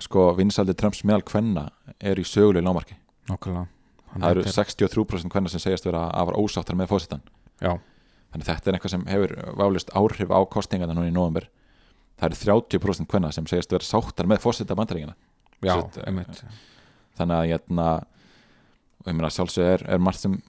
sko 0.00 0.30
vinsaldi 0.38 0.74
Trumps 0.74 1.02
meðal 1.04 1.24
kvenna 1.28 1.66
er 2.00 2.16
í 2.18 2.24
sögulegu 2.24 2.64
lámarki 2.64 2.96
Nákvæmlega. 3.30 3.66
Það 4.12 4.30
eru 4.30 4.42
heitir- 4.42 4.56
63% 4.58 5.30
kvenna 5.32 5.48
sem 5.48 5.60
segjast 5.62 5.86
vera 5.88 6.02
afar 6.10 6.34
ósáttar 6.36 6.76
með 6.76 6.90
fósitan 6.90 7.22
Já, 7.62 7.78
þannig 8.32 8.42
að 8.44 8.48
þetta 8.50 8.66
er 8.68 8.76
eitthvað 8.78 8.90
sem 8.90 9.04
hefur 9.08 9.32
válist 9.56 9.90
áhrif 9.96 10.28
á 10.34 10.38
kostingarna 10.52 10.94
núna 10.98 11.08
í 11.08 11.14
november 11.14 11.46
það 12.20 12.26
eru 12.28 12.68
30% 12.68 13.08
kvenna 13.08 13.32
sem 13.32 13.46
segjast 13.46 13.72
vera 13.72 13.86
sáttar 13.88 14.26
með 14.28 14.42
fósita 14.44 14.76
bandaríkina 14.76 15.14
já, 15.62 15.74
Sett, 15.80 15.96
eh, 15.98 16.04
einmitt. 16.10 16.42
þannig 17.18 17.36
að 17.38 17.48
hérna 17.54 17.86
og 19.02 19.06
ég 19.08 19.14
meina 19.16 19.30
sjálfsög 19.32 19.64
er, 19.78 19.86
er 19.88 19.98
margt 19.98 20.20
sem 20.20 20.40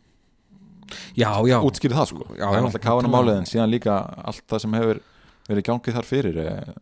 Já, 1.18 1.30
já, 1.48 1.58
útskýrið 1.64 1.96
það 1.98 2.08
sko. 2.12 2.26
Já, 2.38 2.44
það 2.44 2.58
er 2.58 2.66
alltaf 2.68 2.82
káðan 2.84 3.06
nákvæmlega. 3.08 3.16
málið 3.16 3.38
en 3.40 3.48
síðan 3.50 3.72
líka 3.72 3.94
allt 4.28 4.44
það 4.52 4.60
sem 4.62 4.74
hefur 4.78 5.00
verið 5.48 5.66
gangið 5.70 5.96
þar 5.98 6.06
fyrir 6.10 6.38
eh, 6.44 6.74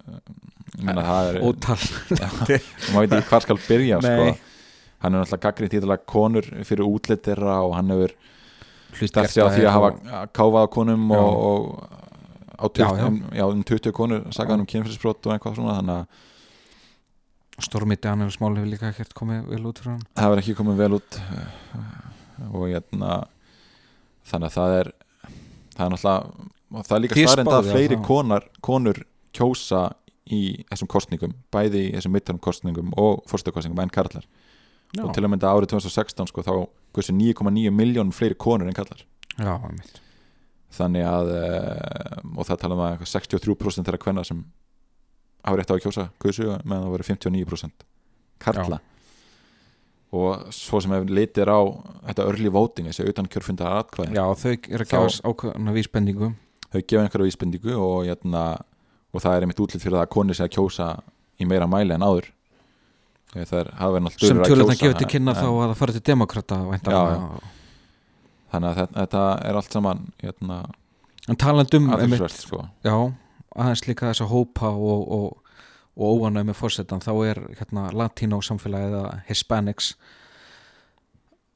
ég 0.79 0.83
meina 0.87 1.03
það 1.05 1.29
er 1.29 1.37
ótal. 1.45 1.77
Maður 2.09 3.05
veit 3.05 3.13
ekki 3.19 3.29
hvað 3.29 3.45
skal 3.45 3.59
byrja 3.67 3.99
sko. 4.01 4.25
Hann 5.01 5.15
er 5.15 5.23
náttúrulega 5.23 5.45
gaggrið 5.47 5.73
títilega 5.75 6.05
konur 6.09 6.47
fyrir 6.67 6.85
útlit 6.85 7.23
þeirra 7.25 7.57
og 7.65 7.75
hann 7.77 7.93
hefur 7.93 8.13
stætt 9.01 9.31
sig 9.33 9.43
á 9.43 9.49
því 9.49 9.65
að 9.65 9.75
hafa 9.75 10.21
káfað 10.35 10.67
á 10.67 10.69
konum 10.75 11.07
Já. 11.09 11.21
og, 11.21 11.33
og 11.47 12.01
á 12.61 12.65
20, 12.69 12.81
Já, 12.81 12.89
já. 12.99 13.07
Um, 13.07 13.21
já, 13.33 13.45
um 13.47 13.63
20 13.63 13.95
konur 13.97 14.27
sagaðan 14.35 14.65
um 14.65 14.69
kynfyrsbrot 14.69 15.25
og 15.25 15.33
eitthvað 15.35 15.57
svona 15.57 15.77
þannig 15.79 16.01
að 16.01 16.27
Stormiti 17.61 18.09
Annars 18.09 18.39
mál 18.41 18.55
hefur 18.55 18.71
líka 18.71 18.89
ekkert 18.89 19.13
komið 19.17 19.49
vel 19.51 19.65
út 19.69 19.81
fyrir 19.81 19.91
hann. 19.93 20.05
Það 20.17 20.31
verður 20.31 20.43
ekki 20.43 20.57
komið 20.57 20.79
vel 20.81 20.95
út 20.97 21.17
eh, 21.21 21.49
og 22.49 22.63
hérna 22.71 23.17
þannig 24.31 24.47
að 24.47 24.55
það 24.55 24.75
er 24.79 24.91
það 25.75 25.85
er 25.85 25.93
náttúrulega 25.95 26.49
og 26.71 26.85
það 26.87 26.95
er 26.95 27.03
líka 27.03 27.25
starrend 27.25 27.51
að 27.51 27.71
fleiri 27.73 27.97
konar, 28.05 28.45
konur 28.63 29.01
kjósa 29.35 29.81
í 30.31 30.41
þessum 30.69 30.89
kostningum 30.91 31.33
bæði 31.53 31.87
í 31.89 31.91
þessum 31.97 32.15
midterm 32.15 32.39
kostningum 32.43 32.93
og 32.99 33.23
fyrstakostningum 33.29 33.81
en 33.83 33.91
karlar 33.93 34.27
Já, 34.91 35.05
og 35.05 35.13
til 35.15 35.23
að 35.23 35.31
mynda 35.31 35.51
árið 35.51 35.71
2016 35.71 36.29
sko, 36.31 36.43
þá 36.43 36.53
hversu 36.95 37.13
9,9 37.15 37.71
miljónum 37.71 38.11
fleiri 38.15 38.35
konur 38.35 38.67
en 38.67 38.75
kallar 38.75 39.05
já, 39.39 39.53
þannig 40.75 41.05
að 41.07 41.31
uh, 41.37 42.17
og 42.35 42.47
það 42.49 42.59
tala 42.63 42.75
um 42.75 42.83
að 42.83 42.95
eitthvað 42.95 43.11
63% 43.13 43.87
þeirra 43.87 44.01
kvenna 44.01 44.25
sem 44.27 44.41
hafa 45.45 45.59
rétt 45.59 45.71
á 45.71 45.75
að 45.75 45.83
kjósa 45.85 46.07
kjósu 46.21 46.47
meðan 46.63 46.83
það 46.83 46.95
voru 46.95 47.07
59% 47.07 47.85
karla. 48.41 48.81
Og 50.11 50.51
svo 50.51 50.81
sem 50.83 50.91
hefur 50.91 51.13
litir 51.15 51.47
á 51.47 51.59
þetta 52.09 52.27
early 52.27 52.51
voting 52.51 52.89
þessi 52.89 53.07
utan 53.07 53.29
kjörfundar 53.31 53.77
atkvæðin 53.77 54.17
Já, 54.17 54.25
þau 54.35 54.51
eru 54.51 54.83
að 54.83 54.89
gefa 54.91 55.29
ákveðna 55.31 55.75
vísbendingu. 55.77 56.31
Þau 56.67 56.81
gefa 56.81 57.05
einhverja 57.05 57.29
vísbendingu 57.29 57.77
og, 57.79 58.09
jæna, 58.09 58.43
og 59.15 59.23
það 59.23 59.37
er 59.37 59.45
einmitt 59.45 59.63
útlitt 59.63 59.85
fyrir 59.85 59.95
það 60.01 60.03
að 60.03 60.13
konur 60.17 60.37
sé 60.37 60.43
að 60.43 60.53
kjósa 60.57 60.89
í 61.39 61.47
meira 61.47 61.69
mæli 61.71 61.95
en 61.95 62.03
áður 62.03 62.27
Þegar 62.31 62.39
það 62.41 62.41
er, 62.41 62.49
hafa 62.59 62.89
verið 62.89 62.97
náttúrulega 62.97 63.20
sem 63.31 64.41
að 64.41 64.47
kjósa, 64.49 64.75
gefur 64.81 64.97
til 64.99 65.07
kynna 65.13 65.31
en- 65.35 65.39
þá 65.41 65.47
að 65.47 65.69
það 65.71 65.75
fara 65.81 65.95
til 65.97 66.01
demokrata 66.11 66.57
þannig 68.51 68.69
að 68.71 68.79
þetta, 68.95 69.21
er 69.47 69.55
allt 69.61 69.71
saman 69.77 70.01
jæna, 70.21 70.57
En 71.29 71.37
um 71.77 71.89
aðeinsvert 71.93 72.33
sko. 72.35 72.63
já, 72.83 72.95
aðeins 73.55 73.85
líka 73.87 74.09
þessa 74.09 74.27
hópa 74.27 74.71
og, 74.73 75.05
og, 75.11 75.37
og 75.95 76.21
óanæg 76.25 76.49
með 76.49 76.57
fórsetan 76.59 76.99
þá 77.03 77.11
er 77.29 77.39
hérna 77.59 77.91
latínó 77.93 78.41
samfélagið 78.43 78.95
eða 78.97 79.23
hispanics 79.29 79.93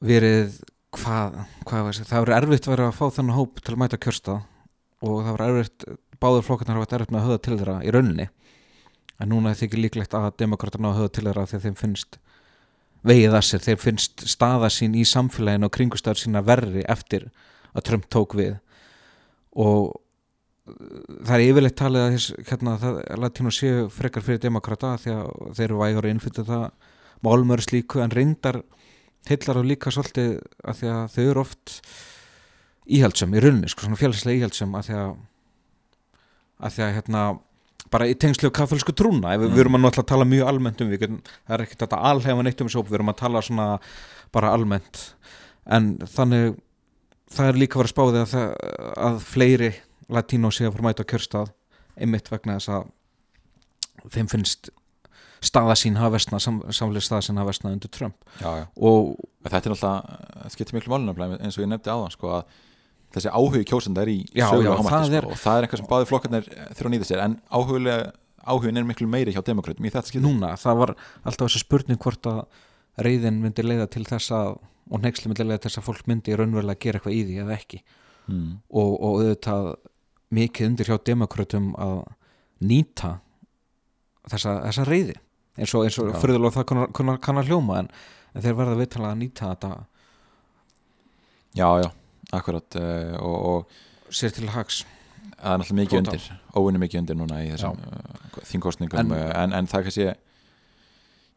verið 0.00 0.60
hvað, 0.96 1.36
hvað 1.66 1.84
var, 1.88 1.92
það? 2.00 2.24
Verið 2.24 2.36
erfitt 2.40 2.68
verið 2.70 2.86
að 2.90 2.96
fá 2.96 3.06
þennan 3.16 3.36
hóp 3.36 3.60
til 3.60 3.74
að 3.74 3.80
mæta 3.82 3.98
kjörsta 4.00 4.38
og 5.02 5.16
það 5.26 5.36
verið 5.36 5.52
erfitt 5.60 5.86
báður 6.22 6.46
flokkarnar 6.46 6.78
hafa 6.80 6.86
verið 6.86 6.98
erfitt 7.00 7.12
með 7.12 7.20
að 7.20 7.28
höða 7.28 7.42
til 7.44 7.58
þeirra 7.60 7.76
í 7.84 7.92
rauninni 7.96 8.28
en 9.20 9.30
núna 9.32 9.52
er 9.52 9.60
þykir 9.60 9.82
líklegt 9.84 10.16
að 10.16 10.32
demokraterna 10.42 10.92
að 10.92 11.00
höða 11.00 11.12
til 11.16 11.26
þeirra 11.26 11.44
að 11.46 11.66
þeim 11.66 11.76
finnst 11.80 12.18
vegið 13.06 13.36
að 13.38 13.44
sér, 13.46 13.62
þeim 13.64 13.82
finnst 13.82 14.24
staða 14.28 14.70
sín 14.72 14.96
í 14.98 15.04
samfélaginu 15.06 15.68
og 15.68 15.74
kringustöður 15.76 16.22
sína 16.22 16.42
verri 16.44 16.82
eftir 16.90 17.28
að 17.76 17.86
Trump 17.86 18.08
tók 18.12 18.34
við. 18.38 18.56
Og 19.56 19.94
það 20.66 21.34
er 21.36 21.44
yfirleitt 21.44 21.78
talið 21.78 22.02
að 22.02 22.16
þess, 22.16 22.32
hérna, 22.50 22.74
það, 22.82 22.98
latínu 23.22 23.52
séu 23.54 23.86
frekar 23.92 24.24
fyrir 24.26 24.42
demokrata 24.42 24.96
því 24.98 25.14
að 25.14 25.30
þeir 25.58 25.66
eru 25.68 25.80
vægur 25.84 26.08
að 26.08 26.14
innflytja 26.14 26.46
það 26.48 26.66
málmur 27.26 27.62
slíku 27.62 28.02
en 28.02 28.12
reyndar 28.14 28.60
heillar 29.30 29.60
og 29.62 29.68
líka 29.70 29.92
svolítið 29.94 30.36
að 30.66 30.80
því 30.80 30.90
að 30.92 31.14
þau 31.14 31.22
eru 31.24 31.42
oft 31.42 31.76
íhaldsum 32.96 33.34
í 33.34 33.42
rauninni, 33.42 33.70
sko, 33.70 33.86
svona 33.86 33.98
félagslega 33.98 34.42
íhaldsum 34.42 34.74
að 34.78 34.90
því 34.90 34.98
að 35.04 35.14
að 36.56 36.72
því 36.72 36.84
að 36.86 36.94
hérna 36.96 37.22
bara 37.92 38.06
í 38.10 38.14
tengslu 38.18 38.50
kaffelsku 38.54 38.92
trúna, 38.96 39.34
ef 39.36 39.42
við, 39.44 39.52
við 39.54 39.62
erum 39.64 39.78
að 39.78 39.84
náttúrulega 39.86 40.10
tala 40.12 40.26
mjög 40.28 40.48
almennt 40.50 40.80
um 40.82 40.90
við, 40.92 41.00
getum- 41.04 41.20
það 41.46 41.54
er 41.56 41.64
ekkert 41.66 41.82
þetta 41.84 42.00
alhefa 42.10 42.42
neitt 42.46 42.60
um 42.64 42.68
þessu 42.70 42.80
hóp, 42.82 42.88
við 42.90 42.98
erum 43.00 43.12
að 43.12 43.18
tala 43.22 43.42
svona 43.46 43.66
bara 44.34 44.52
almennt. 44.56 45.02
En 45.66 45.92
þannig 46.14 46.56
það 47.36 47.50
er 47.52 47.60
líka 47.62 47.78
verið 47.80 47.90
að 47.90 47.94
spáði 47.94 48.22
að, 48.22 48.32
það, 48.32 48.50
að 49.10 49.20
fleiri 49.26 49.70
latínó 50.16 50.50
sé 50.54 50.66
að 50.68 50.74
fara 50.76 50.86
mæta 50.88 51.06
á 51.06 51.10
kjörstað 51.10 51.52
einmitt 51.96 52.28
vegna 52.30 52.58
þess 52.58 52.74
að 52.76 54.10
þeim 54.14 54.28
finnst 54.30 54.68
staða 55.46 55.74
sín 55.78 55.96
hafa 55.98 56.14
vestna, 56.16 56.38
sam, 56.42 56.60
samlega 56.74 57.04
staða 57.04 57.24
sín 57.26 57.38
hafa 57.40 57.50
vestna 57.52 57.72
undir 57.74 57.90
Trump. 57.92 58.16
Já, 58.40 58.50
já. 58.62 58.64
og 58.76 59.16
þetta 59.46 59.58
er 59.70 59.74
náttúrulega, 59.74 60.20
það 60.42 60.54
skiptir 60.54 60.76
miklu 60.78 60.92
málunum 60.94 61.36
eins 61.38 61.58
og 61.58 61.62
ég 61.64 61.70
nefndi 61.70 61.92
áðan 61.92 62.14
sko, 62.14 62.32
að 62.38 62.62
þessi 63.16 63.32
áhugi 63.32 63.64
kjósenda 63.70 64.04
er 64.04 64.12
í 64.12 64.18
það 64.28 65.08
sko, 65.08 65.16
er- 65.18 65.26
og 65.26 65.40
það 65.40 65.58
er 65.58 65.66
eitthvað 65.66 65.82
sem 65.82 65.90
báði 65.90 66.08
flokkarnir 66.12 66.48
þurfa 66.52 66.86
að 66.90 66.94
nýta 66.94 67.08
sér. 67.10 67.24
En 67.24 67.36
áhugin 68.46 68.78
er 68.78 68.86
miklu 68.86 69.08
meiri 69.10 69.34
hjá 69.34 69.42
demokrautum 69.42 69.88
í 69.88 69.90
þetta 69.90 70.06
skipti. 70.10 70.22
Núna, 70.26 70.52
það 70.60 70.80
var 70.82 70.94
alltaf 71.24 71.48
þessi 71.48 71.64
spurning 71.64 71.98
hvort 72.02 72.28
að 72.30 72.42
reyðin 73.02 73.40
myndi 73.42 73.64
leiða 73.66 73.88
til 73.90 74.04
þess 74.06 74.30
að 74.36 74.56
og 74.86 75.02
nexli 75.02 75.30
myndi 75.32 75.42
leiða 75.46 75.64
til 75.64 75.70
þess 75.72 75.80
að 75.80 75.86
fólk 75.88 76.06
myndi 76.06 76.36
raunverulega 76.38 76.78
gera 76.84 77.00
eitthvað 77.00 77.16
í 77.16 77.22
því 77.26 77.38
eða 77.42 77.56
ekki. 77.56 77.80
Mm. 78.26 78.56
og, 78.74 78.88
og 79.06 79.20
auðvitað 79.20 79.66
mikið 80.34 80.66
undir 80.66 80.88
hjá 80.90 80.96
demokratum 81.06 81.68
að 81.78 82.00
nýta 82.66 83.10
þessa, 84.26 84.54
þessa 84.64 84.86
reyði 84.88 85.14
eins 85.56 85.74
og, 85.78 85.86
og 85.86 86.16
fyrirlega 86.18 86.56
það 86.56 86.66
kann, 86.66 86.80
kann, 86.96 87.12
kann 87.22 87.38
að 87.38 87.52
hljóma 87.52 87.76
en, 87.84 87.90
en 88.34 88.42
þeir 88.44 88.56
verða 88.58 88.80
viðtalega 88.80 89.12
að 89.14 89.20
nýta 89.22 89.52
þetta. 89.52 89.70
Já, 91.56 91.68
já, 91.84 91.88
akkurat 92.34 92.76
uh, 92.80 93.14
og, 93.22 93.36
og 94.08 94.14
sér 94.14 94.32
til 94.34 94.48
hags. 94.54 94.82
Það 95.36 95.52
er 95.52 95.58
náttúrulega 95.60 95.80
mikið 95.82 95.98
Total. 95.98 96.14
undir. 96.16 96.40
Óvinni 96.56 96.80
mikið 96.82 97.00
undir 97.02 97.16
núna 97.18 97.40
í 97.44 97.50
þessum 97.52 97.80
uh, 97.82 98.42
þingkostningum 98.50 99.00
En- 99.02 99.12
en, 99.12 99.32
en, 99.44 99.52
en 99.60 99.66
það 99.70 99.78
er 99.80 99.86
kannski 99.88 100.06
já, 100.06 100.14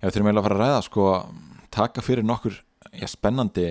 við 0.01 0.13
þurfum 0.15 0.29
eiginlega 0.29 0.43
að 0.43 0.47
fara 0.49 0.57
að 0.59 0.61
ræða 0.65 0.83
sko, 0.87 1.05
taka 1.75 2.03
fyrir 2.05 2.23
nokkur 2.27 2.55
já, 2.95 3.07
spennandi, 3.11 3.65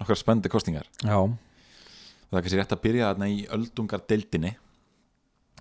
nokkur 0.00 0.18
spennandi 0.18 0.50
kostningar 0.52 0.88
já, 1.04 1.18
það 1.20 2.40
er 2.40 2.46
kannski 2.46 2.58
rétt 2.60 2.74
að 2.74 2.82
byrja 2.88 3.10
þarna 3.12 3.28
í 3.30 3.38
öldungar 3.54 4.02
deildinni 4.10 4.54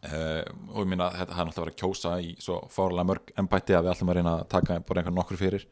uh, 0.07 0.43
og 0.73 0.81
ég 0.83 0.89
minna 0.93 1.11
þetta 1.13 1.35
það 1.35 1.43
er 1.43 1.49
náttúrulega 1.51 1.61
að 1.61 1.65
vera 1.67 1.75
að 1.75 1.81
kjósa 1.83 2.15
í 2.23 2.33
svo 2.43 2.57
fárlega 2.73 3.07
mörg 3.11 3.33
embætti 3.43 3.77
að 3.77 3.85
við 3.87 3.93
ætlum 3.93 4.11
að 4.13 4.19
reyna 4.19 4.33
að 4.39 4.47
taka 4.55 4.79
bara 4.87 5.03
einhvern 5.03 5.19
nokkur 5.21 5.39
fyrir 5.43 5.67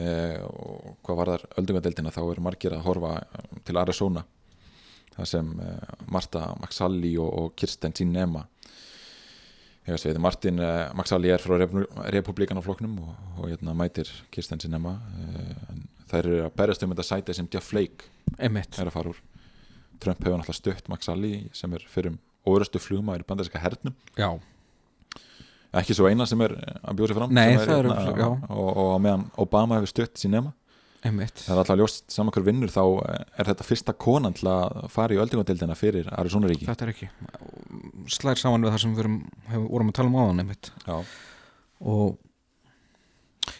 uh, 0.00 0.40
og 0.46 0.96
hvað 1.06 1.20
var 1.20 1.32
þar 1.34 1.46
öldungar 1.60 1.86
deildina 1.86 2.14
þá 2.14 2.22
eru 2.24 2.46
margir 2.46 2.76
að 2.76 2.84
horfa 2.86 3.14
eh, 3.22 3.48
til 3.66 3.78
Arizona 3.80 4.24
það 5.16 5.30
sem 5.32 5.52
uh, 5.60 5.96
Marta 6.12 6.50
Maxalli 6.60 7.16
og, 7.20 7.32
og 7.40 7.56
Kirsten 7.58 7.94
Sinema 7.96 8.44
ég 9.86 9.94
veist 9.94 10.08
við, 10.08 10.20
Martin 10.22 10.62
uh, 10.62 10.88
Maxalli 10.98 11.32
er 11.32 11.42
frá 11.42 11.56
republikanafloknum 12.14 12.98
og, 13.04 13.12
og 13.38 13.50
hérna 13.50 13.76
mætir 13.78 14.10
Kirsten 14.34 14.62
Sinema 14.62 14.98
en 15.70 15.86
þær 16.10 16.20
eru 16.22 16.42
að 16.46 16.54
berjast 16.58 16.84
um 16.84 16.92
þetta 16.94 17.06
sæti 17.06 17.34
sem 17.36 17.48
Jeff 17.52 17.72
Flake 17.72 18.10
einmitt. 18.38 18.78
er 18.78 18.90
að 18.90 18.94
fara 18.94 19.12
úr. 19.12 19.22
Trump 20.02 20.20
hefur 20.20 20.38
náttúrulega 20.38 20.58
stutt 20.60 20.90
Max 20.92 21.08
Ali 21.08 21.48
sem 21.56 21.72
er 21.74 21.84
fyrir 21.90 22.12
um 22.12 22.18
órastu 22.46 22.80
flugma 22.82 23.16
í 23.16 23.24
bandaríska 23.26 23.58
hernum. 23.58 23.94
Já, 24.18 24.36
ekki 25.80 25.96
svo 25.96 26.10
eina 26.10 26.26
sem 26.28 26.40
er 26.46 26.54
að 26.56 26.98
bjóða 26.98 27.10
sig 27.10 27.18
fram 27.18 27.34
Nei, 27.36 27.46
er 27.48 27.58
hérna, 27.60 27.80
örugglega, 27.80 28.28
já. 28.28 28.54
og, 28.56 28.70
og 28.84 28.94
meðan 29.04 29.26
Obama 29.42 29.80
hefur 29.80 29.92
stutt 29.92 30.22
sín 30.22 30.34
nema 30.36 30.54
einmitt. 31.06 31.42
Það 31.44 31.52
er 31.52 31.60
alltaf 31.62 31.78
ljóst 31.80 32.14
saman 32.14 32.34
hver 32.34 32.44
vinnur 32.46 32.72
þá 32.72 32.82
er 33.38 33.50
þetta 33.50 33.66
fyrsta 33.66 33.94
konan 34.06 34.36
til 34.36 34.48
að 34.50 34.86
fara 34.92 35.14
í 35.14 35.20
öldingadildina 35.22 35.76
fyrir 35.78 36.08
Arizona 36.14 36.50
ríki. 36.50 36.66
Þetta 36.68 36.86
er 36.86 36.92
ekki. 36.94 37.08
Slær 38.12 38.40
saman 38.40 38.64
við 38.66 38.74
það 38.74 38.82
sem 38.84 38.96
við 38.96 39.10
vorum, 39.66 39.90
að 39.92 39.98
tala 39.98 40.12
um 40.12 40.18
áðan 40.20 40.42
einmitt. 40.44 40.72
Já, 40.86 40.96
og 41.92 42.16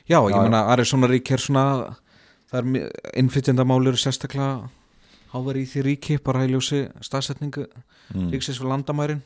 já, 0.09 0.18
ég 0.18 0.35
Já, 0.35 0.40
meina 0.40 0.64
Arizona 0.72 1.11
ríki 1.11 1.37
er 1.37 1.44
svona 1.44 1.66
það 2.50 2.59
er 2.61 2.90
innflytjandamál 3.22 3.83
eru 3.85 4.00
sérstaklega 4.00 4.68
háver 5.35 5.61
í 5.61 5.66
því 5.68 5.87
ríki 5.90 6.20
bara 6.22 6.46
í 6.46 6.52
ljósi 6.52 6.87
staðsetningu 7.05 7.66
mm. 7.66 8.31
ríksins 8.35 8.61
við 8.62 8.72
landamærin. 8.72 9.24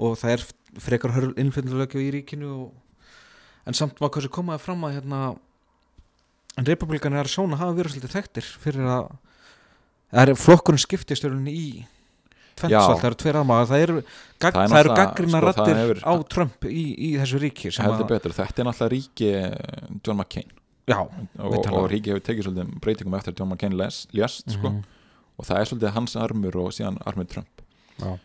Og 0.00 0.16
það 0.20 0.38
er 0.38 0.44
frekar 0.80 1.12
hörl 1.12 1.32
innflytjandalögju 1.36 2.00
í 2.00 2.10
ríkinu 2.14 2.50
og, 2.52 2.72
en 3.66 3.74
samt 3.74 3.98
var 4.00 4.10
sem 4.24 4.32
komaði 4.32 4.60
fram 4.64 4.84
að 4.88 4.94
hérna 5.00 5.22
en 6.58 6.64
republikanir 6.68 7.20
Arizona 7.22 7.56
hafa 7.60 7.74
verið 7.76 7.94
svolítið 7.96 8.14
þekktir 8.16 8.48
fyrir 8.62 8.88
að 8.92 9.10
það 10.12 10.28
er 10.28 10.34
flokkurinn 10.36 10.82
skiptist 10.82 11.24
í 11.48 11.84
tvennsvöld, 12.60 12.98
það 13.00 13.06
eru 13.08 13.18
tveir 13.22 13.38
aðmaga 13.40 13.68
það 13.70 13.82
eru, 13.86 13.94
gag, 14.42 14.52
Það 14.56 14.74
er 14.76 14.80
eru 14.82 14.96
gaggrina 14.98 15.38
sko, 15.38 15.46
rattir 15.46 15.78
hefur- 15.80 16.02
á 16.04 16.12
Trump 16.28 16.66
í, 16.68 16.82
í 16.92 17.12
þessu 17.16 17.40
ríki 17.40 17.70
að, 17.72 18.02
betur, 18.10 18.34
þetta 18.36 18.60
er 18.60 18.68
náttúrulega 18.68 18.92
ríki 18.92 19.30
eh, 19.32 19.86
John 20.04 20.18
McCain. 20.20 20.50
Já, 20.90 20.98
og, 21.00 21.56
og 21.72 21.86
ríki 21.88 22.12
hefur 22.12 22.24
tekið 22.26 22.44
svolítið 22.48 22.74
breytingum 22.84 23.16
eftir 23.16 23.32
að 23.32 23.40
John 23.40 23.48
McCain 23.54 23.76
les, 23.80 24.02
lést 24.12 24.52
sko, 24.52 24.68
Mhm. 24.68 24.82
og 25.38 25.46
það 25.48 25.60
er 25.62 25.70
svolítið 25.70 25.94
hans 25.96 26.16
armur 26.20 26.56
og 26.60 26.68
síðan 26.76 27.00
armur 27.08 27.24
Trump. 27.32 27.64
Já, 28.02 28.18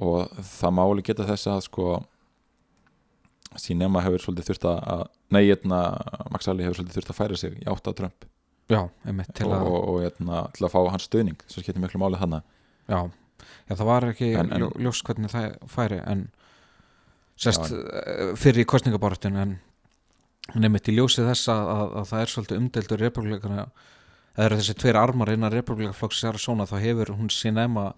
og 0.00 0.32
það 0.48 0.74
máli 0.78 1.04
geta 1.06 1.26
þess 1.28 1.50
að 1.52 1.62
sko 1.68 1.86
Sinema 3.58 4.02
hefur 4.04 4.22
svolítið 4.22 4.50
þurft 4.52 4.66
að 4.70 5.00
nei, 5.34 5.40
hérna, 5.48 5.78
Max 6.30 6.46
Ali 6.50 6.62
hefur 6.62 6.78
svolítið 6.78 7.00
þurft 7.00 7.12
að 7.12 7.18
færa 7.18 7.38
sig 7.40 7.56
í 7.58 7.64
átt 7.70 7.88
á 7.90 7.92
Trump. 7.98 8.26
Já, 8.70 8.84
einmitt 9.02 9.32
til 9.34 9.48
og, 9.48 9.54
að 9.56 9.70
og, 9.74 9.96
hérna, 10.04 10.42
til 10.54 10.66
að 10.68 10.74
fá 10.76 10.78
hans 10.92 11.08
stöðning 11.08 11.40
svo 11.50 11.62
skiptir 11.64 11.82
miklu 11.82 11.98
máli 11.98 12.20
þannig 12.20 12.44
já, 12.86 13.00
já, 13.66 13.72
það 13.74 13.88
var 13.88 14.06
ekki 14.12 14.28
En- 14.38 14.52
en- 14.54 14.62
ljó, 14.62 14.68
ljós 14.86 15.00
hvernig 15.08 15.32
það 15.32 15.56
færi 15.72 15.98
en 16.06 16.22
sérst 17.40 17.74
fyrir 18.38 18.62
í 18.62 18.68
kostningabortun 18.70 19.40
en 19.42 19.56
nefnitt 20.54 20.92
í 20.92 20.94
ljósi 20.94 21.26
þess 21.26 21.50
að, 21.50 21.72
að, 21.74 21.84
að 21.98 22.08
það 22.12 22.22
er 22.22 22.32
svolítið 22.34 22.60
umdeldur 22.62 23.02
republikana 23.02 23.66
eða 24.38 24.60
þessi 24.60 24.78
tveir 24.78 25.00
armar 25.02 25.34
innan 25.34 25.52
republikaflokks 25.52 26.22
svona 26.38 26.68
þá 26.70 26.76
hefur 26.84 27.14
hún 27.18 27.30
sín 27.34 27.58
ema 27.58 27.90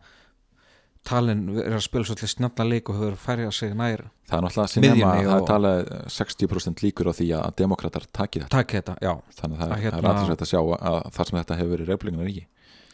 talin 1.07 1.41
verið 1.51 1.77
að 1.77 1.85
spila 1.85 2.07
svolítið 2.09 2.31
snjalla 2.33 2.67
leik 2.69 2.91
og 2.93 2.99
hefur 3.01 3.17
færið 3.19 3.51
sig 3.57 3.75
nær 3.75 4.05
það 4.29 4.37
er 4.39 4.45
náttúrulega 4.47 4.73
Sinema, 4.73 4.95
Miðjunni 4.95 5.27
það 5.27 5.41
er 5.41 5.49
talað 5.51 5.93
60% 6.17 6.85
líkur 6.87 7.11
á 7.11 7.13
því 7.19 7.27
að 7.39 7.57
demokrater 7.59 8.07
taki 8.13 8.43
þetta. 8.43 8.53
Takk 8.55 8.75
þetta, 8.77 8.95
já, 9.03 9.13
þannig 9.41 9.57
að 9.57 9.63
það, 9.63 9.67
Að 9.67 9.77
að 9.77 9.83
hérna- 9.83 9.99
er 9.99 10.09
aðeins 10.13 10.47
að 10.47 10.53
sjá 10.53 10.61
að 10.63 10.99
þar 11.17 11.31
sem 11.31 11.39
þetta 11.41 11.59
hefur 11.59 11.73
verið 11.77 11.93
republikanar 11.93 12.31
ríki 12.31 12.47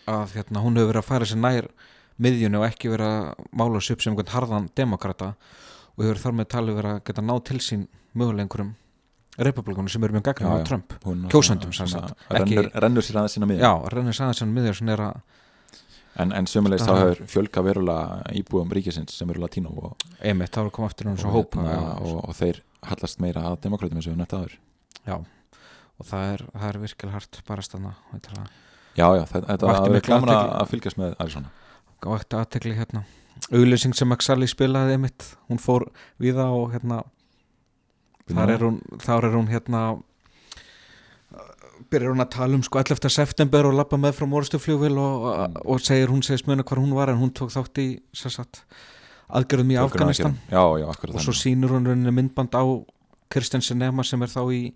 að 0.08 0.34
hérna, 0.38 0.64
hún 0.64 0.80
hefur 0.80 0.92
verið 0.92 1.02
að 1.02 1.08
færa 1.12 1.28
sig 1.28 1.38
nær 1.44 1.70
miðjunni 2.18 2.58
og 2.58 2.66
ekki 2.66 2.92
verið 2.94 3.12
að 3.12 3.48
mála 3.60 3.80
sig 3.84 3.94
upp 3.94 4.02
sem 4.02 4.12
einhvern 4.14 4.34
harðan 4.34 4.70
demokrata 4.74 5.34
og 5.98 6.04
hefur 6.06 6.22
þar 6.24 6.38
með 6.40 6.48
talið 6.54 6.78
verið 6.80 6.94
að 6.96 7.02
geta 7.10 7.22
ná 7.28 7.34
til 7.44 7.60
sín 7.60 7.88
mögulega 8.16 8.46
einhverjum 8.48 8.72
republikunum 9.38 9.88
sem 9.92 10.02
eru 10.02 10.16
mjög 10.16 10.24
gagnum 10.32 10.50
Já, 10.50 10.58
á. 10.58 10.66
Trump. 10.66 10.94
Ekki- 12.38 12.56
rennur, 12.56 12.70
rennur 12.74 13.02
sér 13.06 13.20
aðeins 13.20 14.40
sína 14.42 14.50
miðjur 14.50 14.74
sem 14.80 14.88
er 14.88 15.02
að 15.04 15.20
en, 16.16 16.32
en 16.32 16.46
sömulegist 16.46 16.86
Það- 16.88 16.98
þá 16.98 17.04
hefur 17.08 17.26
fjölga 17.34 17.62
verulega 17.62 18.22
íbúum 18.40 18.70
ríkisins 18.72 19.12
sem 19.18 19.30
eru 19.30 19.40
latínó 19.44 19.70
og, 19.76 19.96
einmitt, 20.20 20.50
og, 21.26 21.34
hópa 21.34 21.62
hérna, 21.62 21.92
og, 22.00 22.22
og 22.28 22.34
þeir 22.38 22.62
hallast 22.88 23.20
meira 23.20 23.42
að 23.50 23.60
demokratum 23.66 23.98
eins 24.00 24.06
og 24.08 24.14
við 24.14 24.18
nefnt 24.22 24.32
aður 24.38 24.56
já, 25.06 25.16
og 25.98 26.06
það 26.06 26.32
er, 26.32 26.44
það 26.54 26.68
er 26.68 26.78
virkilega 26.86 27.14
hart 27.18 27.40
bara 27.46 27.62
stanna 27.62 27.94
já, 28.96 29.06
já, 29.18 29.24
þetta, 29.26 29.46
þetta 29.46 29.96
er 29.96 30.00
gaman 30.08 30.34
að 30.62 30.68
fylgjast 30.72 30.98
með 30.98 31.14
Arizona 31.18 31.50
vakti 32.02 32.36
aðtekli 32.38 32.74
hérna. 32.78 33.04
Auglýsing 33.50 33.94
sem 33.94 34.12
Axali 34.14 34.46
spilaði 34.50 34.94
einmitt 34.94 35.24
hún 35.48 35.58
fór 35.62 35.88
viða 36.18 36.48
og 36.54 36.72
hérna 36.74 37.00
þar 38.28 38.50
er 38.54 38.62
hún, 38.66 38.80
þar 39.02 39.24
er 39.28 39.34
hún 39.34 39.48
hérna 39.50 39.82
byrjar 41.90 42.12
hún 42.14 42.22
að 42.24 42.30
tala 42.34 42.54
um 42.58 42.62
sko 42.66 42.78
11. 42.82 43.08
september 43.10 43.66
og 43.68 43.74
lappa 43.78 43.96
með 44.00 44.12
frá 44.18 44.26
morustu 44.28 44.58
flugvil 44.60 44.98
og, 44.98 45.26
Mm. 45.48 45.56
og 45.64 45.80
segir 45.80 46.08
hún 46.12 46.22
segist 46.22 46.46
muna 46.46 46.62
hvar 46.64 46.78
hún 46.82 46.94
var 46.94 47.08
en 47.10 47.18
hún 47.20 47.32
tók 47.32 47.50
þátt 47.54 47.78
í 47.82 48.00
sagt, 48.12 48.62
aðgerðum 49.30 49.72
í 49.72 49.76
Afganistan. 49.80 50.38
já, 50.50 50.62
já, 50.80 50.86
og 50.88 51.20
svo 51.20 51.32
sýnur 51.32 51.70
hún 51.76 51.86
rauninni 51.86 52.12
myndband 52.12 52.50
á 52.56 52.62
Kristjan 53.30 53.60
Sinema 53.62 54.04
sem 54.04 54.22
er 54.22 54.28
þá 54.28 54.42
í 54.52 54.72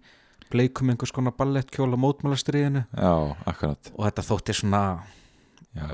bleikum 0.51 0.91
einhvers 0.93 1.13
konar 1.13 1.33
ballettkjóla 1.33 1.97
mótmálastriðinu 1.97 2.85
og 3.01 3.37
þetta 4.05 4.23
þótti 4.23 4.53
svona 4.55 5.01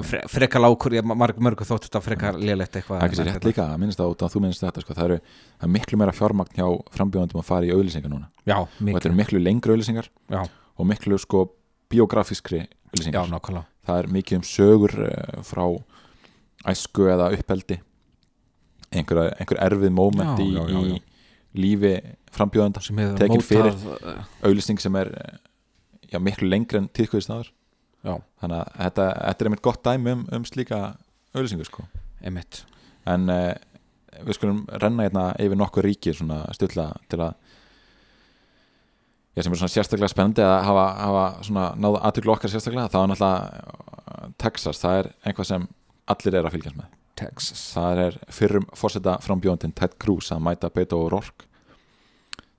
fre, 0.02 0.22
frekar 0.26 0.60
lákur, 0.64 0.90
ég 0.98 1.04
marg, 1.06 1.38
mörgu 1.38 1.62
þótti 1.66 1.86
þetta 1.86 2.00
frekar 2.02 2.34
lélegt 2.34 2.74
eitthvað 2.80 2.98
það 3.04 3.20
er 3.22 3.28
rétt 3.30 3.44
líka, 3.46 3.66
minnst 3.78 4.00
að 4.02 4.16
þú 4.32 4.40
minnst 4.42 4.64
þetta 4.64 4.82
sko, 4.82 4.94
það, 4.96 5.04
eru, 5.04 5.18
það 5.60 5.68
er 5.68 5.72
miklu 5.76 5.98
meira 6.00 6.14
fjármagn 6.16 6.58
hjá 6.58 6.66
frambjóðandum 6.96 7.38
að 7.42 7.46
fara 7.46 7.68
í 7.68 7.70
auðlýsingar 7.76 8.10
núna. 8.10 8.26
Já, 8.48 8.56
og 8.58 8.68
þetta 8.80 9.06
eru 9.06 9.18
miklu. 9.20 9.38
lengri 9.44 9.74
auðlýsingar 9.76 10.08
já, 10.34 10.42
og 10.78 10.86
miklu 10.88 11.18
sko 11.20 11.44
biografískri 11.90 12.62
já, 12.64 12.68
auðlýsingar 12.92 13.30
nákvæmlega 13.32 13.66
það 13.88 14.02
er 14.02 14.10
mikið 14.18 14.40
um 14.40 14.46
sögur 14.46 14.94
uh, 15.04 15.42
frá 15.46 15.64
æsku 16.68 17.08
eða 17.10 17.30
uppeldi 17.36 17.78
einhver, 18.92 19.28
einhver 19.36 19.60
erfið 19.66 19.92
moment 19.94 20.40
Já, 20.40 20.44
í, 20.44 20.48
já, 20.54 20.62
já, 20.64 20.80
já. 20.80 20.96
í 20.96 21.58
lífi 21.58 21.92
frambjóðanda 22.34 22.82
sem 22.84 22.98
hefur 23.00 23.20
Tekin 23.20 23.44
fyrir. 23.44 23.76
mótað 23.76 24.08
eh, 24.12 24.32
auðlýsing 24.48 24.82
sem 24.82 24.98
er 25.00 25.12
eh, 25.16 25.38
já, 26.12 26.18
miklu 26.22 26.48
lengri 26.50 26.80
en 26.80 26.88
tíðkvæðist 26.96 27.32
já, 27.32 28.14
þannig 28.40 28.58
að 28.58 28.74
þetta, 28.78 29.06
þetta 29.14 29.44
er 29.44 29.50
einmitt 29.50 29.64
gott 29.64 29.84
dæmi 29.84 30.14
um, 30.14 30.26
um 30.38 30.44
slíka 30.48 30.82
auðlýsingu 31.34 31.66
sko. 31.68 31.86
einmitt 32.22 32.62
en 33.08 33.28
uh, 33.32 33.52
við 34.24 34.38
skulum 34.38 34.64
renna 34.82 35.06
hérna 35.06 35.24
yfir 35.40 35.58
nokkur 35.58 35.86
ríki 35.86 36.14
svona 36.16 36.42
stutla 36.56 36.90
til 37.08 37.22
að 37.24 37.47
já, 39.38 39.44
sem 39.44 39.54
er 39.54 39.60
svona 39.60 39.72
sérstaklega 39.72 40.10
spennandi 40.10 40.42
að 40.42 40.56
hafa, 40.66 40.86
hafa 40.98 41.24
svona 41.46 41.66
náða 41.78 42.00
aðtöklu 42.08 42.34
okkar 42.34 42.52
sérstaklega 42.52 42.90
það 42.90 43.04
er 43.04 43.10
náttúrulega 43.12 43.66
uh, 44.02 44.30
Texas, 44.42 44.80
það 44.82 44.98
er 45.00 45.10
einhvað 45.22 45.50
sem 45.52 45.68
allir 46.08 46.38
er 46.38 46.48
að 46.48 46.56
fylgjast 46.56 46.78
með. 46.78 46.96
Texas. 47.18 47.62
Það 47.74 48.02
er 48.04 48.18
fyrrum 48.34 48.66
fórseta 48.78 49.16
frambjóndin 49.22 49.74
Ted 49.76 49.96
Cruz 50.02 50.30
að 50.34 50.44
mæta 50.46 50.70
Beto 50.74 51.00
O'Rourke 51.04 51.46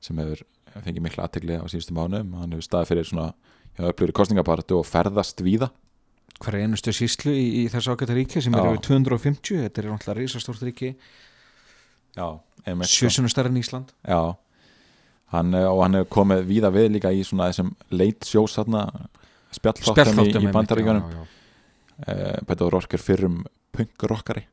sem 0.03 0.19
hefur 0.19 0.43
fengið 0.83 1.03
mikla 1.03 1.27
aðtegli 1.27 1.59
á 1.59 1.65
síðustu 1.71 1.95
mánum 1.95 2.35
hann 2.39 2.55
hefur 2.55 2.67
staðið 2.67 2.91
fyrir 2.91 3.07
svona 3.09 3.29
hjá 3.77 3.87
upplýri 3.91 4.15
kostningabaratu 4.15 4.79
og 4.79 4.87
ferðast 4.87 5.43
víða. 5.43 5.71
Hver 6.39 6.55
er 6.55 6.67
einustu 6.67 6.93
síslu 6.95 7.33
í, 7.35 7.47
í 7.63 7.71
þessu 7.71 7.95
ágæta 7.95 8.15
ríki 8.15 8.43
sem 8.43 8.55
Já. 8.55 8.61
er 8.61 8.69
yfir 8.69 8.85
250 8.87 9.63
þetta 9.65 9.81
er 9.81 9.89
náttúrulega 9.89 10.19
risastórt 10.19 10.63
ríki. 10.67 10.93
Já, 12.15 12.27
einmitt, 12.63 12.91
sko. 12.91 13.07
sjösunum 13.07 13.31
stærri 13.31 13.51
en 13.51 13.59
Ísland. 13.59 13.91
Já 14.07 14.35
hann, 15.33 15.53
eh, 15.53 15.67
og 15.67 15.83
hann 15.83 15.97
hefur 15.99 16.11
komið 16.19 16.45
víða 16.49 16.71
við 16.73 16.91
líka 16.97 17.11
í 17.13 17.23
svona 17.25 17.49
þessum 17.51 17.71
late 17.93 18.27
shows 18.27 18.57
þarna 18.57 18.85
spjallþáttum 19.55 20.21
í, 20.25 20.29
í 20.29 20.53
já, 21.15 21.23
uh, 22.05 22.37
Beto 22.47 22.67
O'Rourke 22.67 22.97
er 22.97 23.03
fyrrum 23.03 23.41
punkrockari 23.75 24.45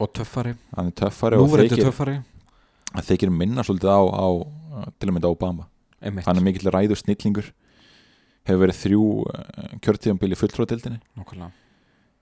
og 0.00 0.12
töffari, 0.16 0.54
hann 0.76 0.90
er 0.90 0.96
töffari 0.96 1.38
og 1.38 1.46
núverandi 1.46 1.76
þykir, 1.76 1.90
töffari. 1.90 2.16
þykir 3.10 3.32
minna 3.32 3.64
svolítið 3.64 3.92
á, 3.92 4.00
á 4.04 4.28
til 5.00 5.08
að 5.08 5.14
mynda 5.16 5.32
Obama. 5.32 5.68
Einmitt, 6.04 6.26
hann 6.28 6.36
er 6.36 6.44
mikill 6.44 6.68
ræður 6.72 7.00
snillingur 7.00 7.52
hefur 8.46 8.62
verið 8.66 8.80
þrjú 8.82 9.04
uh, 9.24 9.70
kjörtíðanbili 9.84 10.36
fulltróðdildinni 10.38 11.00
uh, 11.24 11.50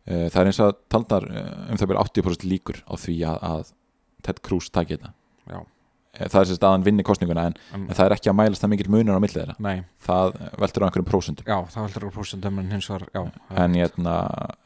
það 0.07 0.41
er 0.41 0.51
eins 0.51 0.63
að 0.63 0.77
taldar 0.93 1.27
um 1.27 1.79
það 1.79 1.91
byrja 1.91 2.07
80% 2.07 2.49
líkur 2.49 2.83
á 2.87 2.95
því 2.95 3.19
að, 3.31 3.39
að 3.51 3.73
Ted 4.25 4.41
Cruz 4.47 4.71
taki 4.73 4.97
þetta. 4.97 5.11
Já, 5.51 5.59
Eh, 5.59 5.74
það 6.19 6.39
er 6.41 6.49
sérst 6.51 6.67
að 6.67 6.75
hann 6.75 6.87
vinni 6.87 7.07
kostninguna 7.07 7.47
en, 7.51 7.57
en, 7.75 7.87
en 7.89 7.99
það 7.99 8.07
er 8.07 8.15
ekki 8.17 8.31
að 8.33 8.39
mælast 8.41 8.65
það 8.65 8.73
mikill 8.75 8.93
munur 8.95 9.19
á 9.19 9.25
millið 9.25 9.41
þeirra. 9.41 9.57
Nei, 9.65 9.75
það 10.07 10.39
veltur 10.63 10.85
á 10.85 10.87
einhverjum 10.89 11.09
prósundum 11.11 11.51
já, 11.51 11.57
það 11.75 11.89
heldur 11.89 12.07
á 12.07 12.11
prósundum 12.15 12.63
en 12.63 12.71
hins 12.75 12.89
var, 12.93 13.05
já, 13.15 13.21
en, 13.65 13.77
hérna, 13.81 14.15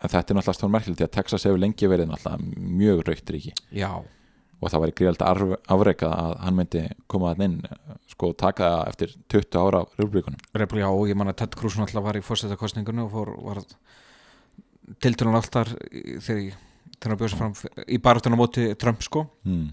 en 0.02 0.12
þetta 0.12 0.34
er 0.34 0.38
náttúrulega 0.38 0.58
stórn 0.60 0.74
merkilegt 0.76 1.00
því 1.00 1.08
að 1.08 1.16
Texas 1.16 1.48
hefur 1.48 1.62
lengi 1.64 1.90
verið 1.90 2.12
náttúrulega 2.12 2.70
mjög 2.82 3.02
raukt 3.08 3.34
ríki. 3.34 3.54
Já, 3.74 3.90
og 4.58 4.72
það 4.72 4.84
væri 4.84 4.96
gríðald 4.98 5.52
afreika 5.70 6.10
að 6.10 6.32
hann 6.42 6.56
myndi 6.58 6.84
koma 7.10 7.34
þann 7.34 7.44
inn 7.46 7.58
sko 8.10 8.32
taka 8.34 8.70
eftir 8.90 9.12
20 9.30 9.60
ára 9.60 9.84
af 9.84 10.00
republikunum 10.00 10.40
Rebel, 10.58 10.80
já, 10.82 10.88
og 10.90 11.04
ég 11.06 11.18
man 11.18 11.30
að 11.30 11.44
Ted 11.44 11.58
Cruz 11.60 11.76
náttúrulega 11.78 12.08
var 12.08 12.18
í 12.18 12.24
fórsetakostningunni 12.26 13.04
og 13.04 13.12
fór, 13.12 13.30
var 13.46 13.60
tilturinn 15.04 15.38
alltaf 15.38 15.70
þegar 16.26 16.58
þegar 16.98 17.12
hann 17.12 17.20
bjóð 17.20 17.32
sér 17.32 17.40
fram 17.40 17.84
í 17.86 17.98
baráttunum 18.02 18.40
á 18.40 18.42
móti 18.42 18.64
Trump 18.80 19.04
sko. 19.06 19.24
Mm. 19.46 19.70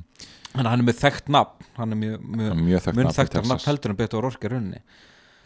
Hann 0.64 0.80
er 0.80 0.86
með 0.88 1.00
þekkt 1.02 1.28
nafn. 1.36 1.66
Hann 1.76 1.92
er 1.92 2.00
mjög, 2.00 2.22
mjög, 2.24 2.56
mjög 2.64 2.84
þekkt 2.86 3.00
nafn 3.02 3.18
þekktar 3.20 3.48
nafn 3.50 3.66
heldur 3.70 3.92
en 3.94 4.00
betur 4.00 4.28
orkja 4.30 4.52
runni 4.54 4.80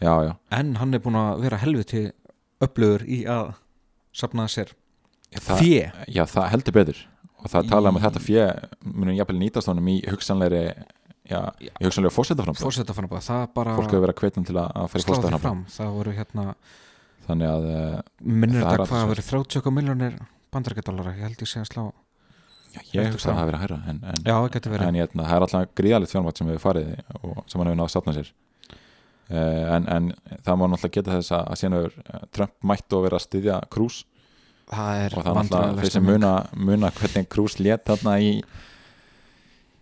já, 0.00 0.12
já, 0.28 0.32
en 0.60 0.74
hann 0.80 0.94
er 0.94 1.02
búin 1.04 1.18
að 1.20 1.42
vera 1.44 1.58
helviti 1.60 2.04
upplöður 2.62 3.04
í 3.08 3.22
að 3.30 3.50
safna 4.16 4.46
sér 4.50 4.70
fjö 5.34 5.90
já, 6.10 6.24
það 6.26 6.48
heldur 6.54 6.76
betur. 6.80 7.02
Og 7.40 7.48
það 7.48 7.64
Í- 7.64 7.70
tala 7.72 7.88
um 7.92 7.96
að 7.96 8.06
þetta 8.08 8.20
fjö 8.24 8.46
munum 8.84 9.16
jafnvel 9.16 9.38
nýtast 9.40 9.70
honum 9.70 9.86
í 9.88 9.96
hugsanlegri 10.10 10.64
já, 11.30 11.40
í 11.62 11.70
hugsanlega 11.86 12.12
fórsetaframboð 12.12 12.66
fórsetaframboð, 12.66 13.22
það 13.24 13.46
bara 13.56 13.76
fólk 13.78 13.94
hefur 13.94 14.04
verið 14.04 14.14
að 14.16 14.24
hvetja 14.24 14.44
til 14.50 14.58
að, 14.60 14.68
fara 14.92 15.00
í 15.00 15.06
fórsetaframboð 15.08 15.46
fram. 15.46 15.62
Það 15.76 15.94
voru 15.96 16.14
hérna, 16.18 16.46
þannig 17.28 17.48
að 17.54 17.64
Það 17.70 18.44
er 18.44 18.54
þetta 18.60 18.86
hvað 18.90 19.00
að 19.00 19.10
verið 19.14 19.30
30 19.30 19.74
miljónir 19.78 20.18
bandarækjadólara, 20.50 21.14
ég 21.16 21.28
held 21.28 21.44
ég 21.46 21.48
sé 21.50 21.62
að 21.62 21.70
slá 21.70 21.82
já, 22.74 22.80
ég 22.94 23.10
það. 23.10 23.16
að 23.16 23.24
það 23.24 23.38
hafi 23.38 23.50
verið 23.50 23.64
hærra 23.64 23.80
en, 23.90 23.98
en, 24.10 24.22
já, 24.22 24.34
það 24.34 24.52
getur 24.56 24.74
verið. 24.74 24.86
en 24.86 25.00
hérna, 25.00 25.26
það 25.26 25.34
er 25.36 25.46
alltaf 25.46 25.74
gríðalegt 25.80 26.14
fjármátt 26.14 26.40
sem 26.40 26.52
hefur 26.52 26.64
farið 26.64 26.88
og 27.20 27.42
sem 27.44 27.60
hann 27.60 27.70
hefur 27.70 27.80
náð 27.80 27.88
að 27.88 27.92
sapna 27.96 28.14
sér. 28.16 28.30
Uh, 29.30 29.66
en, 29.76 29.84
en 29.94 30.06
það 30.42 30.56
má 30.58 30.64
náttúrulega 30.66 30.94
geta 30.96 31.16
þess 31.16 31.34
að, 31.36 31.44
að 31.52 31.60
síðan 31.60 31.76
hefur 31.78 31.98
eh, 32.02 32.24
Trump 32.34 32.54
mætt 32.66 32.96
og 32.96 33.04
verið 33.04 33.18
að 33.18 33.24
styðja 33.26 33.58
Cruz. 33.70 33.98
Það 34.70 35.02
er 35.04 35.16
vandræðaleg 35.26 35.84
þeir 35.84 35.94
sem 35.94 36.06
muna, 36.06 36.32
muna 36.54 36.90
hvernig 36.96 37.28
Cruz 37.30 37.58
lét 37.62 37.86
þarna 37.86 38.16
í 38.22 38.32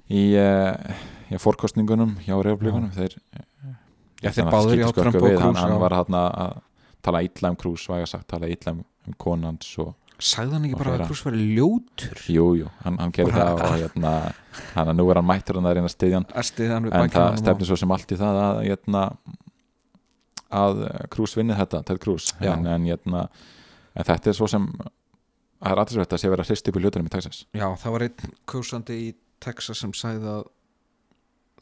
í 0.09 0.23
uh, 0.41 1.01
já, 1.29 1.39
fórkostningunum 1.41 2.17
hjá 2.25 2.37
republikunum 2.45 2.93
þeir 2.97 3.17
Já, 4.19 4.33
þeir 4.33 4.35
þannig 4.35 4.49
að 4.49 4.55
báðir, 4.57 4.81
já, 4.81 4.87
skiptu 4.89 4.89
skökku 4.89 5.03
Trump 5.03 5.19
og. 5.19 5.29
Cruz, 5.29 5.43
hann, 5.45 5.59
hann 5.63 5.81
var 5.81 5.95
þarna 5.95 6.23
að 6.45 6.55
tala 7.09 7.25
illa 7.25 7.53
um 7.53 7.59
Cruz 7.61 7.85
væga 7.89 8.09
sagt, 8.11 8.29
tala 8.33 8.49
illa 8.51 8.75
um, 8.75 8.85
um 9.07 9.17
konans 9.21 9.69
og 9.85 9.93
sagði 10.19 10.57
hann 10.57 10.65
ekki 10.67 10.79
bara 10.81 10.95
að 10.97 11.05
Cruz 11.07 11.21
verið 11.27 11.51
ljótur? 11.55 12.23
Jú, 12.35 12.47
jú, 12.59 12.71
hann, 12.83 12.97
hann 12.99 13.13
Bara- 13.31 13.45
það 13.45 13.61
og 13.63 13.77
hérna, 13.83 14.13
hann 14.75 14.97
nú 14.99 15.07
er 15.13 15.21
hann 15.21 15.29
mættur 15.29 15.59
hann 15.61 15.69
að 15.71 15.77
reyna 15.79 15.91
að 15.91 15.95
að 16.35 16.49
við 16.89 16.97
en 16.99 17.13
það 17.15 17.39
stefnir 17.43 17.69
svo 17.71 17.79
sem 17.79 17.95
allt 17.95 18.15
í 18.15 18.19
það 18.19 18.41
að 18.43 18.61
hérna, 18.67 19.03
að 20.51 20.83
Cruz 21.15 21.37
vinni 21.39 21.55
þetta, 21.55 21.85
Ted 21.87 22.01
Já. 22.41 22.53
en, 22.57 22.67
en, 22.67 22.85
hérna, 22.91 23.29
en 23.95 24.05
þetta 24.11 24.33
er 24.33 24.39
svo 24.41 24.51
sem 24.51 24.67
það 25.59 25.71
er 25.73 25.83
aðeinsvægt 25.85 26.13
að 26.13 26.23
sé 26.23 26.33
verið 26.33 26.45
að 26.45 26.53
hrist 26.53 26.69
upp 26.71 26.77
í 26.79 26.83
hlutunum 26.83 27.07
í 27.09 27.15
Texas. 27.15 27.41
Já, 27.55 27.67
það 27.79 27.95
var 27.95 28.07
einn 28.09 28.37
kjósandi 28.51 28.99
í 28.99 29.09
Texas 29.43 29.79
sem 29.85 29.95
sagði 29.95 30.31
að 30.35 30.45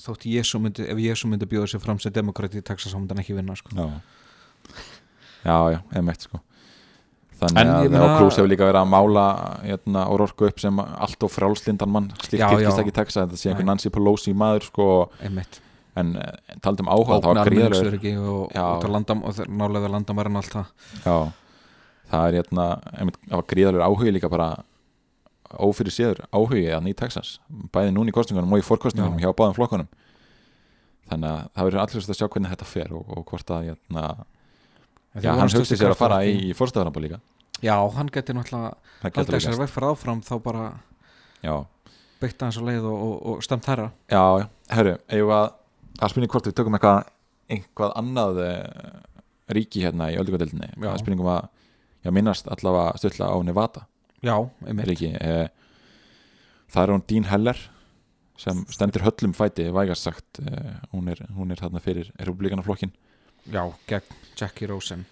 þótt 0.06 0.26
Jésu 0.28 0.60
myndi, 0.60 0.84
ef 0.88 0.98
Jésu 1.00 1.28
myndi 1.28 1.48
bjóða 1.48 1.70
sér 1.72 1.80
fram 1.84 2.00
sem 2.00 2.12
demokrati 2.12 2.60
í 2.60 2.64
Texas 2.64 2.92
þá 2.92 3.00
myndi 3.00 3.16
hann 3.16 3.24
ekki 3.24 3.36
vinna 3.36 3.56
sko. 3.56 3.72
já, 3.76 3.86
já, 5.44 5.56
já, 5.76 5.80
emmett 6.00 6.24
sko 6.24 6.40
þannig 7.40 7.96
að 7.99 8.14
Cruz 8.16 8.38
hefur 8.38 8.51
líka 8.51 8.66
verið 8.68 8.81
að 8.81 8.90
mála 8.92 9.27
hérna, 9.62 10.07
Órorku 10.12 10.49
upp 10.49 10.61
sem 10.62 10.83
allt 10.83 11.27
og 11.27 11.33
frálslindan 11.33 11.92
mann. 11.92 12.11
Slíkt 12.25 12.42
já. 12.42 12.49
ekki 12.83 12.94
Texas 12.96 13.22
þetta 13.22 13.40
sé 13.40 13.51
einhver 13.51 13.66
Nei. 13.66 13.72
Nancy 13.72 13.92
Pelosi 13.92 14.35
maður 14.37 14.68
sko, 14.70 14.87
en 15.96 16.14
eh, 16.20 16.55
taldum 16.64 16.88
áhuga 16.92 17.20
var 17.25 17.42
gríðarlegur 17.49 17.99
og, 18.20 18.57
og 18.57 19.11
og 19.16 19.42
nálega 19.49 19.92
landamæran 19.92 20.40
allt 20.40 20.57
það. 20.57 20.72
Já, 21.05 21.16
það 22.12 22.27
er 22.31 22.38
hérna 22.40 22.66
gríðarlegur 23.53 23.87
áhugi 23.87 24.16
líka 24.16 24.33
bara 24.33 24.51
ófyrir 25.62 25.94
séður 25.94 26.25
áhugi 26.35 26.66
að 26.75 26.90
í 26.90 26.96
Texas, 26.99 27.37
bæði 27.72 27.94
núna 27.94 28.12
í 28.12 28.16
kostningunum 28.16 28.57
og 28.57 28.62
í 28.62 28.66
fórkostningunum 28.66 29.20
hjá 29.22 29.31
báðum 29.33 29.57
flokkunum. 29.57 29.90
Þannig 31.07 31.31
að 31.31 31.42
það 31.55 31.68
verður 31.68 31.83
allir 31.85 32.03
að 32.11 32.18
sjá 32.18 32.27
hvernig 32.27 32.53
þetta 32.53 32.68
fer 32.68 32.94
og, 32.96 33.12
og 33.14 33.27
hvort 33.31 33.53
að 33.55 33.68
hérna, 33.70 34.07
já, 35.22 35.31
hann 35.33 35.52
hugsi 35.52 35.79
sér 35.79 35.94
að 35.94 36.00
fara 36.00 36.20
í, 36.26 36.52
fórstæðarnabó 36.57 37.02
líka. 37.05 37.20
Já, 37.64 37.76
hann 37.96 38.11
geti 38.12 38.37
náttúrulega 38.37 38.74
við 39.16 39.44
sér 39.46 39.59
vegferð 39.61 39.94
áfram 39.94 40.22
þá 40.24 40.35
bara 40.44 40.66
beitt 42.20 42.42
hans 42.42 42.59
á 42.61 42.62
leið 42.64 42.88
og, 42.88 42.96
og, 42.96 43.16
og 43.31 43.44
stemt 43.44 43.66
herra 43.68 43.90
já, 44.09 44.22
já, 44.40 44.46
herru, 44.72 44.94
við 45.12 45.33
að 45.37 45.50
að 45.96 46.12
spurning 46.12 46.33
hvort 46.33 46.48
við 46.48 46.57
tökum 46.57 46.76
eitthvað 46.76 47.12
einhvað 47.52 47.92
annað 48.00 48.40
uh, 48.42 48.96
ríki 49.57 49.85
hérna 49.85 50.11
í 50.12 50.18
það 50.18 50.90
er 50.90 51.00
spurningum 51.00 51.31
að 51.31 51.46
já, 52.07 52.11
minnast 52.14 52.50
allavega 52.50 52.98
stöðla 53.00 53.31
á 53.33 53.37
Nevada. 53.46 53.87
Já, 54.24 54.37
einmitt. 54.66 54.88
Ríki 54.88 55.12
eh, 55.14 55.48
það 56.72 56.83
er 56.83 56.92
hún 56.94 57.05
Dean 57.11 57.29
Heller 57.31 57.61
sem 58.40 58.62
stendur 58.72 59.05
höllum 59.07 59.35
fæti 59.37 59.68
vægast 59.72 60.07
sagt 60.09 60.40
eh, 60.42 60.76
hún 60.92 61.09
er, 61.12 61.22
hún 61.37 61.52
er 61.52 61.61
þarna 61.61 61.83
fyrir 61.85 62.11
republikanaflokkin 62.18 62.92
Já, 63.52 63.62
gegn 63.87 64.16
Jackie 64.40 64.66
Rosen. 64.70 65.04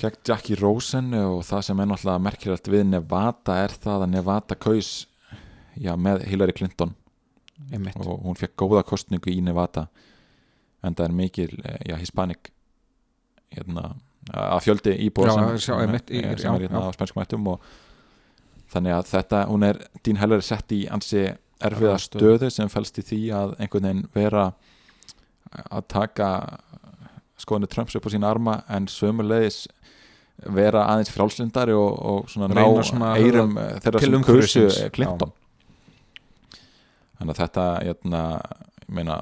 Gegn 0.00 0.16
Jackie 0.26 0.56
Rosen 0.58 1.12
og 1.14 1.42
það 1.46 1.62
sem 1.68 1.80
er 1.84 1.86
náttúrulega 1.92 2.22
merkilegt 2.26 2.70
við 2.72 2.86
Nevada 2.90 3.58
er 3.64 3.74
það 3.82 4.06
að 4.06 4.10
Nevada 4.16 4.56
kaus 4.58 4.88
já, 5.78 5.92
með 5.96 6.24
Hillary 6.30 6.52
Clinton. 6.58 6.94
Einmitt. 7.72 7.96
Og 8.02 8.24
hún 8.26 8.34
fekk 8.40 8.56
góða 8.64 8.82
kostningu 8.88 9.30
í 9.30 9.38
Nevada 9.44 9.86
en 10.82 10.96
það 10.98 11.04
er 11.06 11.14
mikil 11.14 11.52
eh, 11.62 11.78
já, 11.92 11.96
hispanic 12.00 12.50
hérna, 13.54 13.92
að 14.32 14.60
fjöldi 14.64 14.96
íbúa 15.06 15.28
Já, 15.28 15.34
sem, 15.36 15.58
sjá, 15.68 15.74
einmitt, 15.84 16.10
í- 16.10 16.22
sem, 16.24 16.32
já, 16.34 16.40
sem 16.42 16.56
er 16.58 16.64
hérna 16.66 16.82
á 16.88 16.90
spænskum 16.96 17.22
ættum 17.22 17.46
og 17.52 17.62
þannig 18.72 18.96
að 18.96 19.06
þetta, 19.12 19.44
hún 19.52 19.66
er 19.68 19.78
Dean 20.02 20.18
Heller 20.18 20.40
er 20.42 20.46
sett 20.48 20.74
í 20.74 20.80
ansi 20.90 21.22
erfiða 21.62 21.98
stöðu. 22.02 22.50
sem 22.50 22.70
fælst 22.72 22.98
í 22.98 23.04
því 23.06 23.20
að 23.38 23.54
einhvern 23.62 23.86
veginn 23.86 24.04
vera 24.16 24.44
að 25.70 25.86
taka 25.92 26.28
skoðinu 27.40 27.68
Trumps 27.70 27.96
upp 27.96 28.06
á 28.06 28.10
sína 28.12 28.30
arma 28.30 28.58
en 28.68 28.88
sömulegis 28.90 29.64
vera 30.42 30.86
aðeins 30.90 31.12
frálslindari 31.12 31.74
og, 31.76 31.92
og 31.98 32.30
svona 32.30 32.48
ná 32.50 32.64
svona 32.86 33.14
eirum 33.20 33.56
eh, 33.60 33.78
þeirra 33.84 34.02
sem 34.02 34.26
kursu 34.26 34.64
umhverfisins. 34.66 34.92
Clinton 34.96 35.32
þannig 37.18 37.34
að 37.34 37.42
þetta 37.42 37.66
hérna, 37.86 38.22
ég 38.82 38.96
meina, 38.98 39.18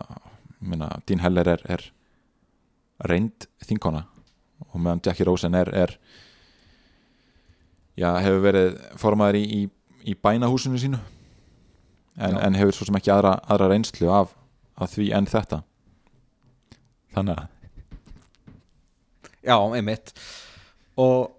meina 0.60 0.90
Dean 1.08 1.20
Heller 1.24 1.52
er, 1.52 1.64
er 1.68 1.86
reynd 3.10 3.48
þinkona 3.66 4.06
og 4.70 4.80
meðan 4.80 5.02
Jackie 5.04 5.26
Rosen 5.28 5.56
er, 5.56 5.70
er 5.72 5.96
já, 7.98 8.12
hefur 8.24 8.44
verið 8.44 8.76
formaður 9.00 9.40
í, 9.40 9.44
í, 9.44 9.62
í 10.12 10.16
bænahúsinu 10.16 10.80
sínu 10.80 11.00
en, 12.20 12.36
Já. 12.36 12.40
en 12.46 12.58
hefur 12.58 12.76
svo 12.76 12.88
sem 12.88 12.98
ekki 13.00 13.12
aðra, 13.12 13.38
aðra 13.48 13.70
reynslu 13.72 14.10
af, 14.12 14.34
af 14.80 14.92
því 14.94 15.10
en 15.16 15.28
þetta 15.30 15.62
þannig 17.16 17.40
að 17.40 17.59
Já, 19.40 19.56
einmitt. 19.56 20.12
Og 21.00 21.30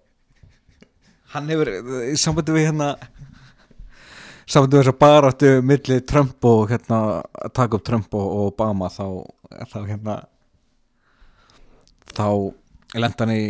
hann 1.32 1.50
hefur 1.52 1.70
í 2.10 2.16
sambandi 2.20 2.54
við 2.54 2.68
hérna 2.70 2.94
sambandi 4.48 4.76
við 4.76 4.82
þess 4.82 4.92
að 4.92 4.98
baráttu 5.00 5.52
milli 5.64 6.00
Trump 6.08 6.48
og 6.48 6.72
hérna 6.72 6.98
að 7.22 7.54
taka 7.56 7.78
upp 7.78 7.86
Trump 7.86 8.16
og, 8.18 8.32
Obama 8.50 8.90
þá, 8.92 9.06
þá 9.70 9.78
hérna 9.86 10.16
þá 12.12 12.26
lenda 12.98 13.24
hann 13.24 13.34
í 13.36 13.44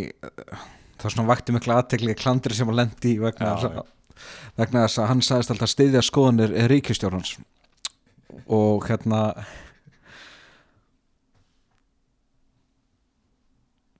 þá 1.02 1.08
svona 1.08 1.28
vakti 1.32 1.54
mikla 1.56 1.80
aðtekli 1.80 2.14
klandri 2.18 2.54
sem 2.54 2.68
hann 2.70 2.78
lendi 2.78 3.16
vegna, 3.18 3.56
Já, 3.58 3.72
að, 3.72 3.90
vegna 4.60 4.84
þess 4.84 5.02
að 5.02 5.10
hann 5.10 5.24
sagðist 5.26 5.54
alltaf 5.54 5.72
styðja 5.72 6.04
skoðanir 6.06 6.54
ríkistjórnans 6.70 7.34
og 8.46 8.86
hérna 8.86 9.24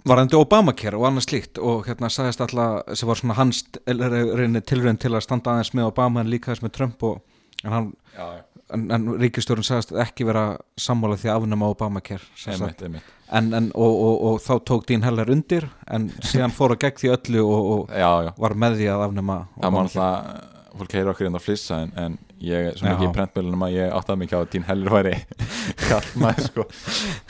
varandi 0.09 0.39
Obamacare 0.39 0.99
og 0.99 1.07
annað 1.09 1.29
slíkt 1.29 1.61
og 1.63 1.87
hérna 1.87 2.11
sagðist 2.13 2.43
alltaf 2.45 2.97
sem 2.99 3.11
var 3.11 3.21
svona 3.21 3.37
hans 3.39 3.63
tilraun 3.73 5.01
til 5.01 5.13
að 5.15 5.25
standa 5.27 5.55
aðeins 5.55 5.75
með 5.77 5.91
Obama 5.91 6.23
en 6.23 6.33
líka 6.33 6.53
þess 6.53 6.65
með 6.65 6.75
Trump 6.79 7.07
og 7.07 7.21
en 7.63 7.73
hann 7.77 7.91
já, 8.17 8.27
en, 8.75 8.87
en 8.95 9.09
ríkistjórun 9.21 9.67
sagðist 9.67 9.95
ekki 10.05 10.27
vera 10.29 10.45
sammála 10.81 11.19
því 11.21 11.31
að 11.31 11.41
afnema 11.41 11.71
Obamacare 11.73 12.27
einmitt, 12.51 12.83
einmitt. 12.83 13.11
en, 13.31 13.53
en, 13.59 13.71
og, 13.75 13.93
og, 13.93 14.23
og 14.31 14.41
þá 14.45 14.53
tók 14.73 14.87
Dín 14.89 15.07
Heller 15.07 15.31
undir 15.33 15.69
en 15.87 16.11
síðan 16.21 16.55
fór 16.57 16.75
að 16.77 16.83
gegn 16.87 17.03
því 17.03 17.13
öllu 17.17 17.45
og, 17.47 17.71
og 17.77 17.95
já, 17.95 18.11
já, 18.27 18.33
var 18.47 18.57
með 18.65 18.81
því 18.81 18.91
að 18.95 19.07
afnema 19.09 19.39
það 19.55 19.77
má 19.77 19.81
Obamacare. 19.83 19.87
náttúrulega 19.87 20.51
fólk 20.73 20.95
heyra 20.97 21.13
okkur 21.13 21.29
inn 21.29 21.37
á 21.39 21.43
flissa 21.43 21.83
en, 21.85 21.95
en 22.01 22.19
ég 22.43 22.69
er 22.69 22.79
svona 22.79 22.93
Já. 22.93 22.95
ekki 22.97 23.07
í 23.09 23.13
prentmjölunum 23.17 23.65
að 23.67 23.75
ég 23.77 23.93
áttaði 23.97 24.21
mikið 24.23 24.35
á 24.35 24.41
að 24.41 24.49
Dín 24.53 24.67
Heller 24.69 24.95
væri 24.97 25.13
kallmaður 25.91 26.49
sko. 26.49 26.65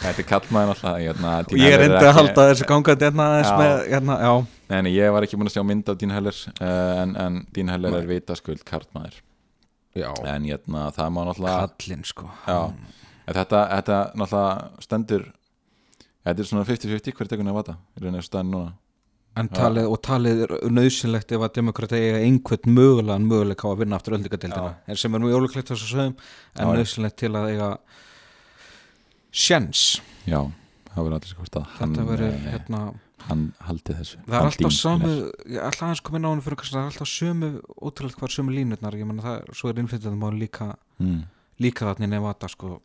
Þetta 0.03 0.23
er 0.23 0.29
kallmaður 0.29 0.83
hérna, 0.89 1.35
og 1.43 1.59
ég 1.61 1.77
er 1.77 1.85
enda 1.89 2.01
að 2.09 2.17
halda 2.19 2.47
þessu 2.51 2.69
gangandi 2.71 3.09
hérna, 3.09 3.27
hérna, 3.91 4.17
nei, 4.73 4.95
ég 4.95 5.13
var 5.15 5.27
ekki 5.27 5.41
búin 5.41 5.51
að 5.51 5.59
sjá 5.59 5.67
mynd 5.69 5.93
af 5.93 6.01
Dín 6.01 6.15
Heller 6.17 6.41
uh, 6.55 7.03
en, 7.03 7.15
en 7.27 7.39
Dín 7.55 7.73
Heller 7.73 8.01
er 8.01 8.09
vitaskuld 8.09 8.65
karlmaður. 8.69 9.21
Já. 9.93 10.09
en 10.25 10.49
hérna, 10.49 10.89
það 10.97 11.13
má 11.13 11.23
náttúrulega 11.29 11.65
kallinn 11.69 12.07
sko. 12.09 12.31
En 12.49 13.37
þetta, 13.37 13.67
þetta 13.77 13.99
náttúrulega 14.17 14.85
stendur 14.87 15.27
þetta 16.23 16.39
er 16.41 16.49
svona 16.49 16.65
50-50 16.69 17.19
hver 17.19 17.31
tekur 17.31 17.47
nefn 17.47 17.59
vata? 17.59 17.77
Í 17.99 18.05
rauninni 18.05 18.25
staðin 18.25 18.55
núna. 18.55 18.73
en 18.73 18.82
talið, 19.33 19.87
og 19.89 20.01
talið 20.05 20.43
er 20.45 20.55
nöðsynlegt 20.69 21.33
ef 21.33 21.45
að 21.47 21.55
demokrata 21.57 21.97
eiga 21.97 22.21
einhvern 22.21 22.75
mögulegan 22.77 23.29
möguleika 23.29 23.69
á 23.69 23.73
að 23.73 23.79
vinna 23.83 23.97
aftur 23.97 24.17
öldingadeildina 24.19 24.97
sem 25.01 25.15
er 25.17 25.25
mjög 25.25 25.39
ólíklegt 25.39 25.73
þess 25.73 25.87
að 25.87 25.93
sögum 25.93 26.17
en 26.17 26.67
Já, 26.67 26.73
nöðsynlegt 26.77 27.19
til 27.23 27.33
að 27.33 27.49
eiga 27.53 27.71
sjens 29.33 29.87
Já, 30.29 30.41
það 30.93 31.01
verður 31.01 31.17
allir 31.17 31.33
skort 31.33 31.59
að 31.63 31.67
hann, 31.79 31.97
verður 32.11 32.29
eh, 32.29 32.47
hérna 32.53 32.83
hann 33.31 33.49
haldi 33.65 33.97
þessu. 33.97 34.21
það 34.27 34.39
er 34.39 34.49
alltaf 34.51 34.77
samu 34.77 35.13
ætla 35.47 35.89
aðeins 35.89 36.05
koma 36.05 36.21
inn 36.21 36.29
á 36.29 36.33
hann 36.33 36.45
fyrir 36.45 36.61
kannski 36.61 36.77
það 36.77 36.83
er 36.85 36.93
alltaf 36.93 37.13
sömu 37.13 37.53
ótrúlega 37.79 38.21
hvar 38.21 38.35
sömu 38.37 38.57
línutnar 38.57 38.97
ég 38.99 39.09
menna 39.09 39.25
það, 39.25 39.53
svo 39.57 39.71
er 39.71 39.83
innflytjandum 39.83 40.27
á 40.27 40.31
líka 40.37 40.73
mm. 41.01 41.21
líka 41.63 41.89
þarna 41.89 42.09
í 42.09 42.13
Nevada 42.13 42.51
sko 42.53 42.81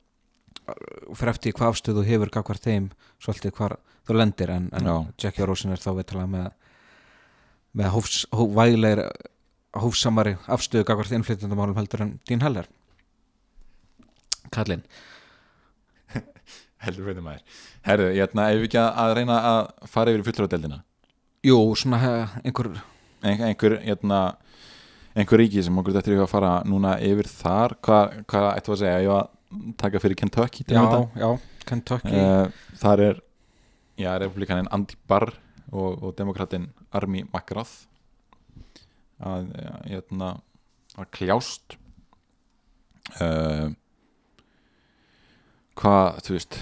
fyrir 1.16 1.32
eftir 1.34 1.56
hvað 1.58 1.74
afstöðu 1.74 2.04
hefur 2.08 2.32
gagvar 2.34 2.60
þeim 2.64 2.90
svolítið 3.24 3.54
hvar 3.58 3.78
þú 4.08 4.18
lendir 4.18 4.52
en, 4.54 4.70
en. 4.76 4.90
Jackie 5.20 5.46
Rosen 5.48 5.72
er 5.76 5.82
þá 5.84 5.92
veitalega 6.00 6.30
með 6.32 6.48
með 7.78 7.92
hófs, 7.94 8.24
hó, 8.34 8.42
vægilegir 8.58 9.04
hófsamari 9.78 10.36
afstöðu 10.50 10.88
gagvar 10.88 11.10
þeim 11.10 11.20
innflytjandumálum 11.22 11.78
heldur 11.78 12.04
en 12.08 12.14
Dín 12.28 12.42
Heller. 12.42 12.66
Kallinn. 14.56 14.84
Heldur 16.86 17.08
veitum 17.10 17.26
maður. 17.28 17.44
Herðu, 17.88 18.10
ég 18.16 18.26
ætna, 18.28 18.50
ef 18.52 18.62
við 18.62 18.68
ekki 18.70 18.80
að, 18.82 18.90
að 19.04 19.14
reyna 19.18 19.38
að 19.52 19.62
fara 19.92 20.14
yfir 20.14 20.26
fullróðdeldina 20.28 20.82
Jú, 21.46 21.58
svona 21.80 22.00
he- 22.02 22.42
einhver 22.48 22.72
Ein, 23.26 23.42
einhver, 23.50 23.78
hérna 23.82 24.20
einhver 25.18 25.42
ríki 25.42 25.64
sem 25.66 25.78
okkur 25.82 25.96
þetta 25.98 26.12
er 26.14 26.22
að 26.22 26.30
fara 26.32 26.52
núna 26.70 26.96
yfir 27.02 27.30
þar 27.32 27.74
hvað, 27.86 28.18
hvað 28.30 28.50
ættu 28.52 28.74
að 28.76 28.82
segja, 28.84 29.00
ég 29.06 29.10
var 29.14 29.24
að 29.24 29.32
taka 29.78 30.00
fyrir 30.04 30.16
Kentucky 30.20 30.66
já, 30.68 31.10
já, 31.16 31.30
Kentucky. 31.66 32.16
Uh, 32.16 32.52
þar 32.80 33.00
er 33.00 33.22
já, 33.98 34.12
republikanin 34.20 34.68
Andy 34.72 34.96
Barr 35.08 35.34
og, 35.72 36.04
og 36.04 36.16
demokratin 36.18 36.70
Army 36.92 37.24
McGrath 37.24 37.88
að, 39.24 39.50
ja, 39.58 39.76
hérna, 39.88 40.32
að 40.98 41.12
kljást. 41.18 41.78
Uh, 43.18 43.72
hvað, 45.80 46.22
þú 46.26 46.36
veist 46.36 46.60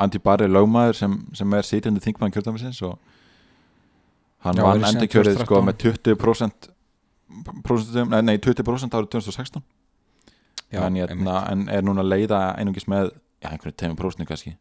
Andy 0.00 0.20
Barr 0.22 0.44
er 0.44 0.52
lögmaður 0.52 0.96
sem, 0.96 1.18
sem 1.36 1.56
er 1.56 1.66
sitjandi 1.66 2.02
þingmann 2.04 2.32
kjördæmisins 2.32 2.80
og 2.86 2.96
hann 4.44 4.56
Já, 4.60 4.64
vann 4.64 4.86
endurkjörið 4.88 5.42
sko 5.42 5.60
2013. 5.60 5.66
með 5.68 5.76
20% 5.84 6.70
prósentum, 7.64 8.12
nei, 8.12 8.20
nei 8.24 8.36
20% 8.40 8.96
árið 8.96 9.10
2016 9.16 9.64
já, 10.72 10.80
en, 10.86 10.96
hérna, 10.98 11.36
en 11.50 11.66
er 11.72 11.84
núna 11.84 12.04
að 12.04 12.12
leiða 12.12 12.40
einungis 12.58 12.88
með 12.90 13.12
já, 13.42 13.50
einhverju 13.52 13.76
2% 13.82 14.28
kannski? 14.28 14.54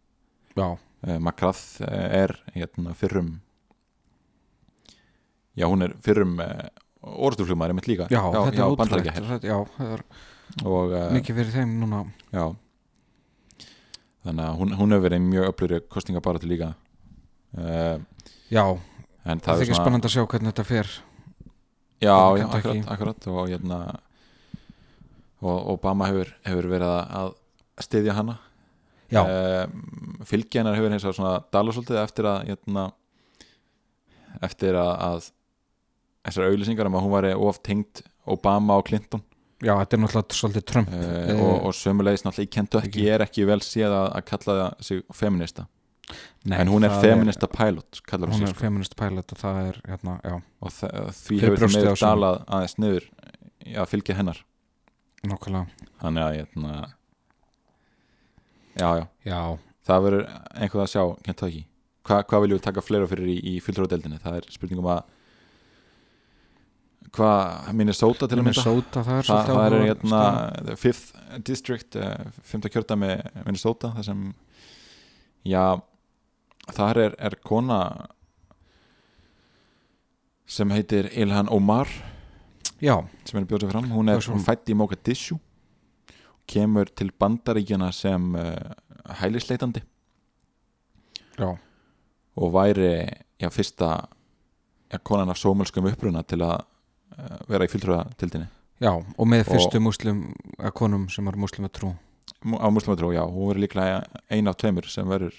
Já, 0.53 0.67
uh, 0.75 1.17
McGrath 1.17 1.81
uh, 1.81 2.05
er 2.23 2.35
hérna, 2.55 2.95
fyrrum 2.97 3.35
já 5.57 5.67
hún 5.69 5.85
er 5.85 5.95
fyrrum 6.03 6.39
uh, 6.41 6.67
orðstuflugmaður 7.03 7.77
mitt 7.77 7.89
líka. 7.91 8.07
Já, 8.11 8.21
þetta 8.31 9.39
já, 9.43 9.57
er 9.83 10.05
og 10.63 10.93
uh, 10.93 11.09
mikið 11.15 11.39
fyrir 11.39 11.55
þeim 11.55 11.77
núna. 11.81 12.03
Já. 12.33 12.45
Þannig 14.23 14.45
að 14.45 14.59
hún, 14.59 14.75
hún 14.79 14.95
hefur 14.95 15.03
verið 15.09 15.25
mjög 15.25 15.49
öfluri 15.49 15.79
kostningabaratu 15.91 16.47
líka. 16.47 16.69
Já, 17.53 18.63
það 19.25 19.49
er 19.51 19.65
ekki 19.65 19.75
spennandi 19.75 20.07
að 20.07 20.13
sjá 20.15 20.23
hvernig 20.23 20.53
þetta 20.53 20.65
fer. 20.67 20.93
Já, 22.03 22.15
já, 22.37 22.45
akkurat, 22.47 22.87
akkurat. 22.95 23.27
Og 23.31 23.51
hérna 23.51 23.79
og 25.43 25.69
Obama 25.75 26.07
hefur, 26.09 26.31
hefur 26.47 26.67
verið 26.71 26.93
að- 27.03 27.35
styðja 27.83 28.13
hana. 28.19 28.37
Um, 29.13 30.23
fylgi 30.25 30.57
hennar 30.57 30.75
hefur 30.77 30.89
hins 30.93 31.03
vegar 31.05 31.17
svona 31.19 31.33
dala 31.53 31.73
svolítið 31.75 31.99
eftir 32.01 32.25
að 32.29 32.47
hérna, 32.47 32.85
eftir 34.41 34.77
að, 34.79 34.93
að 35.07 35.27
þessar 36.25 36.47
auðlýsingar 36.49 36.89
um 36.89 36.97
að 36.97 37.05
hún 37.05 37.13
væri 37.17 37.33
of 37.37 37.59
tengt 37.65 38.01
Obama 38.25 38.79
og 38.79 38.87
Clinton. 38.87 39.21
Já, 39.63 39.75
þetta 39.79 39.95
er 39.95 40.01
náttúrulega 40.03 40.37
svolítið 40.39 40.65
Trump. 40.71 40.89
Uh, 40.91 41.29
og, 41.37 41.53
og 41.69 41.75
sömulegis 41.77 42.25
náttúrulega 42.25 42.49
í 42.49 42.53
Kentucky 42.57 42.89
Ekki. 42.89 43.05
er 43.13 43.23
ekki 43.27 43.45
vel 43.47 43.59
séð 43.63 43.93
að, 43.95 44.07
að 44.17 44.25
kalla 44.31 44.55
það 44.59 44.87
sig 44.89 45.03
feminista 45.15 45.67
Nei, 46.43 46.57
en 46.59 46.67
hún 46.67 46.83
er 46.83 46.91
feminista 46.99 47.47
pilot 47.47 48.01
kallar 48.09 48.33
hún 48.33 48.43
er 48.43 48.51
sko. 48.51 48.59
feminist 48.59 48.97
pilot 48.99 49.31
og 49.31 49.39
það 49.39 49.59
er 49.69 49.77
hérna, 49.87 50.17
og 50.59 50.73
því 50.75 51.37
hefur 51.45 51.61
það 51.61 51.77
meður 51.77 52.01
dalað 52.01 52.41
aðeins 52.57 52.75
niður 52.83 53.05
að 53.79 53.87
fylgja 53.93 54.17
hennar 54.17 54.41
nokkulega 55.29 55.89
þannig 56.01 56.23
að 56.25 56.37
hérna, 56.37 56.73
já 58.75 58.89
já. 58.99 59.05
Já, 59.23 59.39
það 59.87 60.05
verður 60.07 60.25
einhvað 60.53 60.85
að 60.85 60.91
sjá 60.95 61.03
Kentucky 61.27 61.65
Hva, 62.03 62.17
hvað 62.27 62.41
viljum 62.43 62.57
við 62.57 62.65
taka 62.65 62.81
fleira 62.83 63.07
fyrir 63.07 63.29
í, 63.31 63.37
í 63.53 63.59
fulltróðdeldinni 63.63 64.17
það 64.19 64.41
er 64.41 64.47
spurningum 64.51 64.89
að 64.91 65.05
hvað 67.13 67.69
Minnesota 67.77 68.27
til 68.27 68.39
að 68.39 68.41
mynda? 68.41 68.63
Minnesota, 68.65 69.03
það 69.05 69.19
er 69.19 69.23
Þa, 69.23 69.29
svolítið 69.29 69.59
það 69.59 69.67
er 69.77 69.85
hérna 69.87 70.21
the 70.67 70.75
fifth 70.79 71.21
district 71.47 71.95
uh, 71.95 72.33
fymta 72.43 72.71
kjörta 72.73 72.97
með 72.99 73.23
Minnesota 73.45 73.93
það 73.95 74.07
sem 74.09 74.25
já, 75.47 75.63
þar 76.73 77.01
er, 77.05 77.15
er 77.29 77.37
kona 77.45 77.79
sem 80.49 80.75
heitir 80.75 81.07
Ilhan 81.15 81.51
Omar 81.53 81.87
já, 82.83 82.95
sem 83.25 83.39
er 83.39 83.45
að 83.45 83.49
bjóða 83.51 83.65
sig 83.65 83.73
fram, 83.73 83.89
hún 83.95 84.11
er 84.11 84.21
fætt 84.43 84.71
í 84.71 84.77
Mogadishu. 84.77 85.39
Kemur 86.49 86.89
til 86.91 87.13
bandaríkjana 87.15 87.91
sem 87.95 88.33
uh, 88.35 88.73
hælisleitandi. 89.21 89.83
Já, 91.39 91.53
og 92.35 92.51
væri 92.53 93.07
já, 93.39 93.49
fyrsta 93.49 94.07
já, 94.91 94.97
konan 95.03 95.29
af 95.29 95.39
sómölskum 95.39 95.87
uppruna 95.89 96.23
til 96.23 96.43
að 96.45 96.59
uh, 97.17 97.37
vera 97.49 97.65
í 97.65 97.71
fulltrúðatildinni 97.71 98.49
já 98.83 98.91
og 98.93 99.27
með 99.29 99.45
Og- 99.47 99.53
fyrstu 99.55 99.81
muslim 99.81 100.23
að 100.59 100.73
konum 100.77 101.07
sem 101.09 101.27
er 101.27 101.39
muslim 101.39 101.65
að 101.69 101.73
trú 101.79 101.93
á 102.43 102.67
muslimatrú, 102.71 103.13
já, 103.15 103.23
hún 103.23 103.49
verður 103.49 103.63
líklega 103.63 104.03
ein 104.29 104.47
af 104.47 104.57
tveimur 104.59 104.87
sem 104.91 105.07
verður 105.07 105.35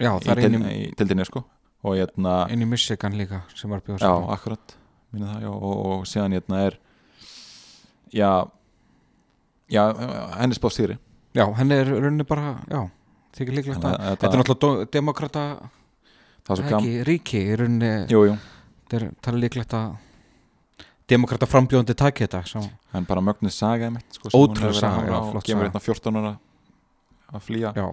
já, 0.00 0.10
í, 0.18 0.30
er 0.30 0.40
í 0.42 0.94
tildinni 0.98 1.26
sko. 1.26 1.44
Og 1.86 1.96
hérna, 1.96 2.44
einu 2.50 2.66
Michigan 2.68 3.14
líka 3.16 3.44
sem 3.56 3.70
var 3.70 3.80
bjóða 3.86 4.02
já, 4.02 4.12
akkurat 4.34 4.74
minna 5.14 5.34
það, 5.34 5.44
já, 5.44 5.50
og, 5.50 5.82
og 5.86 6.06
síðan 6.10 6.36
hérna 6.36 6.62
er 6.66 6.78
já 8.14 8.30
já, 9.70 9.82
henni 10.38 10.58
spáð 10.58 10.76
stýri 10.76 10.98
já, 11.36 11.44
henni 11.58 11.78
er 11.78 11.92
rauninni 11.94 12.26
bara, 12.28 12.56
já 12.70 12.80
þykir 13.38 13.58
líklegt 13.60 13.86
að, 13.86 13.96
þetta 14.10 14.30
er 14.30 14.42
náttúrulega 14.42 14.90
demokrata 14.98 15.46
það 16.46 16.62
er 16.64 16.68
ekki 16.68 17.08
ríki 17.08 17.42
í 17.46 17.58
rauninni, 17.60 17.94
jú, 18.10 18.22
jú, 18.30 18.36
þetta 18.90 19.32
er 19.32 19.40
líklegt 19.40 19.76
að 19.78 19.98
demokrata 21.10 21.48
frambjóðandi 21.50 21.96
taki 21.98 22.26
þetta 22.26 22.68
en 22.94 23.06
bara 23.08 23.22
mögnuð 23.24 23.54
saga 23.54 23.88
einmitt, 23.88 24.06
sko, 24.14 24.30
að 24.30 24.78
saga, 24.78 25.18
og 25.24 25.42
saga. 25.42 25.64
hérna 25.64 25.82
14 25.82 26.20
ára 26.20 26.36
að 27.34 27.46
flýja. 27.46 27.72
Já, 27.76 27.88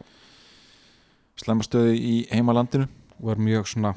slemmastöðu 1.44 1.96
í 1.98 2.18
heimalandinu. 2.32 2.90
Og 3.18 3.32
er 3.34 3.42
mjög 3.42 3.72
svona 3.72 3.96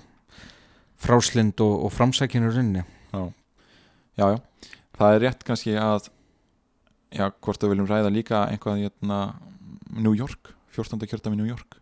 fráslind 1.00 1.60
og, 1.60 1.74
og 1.86 1.92
framsækinu 1.92 2.48
rauninni 2.48 2.84
já, 3.10 3.22
já, 4.16 4.26
það 4.98 5.14
er 5.14 5.22
rétt 5.24 5.44
kannski 5.46 5.76
að 5.80 6.10
já, 7.10 7.26
hvort 7.30 7.62
við 7.62 7.74
viljum 7.74 7.90
ræða 7.90 8.12
líka 8.14 8.44
einhvað 8.48 8.84
hérna 8.84 9.20
New 9.90 10.14
York, 10.14 10.52
14. 10.76 11.02
kjörtami 11.10 11.38
New 11.38 11.48
York. 11.48 11.78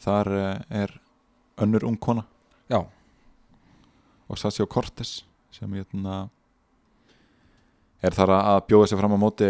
Þar 0.00 0.30
eh, 0.32 0.82
er 0.84 0.94
önnur 1.60 1.84
ung 1.88 1.98
kona. 2.00 2.24
Já, 2.70 2.84
og 4.28 4.38
Sassio 4.38 4.66
Cortes 4.66 5.22
sem 5.52 5.72
hérna 5.72 6.28
er 8.04 8.14
þar 8.14 8.34
að 8.36 8.60
bjóða 8.68 8.90
sig 8.90 9.00
fram 9.00 9.16
á 9.16 9.18
móti 9.18 9.48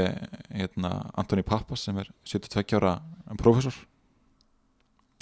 hérna 0.54 0.92
Antoni 1.18 1.44
Pappas 1.44 1.84
sem 1.84 1.98
er 2.00 2.08
72 2.24 2.78
ára 2.78 2.94
prófessor. 3.40 3.74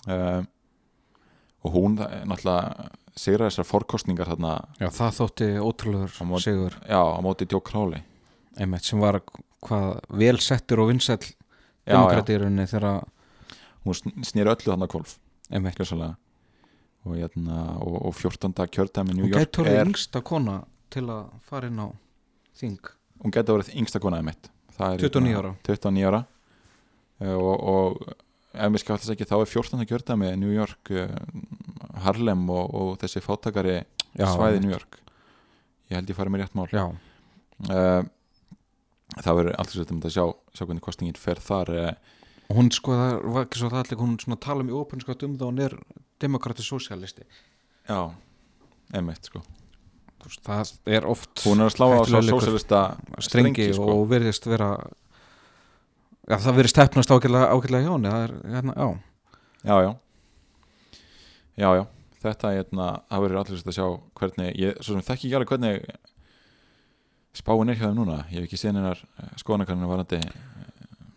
Um, 0.07 0.47
og 1.67 1.73
hún 1.75 1.97
náttúrulega 1.99 2.93
sigra 3.17 3.49
þessar 3.49 3.69
fórkostningar 3.69 4.31
þarna 4.33 4.53
já, 4.81 4.89
það 4.93 5.19
þótti 5.21 5.49
ótrúlegur 5.63 6.15
sigur. 6.45 6.77
Já, 6.85 7.01
á 7.01 7.19
móti 7.25 7.49
Joe 7.49 7.65
Crowley 7.65 8.03
einmitt, 8.57 8.85
sem 8.85 9.01
var 9.01 9.21
hvað 9.67 10.01
vel 10.21 10.39
settur 10.45 10.85
og 10.85 10.93
já, 11.87 11.95
demokratírunni 11.95 12.67
þegar 12.71 13.05
hún 13.87 13.97
sn- 13.97 14.27
snýr 14.27 14.53
öllu 14.53 14.73
þannig 14.73 14.93
kvolf 14.93 15.17
einmitt, 15.51 15.79
gjörsamlega. 15.79 16.17
Og, 17.07 17.15
hérna, 17.15 17.61
og, 17.79 18.01
og 18.09 18.15
14. 18.19 18.51
kjördæmi 18.75 19.15
New 19.15 19.29
hún 19.29 19.31
York 19.31 19.47
gæti 19.47 19.63
orðið 19.63 19.77
er, 19.79 19.91
yngsta 19.93 20.23
kona 20.27 20.57
til 20.91 21.05
að 21.07 21.29
fara 21.47 21.69
inn 21.71 21.79
á 21.79 21.89
þing. 22.59 22.89
Hún 23.23 23.35
gæti 23.37 23.55
orðið 23.55 23.77
yngsta 23.79 24.03
konaði 24.03 24.27
mitt 24.27 24.51
Það 24.77 24.95
er 24.97 25.05
29 25.07 25.31
hérna 25.31 25.41
ára. 25.41 25.53
29 25.65 26.09
ára. 26.11 26.23
Eh, 27.23 27.37
og, 27.37 27.55
og 27.63 28.11
ef 28.57 28.73
mér 28.73 28.83
skjáttast 28.83 29.13
ekki 29.15 29.29
þá 29.29 29.37
er 29.39 29.53
14. 29.53 29.87
kjördæmi 29.89 30.33
New 30.41 30.53
York 30.53 30.91
uh, 30.93 31.15
Harlem 32.05 32.45
og, 32.53 32.75
og 32.75 32.93
þessi 33.03 33.23
fátakari 33.25 33.81
svæði. 34.17 34.61
New 34.65 34.75
York. 34.75 35.01
Ég 35.91 36.01
held 36.01 36.11
ég 36.11 36.19
farið 36.19 36.35
með 36.35 36.45
rétt 36.45 36.59
mál. 36.59 36.69
Uh, 37.71 38.03
það 39.15 39.39
verður 39.39 39.57
alltaf 39.57 39.75
svolítið 39.77 39.97
um 39.97 40.05
að 40.05 40.15
sjá, 40.17 40.25
sjá 40.53 40.65
hvernig 40.67 40.85
kostningin 40.85 41.21
fer 41.21 41.41
þar 41.41 41.73
og 42.47 42.59
hún 42.59 42.71
sko 42.75 42.95
það 42.95 43.13
var 43.35 43.47
ekki 43.47 43.61
svo 43.61 43.71
það 43.73 43.83
allir 43.83 44.01
hún 44.03 44.39
tala 44.43 44.65
um 44.65 44.71
í 44.71 44.77
ópenskvætt 44.77 45.25
um 45.27 45.37
það 45.39 45.47
og 45.47 45.53
hún 45.53 45.63
er 45.67 45.77
demokratið 46.23 46.69
sósialisti 46.69 47.27
já, 47.27 48.01
einmitt 48.95 49.31
sko. 49.31 49.43
Það 50.43 50.73
er 50.91 51.07
oft 51.07 51.43
hún 51.47 51.63
er 51.63 51.71
að 51.71 51.77
slá 51.77 51.87
á 51.87 51.99
svo 52.07 52.23
sósælista 52.27 52.81
strengi 53.23 53.69
sko. 53.75 53.89
og 53.95 54.09
virðist 54.11 54.47
vera 54.51 54.71
já, 56.27 56.37
það 56.37 56.59
virðist 56.61 56.81
hefnast 56.83 57.15
ágætlega 57.15 57.85
hjá 57.85 57.93
henni 57.93 58.15
hérna, 58.55 58.77
já, 59.63 59.77
já, 59.87 59.93
já 61.57 61.69
já, 61.79 61.83
þetta 62.25 62.53
hérna, 62.57 62.91
það 63.11 63.25
verður 63.25 63.41
allir 63.43 63.61
svolítið 63.61 63.73
að 63.73 63.79
sjá 63.79 63.89
hvernig 64.21 64.61
ég, 64.61 64.79
svo 64.83 64.97
sem 64.97 65.07
þekki 65.07 65.29
ekki 65.29 65.39
alveg 65.39 65.55
hvernig 65.55 65.89
spáin 67.37 67.73
er 67.73 67.79
hjá 67.79 67.89
þeim 67.89 67.99
núna. 67.99 68.21
Ég 68.31 68.41
hef 68.41 68.47
ekki 68.49 68.61
séð 68.61 68.79
hennar 68.79 69.03
skoðanakarnir 69.41 69.91
varandi 69.91 70.21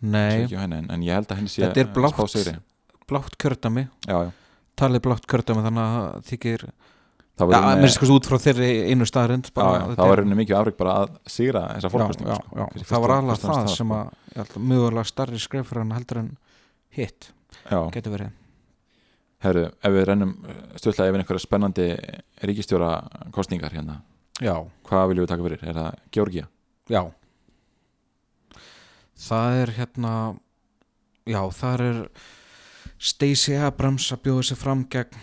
á 0.00 0.60
henni, 0.60 0.80
en, 0.80 0.90
en 0.92 1.04
ég 1.04 1.16
held 1.16 1.30
að 1.30 1.40
henni 1.40 1.52
sé 1.52 1.64
Þetta 1.64 1.82
er 1.82 1.90
blátt. 1.96 2.60
blátt 3.10 3.36
kjördami, 3.40 3.86
já, 4.06 4.16
já, 4.26 4.30
talið 4.80 5.04
blátt 5.04 5.26
kjördami 5.28 5.64
þannig 5.66 5.82
að 5.84 5.96
það 5.96 6.30
þykir 6.30 6.64
það 7.40 7.52
verður 7.54 7.92
sko 7.94 8.08
út 8.14 8.28
frá 8.28 8.38
þeirri 8.44 8.70
einu 8.90 9.06
já, 9.08 9.94
það 9.96 10.10
var 10.12 10.22
henni 10.22 10.38
mikið 10.40 10.58
afreg 10.58 10.76
bara 10.80 10.96
að 11.02 11.14
sigra 11.30 11.64
þessa 11.74 11.90
já, 11.90 12.36
sko. 12.40 12.84
það 12.90 13.04
var 13.04 13.14
alveg 13.16 13.40
það 13.40 13.46
fremst 13.46 13.80
sem 13.80 13.94
sko. 13.94 14.00
að 14.00 14.36
ég 14.36 14.42
að 14.44 14.66
mjögulega 14.72 15.10
starri 15.10 15.40
skref 15.42 15.70
fyrir 15.70 15.84
hann 15.84 15.96
heldur 15.96 16.22
en 16.22 16.30
hitt, 16.96 17.30
getur 17.94 18.16
verið 18.16 18.36
herru, 19.44 19.66
ef 19.72 19.94
við 19.94 20.06
rennum 20.08 20.32
stutlega 20.76 21.10
yfir 21.10 21.22
einhverja 21.22 21.44
spennandi 21.46 21.90
ríkistjóra 22.44 22.94
kostningar 23.34 23.72
hérna, 23.74 24.00
já, 24.40 24.54
hvað 24.88 25.12
viljum 25.12 25.26
við 25.26 25.32
taka 25.34 25.46
fyrir? 25.48 25.64
Er 25.64 25.78
það 25.80 26.00
Georgia? 26.16 26.48
já 26.90 27.02
það 29.20 29.58
er 29.62 29.74
hérna 29.76 30.14
já, 31.28 31.40
það 31.54 31.84
er 31.86 32.00
Stacey 33.00 33.56
Abrams 33.56 34.08
að 34.12 34.24
bjóða 34.26 34.48
sig 34.50 34.60
fram 34.60 34.82
gegn 34.92 35.22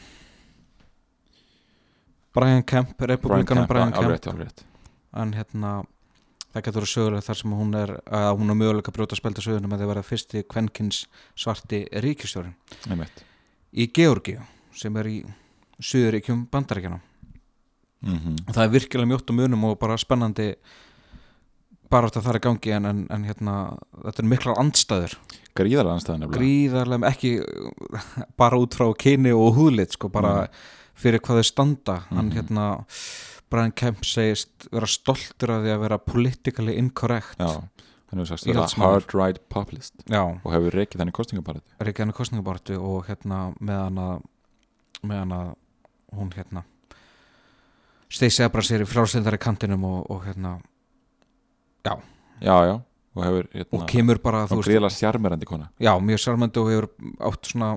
Brian 2.38 2.63
Kemp, 2.70 2.93
republikanan 3.01 3.68
Brian 3.70 3.91
Kemp, 3.91 4.01
alveg 4.03 4.18
rétt, 4.18 4.32
alveg 4.32 4.49
rétt 4.49 4.65
en 5.18 5.34
hérna 5.34 5.72
það 6.53 6.63
getur 6.68 6.80
verið 6.80 6.93
sögulega 6.93 7.26
þar 7.28 7.39
sem 7.41 7.55
hún 7.59 7.78
er 7.78 7.95
að 8.05 8.30
hún 8.39 8.53
er 8.53 8.59
mögulega 8.61 8.91
að 8.91 8.99
brjóta 8.99 9.20
spelta 9.20 9.43
söguna 9.45 9.70
með 9.72 9.82
því 9.82 9.88
að 9.88 9.93
vera 9.93 10.05
fyrsti 10.05 10.43
kvenkins 10.49 11.03
svarti 11.36 11.84
ríkistjórin 12.05 12.55
Einmitt. 12.88 13.24
Í 13.78 13.88
Georgíu 13.93 14.41
sem 14.78 14.95
er 14.97 15.09
í 15.11 15.17
Suðuríkjum 15.80 16.47
bandaríkjana 16.51 16.99
Mhm. 17.97 18.36
og 18.47 18.53
það 18.53 18.63
er 18.63 18.69
virkilega 18.75 19.09
mjótt 19.09 19.30
og 19.32 19.36
munum 19.39 19.63
og 19.65 19.80
bara 19.82 19.95
spennandi 19.97 20.51
bara 21.89 22.07
átt 22.07 22.17
að 22.19 22.28
það 22.28 22.36
er 22.36 22.39
gangi 22.45 22.73
en, 22.75 22.86
en, 22.86 22.99
en 23.09 23.23
hérna 23.25 23.53
þetta 24.03 24.19
er 24.21 24.28
miklar 24.30 24.59
andstæður. 24.61 25.15
Gríðarlega 25.57 25.95
nefnilega. 25.97 26.38
Gríðarlega 26.38 27.09
ekki 27.09 27.32
bara 28.38 28.59
út 28.61 28.75
frá 28.78 28.91
kyni 29.01 29.32
og 29.34 29.55
húðlit 29.57 29.95
sko 29.97 30.09
bara 30.13 30.47
fyrir 30.97 31.19
hvað 31.25 31.39
þau 31.41 31.47
standa. 31.49 31.95
Hann 32.11 32.30
Mhm. 32.30 32.36
hérna 32.38 32.86
Brian 33.49 33.71
Kemp 33.71 34.03
segist 34.05 34.67
vera 34.71 34.86
stoltur 34.86 35.49
af 35.55 35.63
því 35.63 35.73
að 35.73 35.80
vera 35.88 35.97
politically 35.97 36.78
incorrect. 36.78 37.38
Já, 37.39 37.63
hann 38.07 38.21
hefur 38.21 38.31
sagst 38.31 38.47
vera 38.47 38.63
Íhaldsmaður. 38.63 38.93
hard 38.93 39.13
right 39.17 39.41
populist. 39.49 39.93
Já. 40.07 40.23
Og 40.23 40.49
hefur 40.53 40.77
reikið 40.79 41.03
þannig 41.03 41.17
kostningabaratu 41.17 41.77
er 41.79 41.91
ekki 41.91 42.05
hann 42.05 42.15
kostningabartu 42.15 42.79
og 42.79 43.05
hérna 43.09 43.41
meðan 43.59 44.01
að 44.01 44.17
meðan 45.07 45.35
að 45.37 45.53
hún 46.17 46.33
hérna 46.35 46.63
Stacey 48.07 48.45
Abrams 48.45 48.71
er 48.71 48.85
í 48.85 48.87
frálsildari 48.87 49.39
kantinum 49.41 49.83
og, 49.83 50.05
og 50.11 50.23
hérna 50.23 50.57
já, 51.83 51.97
já, 52.39 52.75
og 53.17 53.23
hefur 53.25 53.49
og 53.49 53.57
hérna, 53.57 53.89
kemur 53.91 54.21
bara 54.23 54.45
og 54.47 54.63
gríðarlega 54.63 54.95
sjarmerandi 54.95 55.47
kona. 55.49 55.69
Já, 55.79 55.91
mjög 55.99 56.23
sarmandi 56.23 56.61
og 56.61 56.71
hefur 56.71 56.89
átt 57.27 57.51
svona 57.51 57.71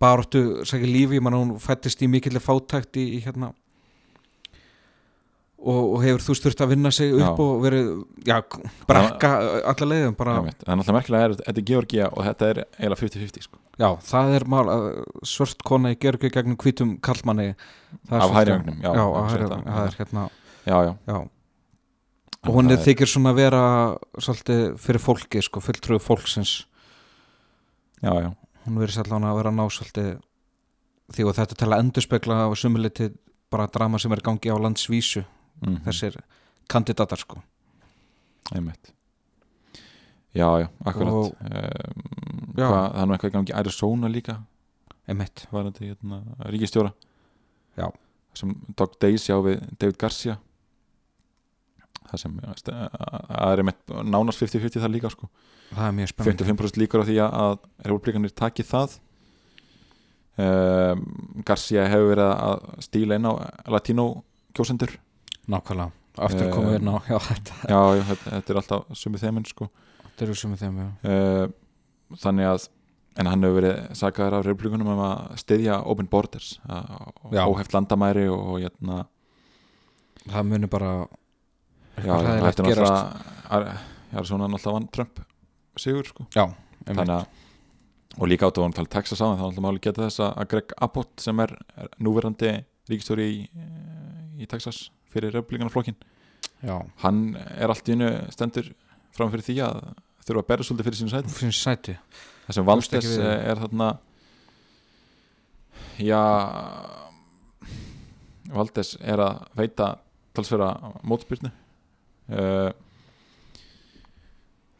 baráttu, 0.00 0.64
sækja 0.66 0.88
lífi, 0.88 1.20
mann 1.22 1.36
hún 1.36 1.52
fættist 1.62 2.02
í 2.02 2.08
mikilli 2.10 2.40
fátækt 2.42 2.98
í, 3.00 3.06
í 3.18 3.20
hérna 3.24 3.52
og, 5.64 5.80
og 5.96 6.02
hefur 6.04 6.22
þú 6.26 6.34
sturt 6.38 6.60
að 6.60 6.72
vinna 6.74 6.90
sig 6.92 7.12
upp 7.16 7.22
Já. 7.24 7.44
og 7.44 7.62
verið, 7.64 7.90
já, 8.28 8.36
brekka 8.88 9.30
alla 9.72 9.88
leiðum 9.90 10.16
bara, 10.18 10.34
Einmitt. 10.40 10.64
en 10.66 10.78
alltaf 10.78 10.94
merkilega 10.98 11.28
er 11.30 11.36
þetta 11.40 11.60
er 11.62 11.66
Georgia 11.70 12.08
og 12.12 12.24
þetta 12.28 12.48
er 12.52 12.60
eiginlega 12.78 13.00
50-50 13.02 13.46
sko. 13.48 13.60
já, 13.80 13.88
það 14.10 14.34
er 14.38 14.46
mál 14.54 14.64
að 14.74 14.88
svört 15.34 15.64
kona 15.64 15.94
í 15.94 15.98
gergu 16.04 16.30
gegnum 16.34 16.56
hvítum 16.60 16.96
kallmanni 17.00 17.54
Af 18.10 18.28
svolítið- 18.28 18.52
veggnum, 18.58 18.78
já, 18.82 18.90
já, 18.92 19.04
af 19.04 19.32
veggnum, 19.32 19.64
það 19.64 19.86
er 19.88 19.98
hérna 20.00 20.26
já, 20.66 20.76
já, 20.84 20.92
já, 21.08 21.18
og 22.44 22.52
hún 22.58 22.70
er 22.74 22.76
þykir 22.84 23.08
svona 23.08 23.32
að 23.32 23.40
vera 23.40 23.64
svolítið 24.20 24.62
fyrir 24.84 25.00
fólki, 25.00 25.40
sko, 25.42 25.60
fulltrúi 25.64 25.96
fólksins. 26.02 26.66
Já, 28.04 28.12
já, 28.20 28.30
hún 28.66 28.76
verið 28.82 28.98
sérlega 28.98 29.30
að 29.30 29.38
vera 29.40 29.52
ná 29.54 29.64
svolítið 29.72 30.10
því 31.14 31.24
og 31.28 31.34
þetta 31.38 31.56
til 31.60 31.68
að 31.70 31.78
endurspegla 31.84 32.36
og 32.50 32.56
sumuliti 32.60 33.08
bara 33.52 33.66
drama 33.72 33.98
sem 34.00 34.12
er 34.12 34.20
gangi 34.24 34.50
á 34.52 34.56
landsvísu 34.60 35.24
mm 35.62 35.76
þessir 35.84 36.16
kandidatar 36.68 37.18
sko. 37.18 37.42
Einmitt. 38.54 38.92
Já, 40.34 40.48
já, 40.60 40.68
akkurat. 40.84 41.12
Og- 41.12 41.36
um, 41.40 42.54
Já. 42.56 42.66
hvað, 42.68 42.92
það 42.94 43.02
er 43.02 43.06
nú 43.06 43.14
eitthvað 43.14 43.32
gangi 43.32 43.52
í 43.52 43.56
Arizona 43.58 44.08
líka? 44.08 44.38
Emitt, 45.08 45.46
var 45.52 45.64
þetta 45.64 45.84
hérna, 45.84 46.22
ríkistjóra 46.50 46.92
Já. 47.78 47.90
sem 48.34 48.54
Dog 48.76 48.98
Days 49.00 49.26
já 49.28 49.36
við 49.42 49.60
David 49.78 49.98
Garcia. 49.98 50.38
Það 52.10 52.18
sem 52.20 52.40
það 52.40 53.52
er 53.52 53.58
einmitt 53.62 53.86
nánast 54.04 54.38
50-50 54.42 54.80
það 54.82 54.92
líka 54.92 55.10
sko. 55.10 55.28
Það 55.74 55.88
er 55.88 55.92
mjög 55.92 56.08
spennandi. 56.12 56.44
55% 56.44 56.76
líkur 56.82 57.00
á 57.00 57.04
því 57.08 57.16
að- 57.24 57.34
að 57.34 57.58
republikanir 57.84 58.34
taki 58.34 58.62
það. 58.62 58.98
Um, 60.36 61.42
Garcia 61.46 61.86
hefur 61.86 62.10
verið 62.10 62.30
að 62.34 62.80
stíla 62.82 63.14
inn 63.14 63.26
á 63.30 63.32
latínó 63.70 64.22
kjósendur 64.52 64.96
nákvæmlega, 65.50 65.90
aftur 66.26 66.52
komum 66.52 66.72
við 66.72 66.78
inn 66.80 66.92
á 66.92 66.96
já, 67.12 67.18
þetta, 67.28 67.58
já, 67.68 67.80
já 67.98 68.04
þetta, 68.12 68.30
þetta 68.36 68.54
er 68.54 68.60
alltaf 68.62 69.00
sumið 69.00 69.26
þeiminn 69.26 69.50
sko. 69.50 69.68
Þetta 70.04 70.26
eru 70.26 70.38
sem 70.38 70.54
við 70.54 70.64
þeim 70.64 70.80
já. 70.80 70.88
uh, 71.10 72.16
þannig 72.22 72.50
að 72.52 72.68
en 73.14 73.30
hann 73.30 73.46
hefur 73.46 73.60
verið 73.60 73.98
sakaður 73.98 74.38
af 74.40 74.46
republikunum 74.48 74.90
um 74.90 75.02
að 75.04 75.36
styðja 75.38 75.76
open 75.90 76.08
borders 76.10 76.56
Já. 76.66 77.44
óheft 77.46 77.74
landamæri 77.76 78.24
og 78.32 78.56
hérna 78.58 79.04
það 80.24 80.48
munir 80.50 80.70
bara 80.72 80.90
já, 82.02 82.10
þetta 82.10 82.64
er 82.64 82.68
gerast. 82.72 83.14
Náttúrulega 83.44 83.76
já, 84.10 84.18
svona 84.24 84.48
náttúrulega 84.50 84.76
vann 84.78 84.90
Trump 84.94 85.22
sigur 85.78 86.10
sko. 86.10 86.26
Já, 86.34 86.48
þannig 86.88 87.14
að 87.20 87.24
og 88.14 88.30
líka 88.30 88.46
áttu 88.46 88.62
að 88.62 88.68
hann 88.68 88.76
tala 88.76 88.92
Texas 88.94 89.22
á 89.22 89.26
það 89.26 89.38
náttúrulega 89.38 89.66
máli 89.66 89.82
geta 89.82 90.04
þess 90.06 90.22
að 90.24 90.50
Greg 90.52 90.74
Abbott 90.86 91.22
sem 91.22 91.40
er, 91.42 91.54
er 91.78 91.88
núverandi 92.02 92.52
ríkistjóri 92.90 93.26
í, 93.30 93.38
í 94.38 94.50
Texas 94.50 94.88
fyrir 95.14 95.34
republikanaflokkin 95.34 95.96
já, 96.64 96.76
hann 97.04 97.22
er 97.54 97.72
allt 97.72 97.88
í 97.88 97.96
unnu 97.96 98.10
stendur 98.34 98.70
fram 99.14 99.32
fyrir 99.32 99.46
því 99.46 99.58
að 99.68 99.80
þurfa 100.24 100.42
að 100.42 100.48
berja 100.50 100.68
svolítið 100.68 100.88
fyrir 100.88 101.00
sínu 101.00 101.12
sæti. 101.12 101.34
Finnst 101.38 101.64
sæti. 101.64 101.96
Það 102.46 102.56
sem 102.58 102.70
ekki 102.74 103.00
því. 103.08 103.32
er 103.32 103.60
þarna 103.62 103.90
já 106.04 106.22
Valdes 108.54 108.94
er 109.00 109.20
að 109.24 109.44
veita 109.56 109.90
talsverða 110.36 110.94
mótspyrnu. 111.06 111.50
Uh, 112.24 112.72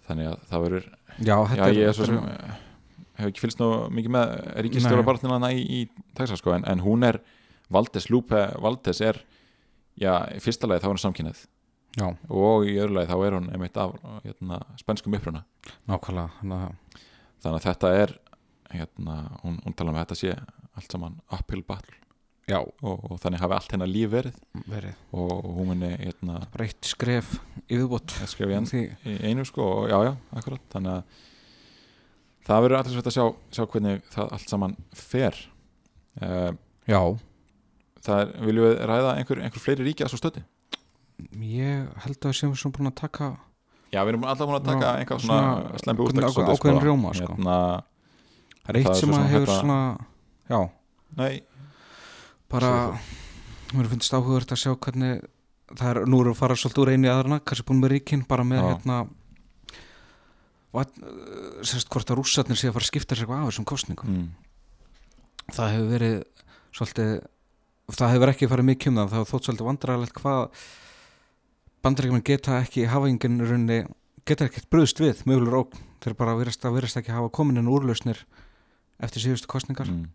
þannig 0.08 0.30
að 0.30 0.44
það 0.50 0.64
verður 0.66 0.86
já, 1.24 1.36
já 1.56 1.64
ég 1.72 1.88
er 1.88 1.96
svo 1.96 2.08
sem 2.08 2.18
eh, 2.28 2.56
hef 3.20 3.30
ekki 3.30 3.42
fylgst 3.44 3.60
nú 3.60 3.68
mikið 3.94 4.14
með 4.16 4.32
ríkistjóra 4.66 5.06
barnina 5.06 5.50
í, 5.52 5.62
í 5.64 6.12
Texas 6.16 6.42
sko 6.42 6.54
en, 6.56 6.64
en 6.68 6.82
hún 6.84 7.06
er 7.06 7.20
Valdes 7.72 8.10
Lupe 8.12 8.46
Valdes 8.60 9.00
er 9.04 9.20
já 10.00 10.14
í 10.34 10.40
fyrsta 10.42 10.70
lagi 10.70 10.82
þá 10.82 10.88
er 10.88 10.94
hún 10.94 11.04
samkynnið 11.04 11.42
já, 11.98 12.06
og 12.28 12.66
í 12.68 12.76
öðru 12.78 12.98
lagi 12.98 13.10
þá 13.12 13.16
er 13.18 13.36
hún 13.38 13.50
einmitt 13.54 13.80
af 13.80 13.94
hérna, 14.24 14.60
spenskum 14.80 15.16
uppruna. 15.18 15.44
Nákvæmlega 15.90 16.70
þannig 17.44 17.58
að 17.58 17.66
þetta 17.68 17.92
er 18.00 18.14
hérna, 18.74 19.18
hún, 19.42 19.60
hún 19.64 19.76
tala 19.76 19.92
um 19.92 19.98
að 19.98 20.06
þetta 20.06 20.18
sé 20.18 20.34
allt 20.74 20.96
saman 20.96 21.20
uphill 21.32 21.62
battle. 21.66 22.00
Og, 22.52 22.74
og 22.84 23.20
þannig 23.22 23.40
hafi 23.40 23.56
allt 23.56 23.72
hennar 23.72 23.88
líf 23.88 24.10
verið. 24.12 24.40
Verið. 24.68 24.96
Og, 25.16 25.30
og 25.32 25.52
hún 25.58 25.70
muni 25.72 25.92
hérna, 25.96 26.42
bara 26.52 26.66
eitt 26.66 26.84
skref 26.84 27.30
yfirbútt 27.64 28.12
skrifa 28.28 28.52
í 28.52 28.58
enn 28.58 28.68
í 29.08 29.14
einu 29.30 29.46
sko 29.48 29.64
og 29.78 29.86
já, 29.88 29.96
já, 30.10 30.12
akkurat. 30.36 30.66
Þannig 30.74 30.98
að 30.98 31.22
það 32.44 32.66
verður 32.66 32.78
alltaf 32.80 32.96
sveit 32.96 33.08
að 33.08 33.16
sjá, 33.16 33.24
sjá 33.56 33.64
hvernig 33.72 34.10
það 34.12 34.34
allt 34.36 34.52
saman 34.52 34.76
fer. 34.98 35.40
Uh, 36.20 36.50
já, 36.90 37.00
það 38.04 38.20
er, 38.24 38.30
viljum 38.44 38.66
við 38.68 38.76
ræða 38.90 39.14
einhver, 39.20 39.40
einhver 39.46 39.64
fleiri 39.64 39.86
ríki 39.88 40.04
að 40.06 40.12
svo 40.12 40.20
stötti? 40.20 40.44
ég 41.44 41.88
held 42.04 42.18
að 42.18 42.30
við 42.32 42.38
séum 42.40 42.54
svona 42.58 42.76
búin 42.78 42.90
að 42.90 42.96
taka 43.00 43.28
Já, 43.94 44.00
við 44.02 44.10
erum 44.14 44.24
alltaf 44.26 44.48
búin 44.50 44.58
að 44.58 44.68
taka 44.68 44.86
Já, 44.88 45.00
einhvað 45.02 45.20
svona, 45.22 45.42
svona 45.54 45.82
slempi 45.84 46.02
úrstak 46.04 46.24
ákveðin- 46.28 46.54
ákveðin 46.58 46.80
rjóma, 46.82 47.12
sko. 47.14 47.34
hérna, 47.36 47.58
það 48.64 48.72
er 48.72 48.78
eitt 48.80 48.88
Það 48.88 48.98
sem 49.00 49.14
að 49.14 49.28
hefur 49.34 49.52
svona 49.54 49.78
já, 50.50 50.60
Nei, 51.14 51.34
bara 52.50 52.72
mér 53.74 53.90
finnst 53.92 54.14
áhugavert 54.16 54.54
að 54.54 54.60
sjá 54.64 54.72
hvernig 54.74 55.22
það 55.74 55.90
er, 55.90 56.00
nú 56.10 56.18
erum 56.20 56.32
við 56.32 56.34
að 56.34 56.40
fara 56.42 56.56
svolítið 56.58 56.82
úr 56.84 56.90
einu 56.94 57.06
í 57.08 57.12
aðrana 57.14 57.38
kannski 57.40 57.66
búin 57.70 57.80
með 57.84 57.94
ríkin, 57.94 58.24
bara 58.28 58.44
með 58.46 58.60
Já. 58.64 58.66
hérna 58.74 58.98
sérst 61.64 61.88
hvort 61.92 62.10
að 62.10 62.18
rússarnir 62.18 62.58
sé 62.58 62.68
að 62.68 62.74
fara 62.76 62.84
að 62.84 62.90
skipta 62.90 63.14
sér 63.14 63.24
eitthvað 63.28 63.44
af 63.44 63.50
þessum 63.52 63.66
kostningum 63.70 64.10
mm, 64.10 64.28
það 65.54 65.72
hefur 65.74 65.90
verið 65.92 66.16
svolítið 66.74 67.12
það 67.92 68.14
hefur 68.14 68.32
ekki 68.32 68.48
farið 68.48 68.68
mikið 68.70 68.90
um 68.90 68.98
það 69.00 69.10
það 69.10 69.20
hefur 69.20 69.32
þótt 69.32 69.48
svolítið 69.48 69.68
vandræðilegt 69.68 70.18
hvað 70.20 70.64
bandaríkjumenn 71.84 72.24
geta 72.24 72.58
ekki 72.62 72.86
hafa 72.88 73.10
enginn 73.10 73.40
í 73.40 73.48
rauninni 73.48 73.78
geta 74.24 74.48
ekkert 74.48 74.70
bröðst 74.72 75.02
við 75.02 75.20
mögulegur 75.28 75.64
ógn. 75.64 75.82
Þeir 76.04 76.16
bara 76.20 76.36
virðast 76.38 76.64
að 76.64 76.78
virðast 76.78 77.00
ekki 77.00 77.12
hafa 77.12 77.32
komin 77.32 77.60
inn 77.60 77.70
úrlausnir 77.70 78.22
eftir 79.04 79.24
síðustu 79.24 79.48
kostningar 79.50 79.88
mm, 79.90 80.06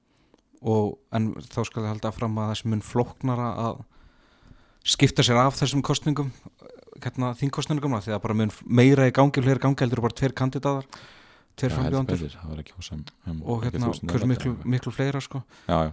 og 0.69 0.97
en 1.13 1.31
þá 1.45 1.61
skal 1.67 1.85
ég 1.85 1.91
halda 1.93 2.13
fram 2.15 2.37
að 2.41 2.53
þessi 2.53 2.71
mun 2.71 2.83
flóknara 2.85 3.51
að 3.67 3.83
skipta 4.87 5.25
sér 5.25 5.41
af 5.41 5.57
þessum 5.59 5.83
kostningum 5.85 6.31
hérna, 7.03 7.33
þingkostningum 7.37 7.97
því 7.99 8.15
að 8.15 8.21
bara 8.25 8.37
mun 8.41 8.53
meira 8.65 9.07
í 9.09 9.15
gangi 9.15 9.43
fleiri 9.43 9.61
gangi 9.61 9.83
heldur 9.83 10.03
bara 10.05 10.17
tveir 10.17 10.35
kandidatar 10.37 10.87
tveir 11.59 11.75
það 11.75 11.97
um, 13.27 13.41
og 13.43 13.65
hérna, 13.65 13.91
miklu, 14.29 14.55
miklu 14.63 14.93
fleira 14.95 15.21
sko. 15.23 15.43
Já, 15.67 15.89
já, 15.89 15.91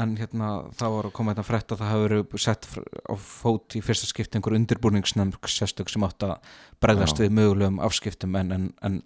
en 0.00 0.16
hérna 0.18 0.48
það 0.76 0.94
var 0.96 1.08
að 1.08 1.14
koma 1.16 1.34
þetta 1.34 1.46
frétt 1.46 1.72
að 1.74 1.80
það 1.82 1.92
hefur 1.92 2.14
verið 2.14 2.42
sett 2.44 2.66
á 3.06 3.14
fót 3.20 3.76
í 3.78 3.82
fyrsta 3.84 4.08
skipti 4.08 4.38
einhver 4.38 4.56
undirbúningsnefnd 4.58 5.50
sérstök 5.52 5.92
sem 5.92 6.04
átt 6.06 6.26
að 6.26 6.36
bregðast 6.82 7.20
Já. 7.20 7.24
við 7.24 7.36
mögulegum 7.38 7.80
afskiptum 7.84 8.36
en, 8.40 8.52
en, 8.56 8.66
en 8.86 9.00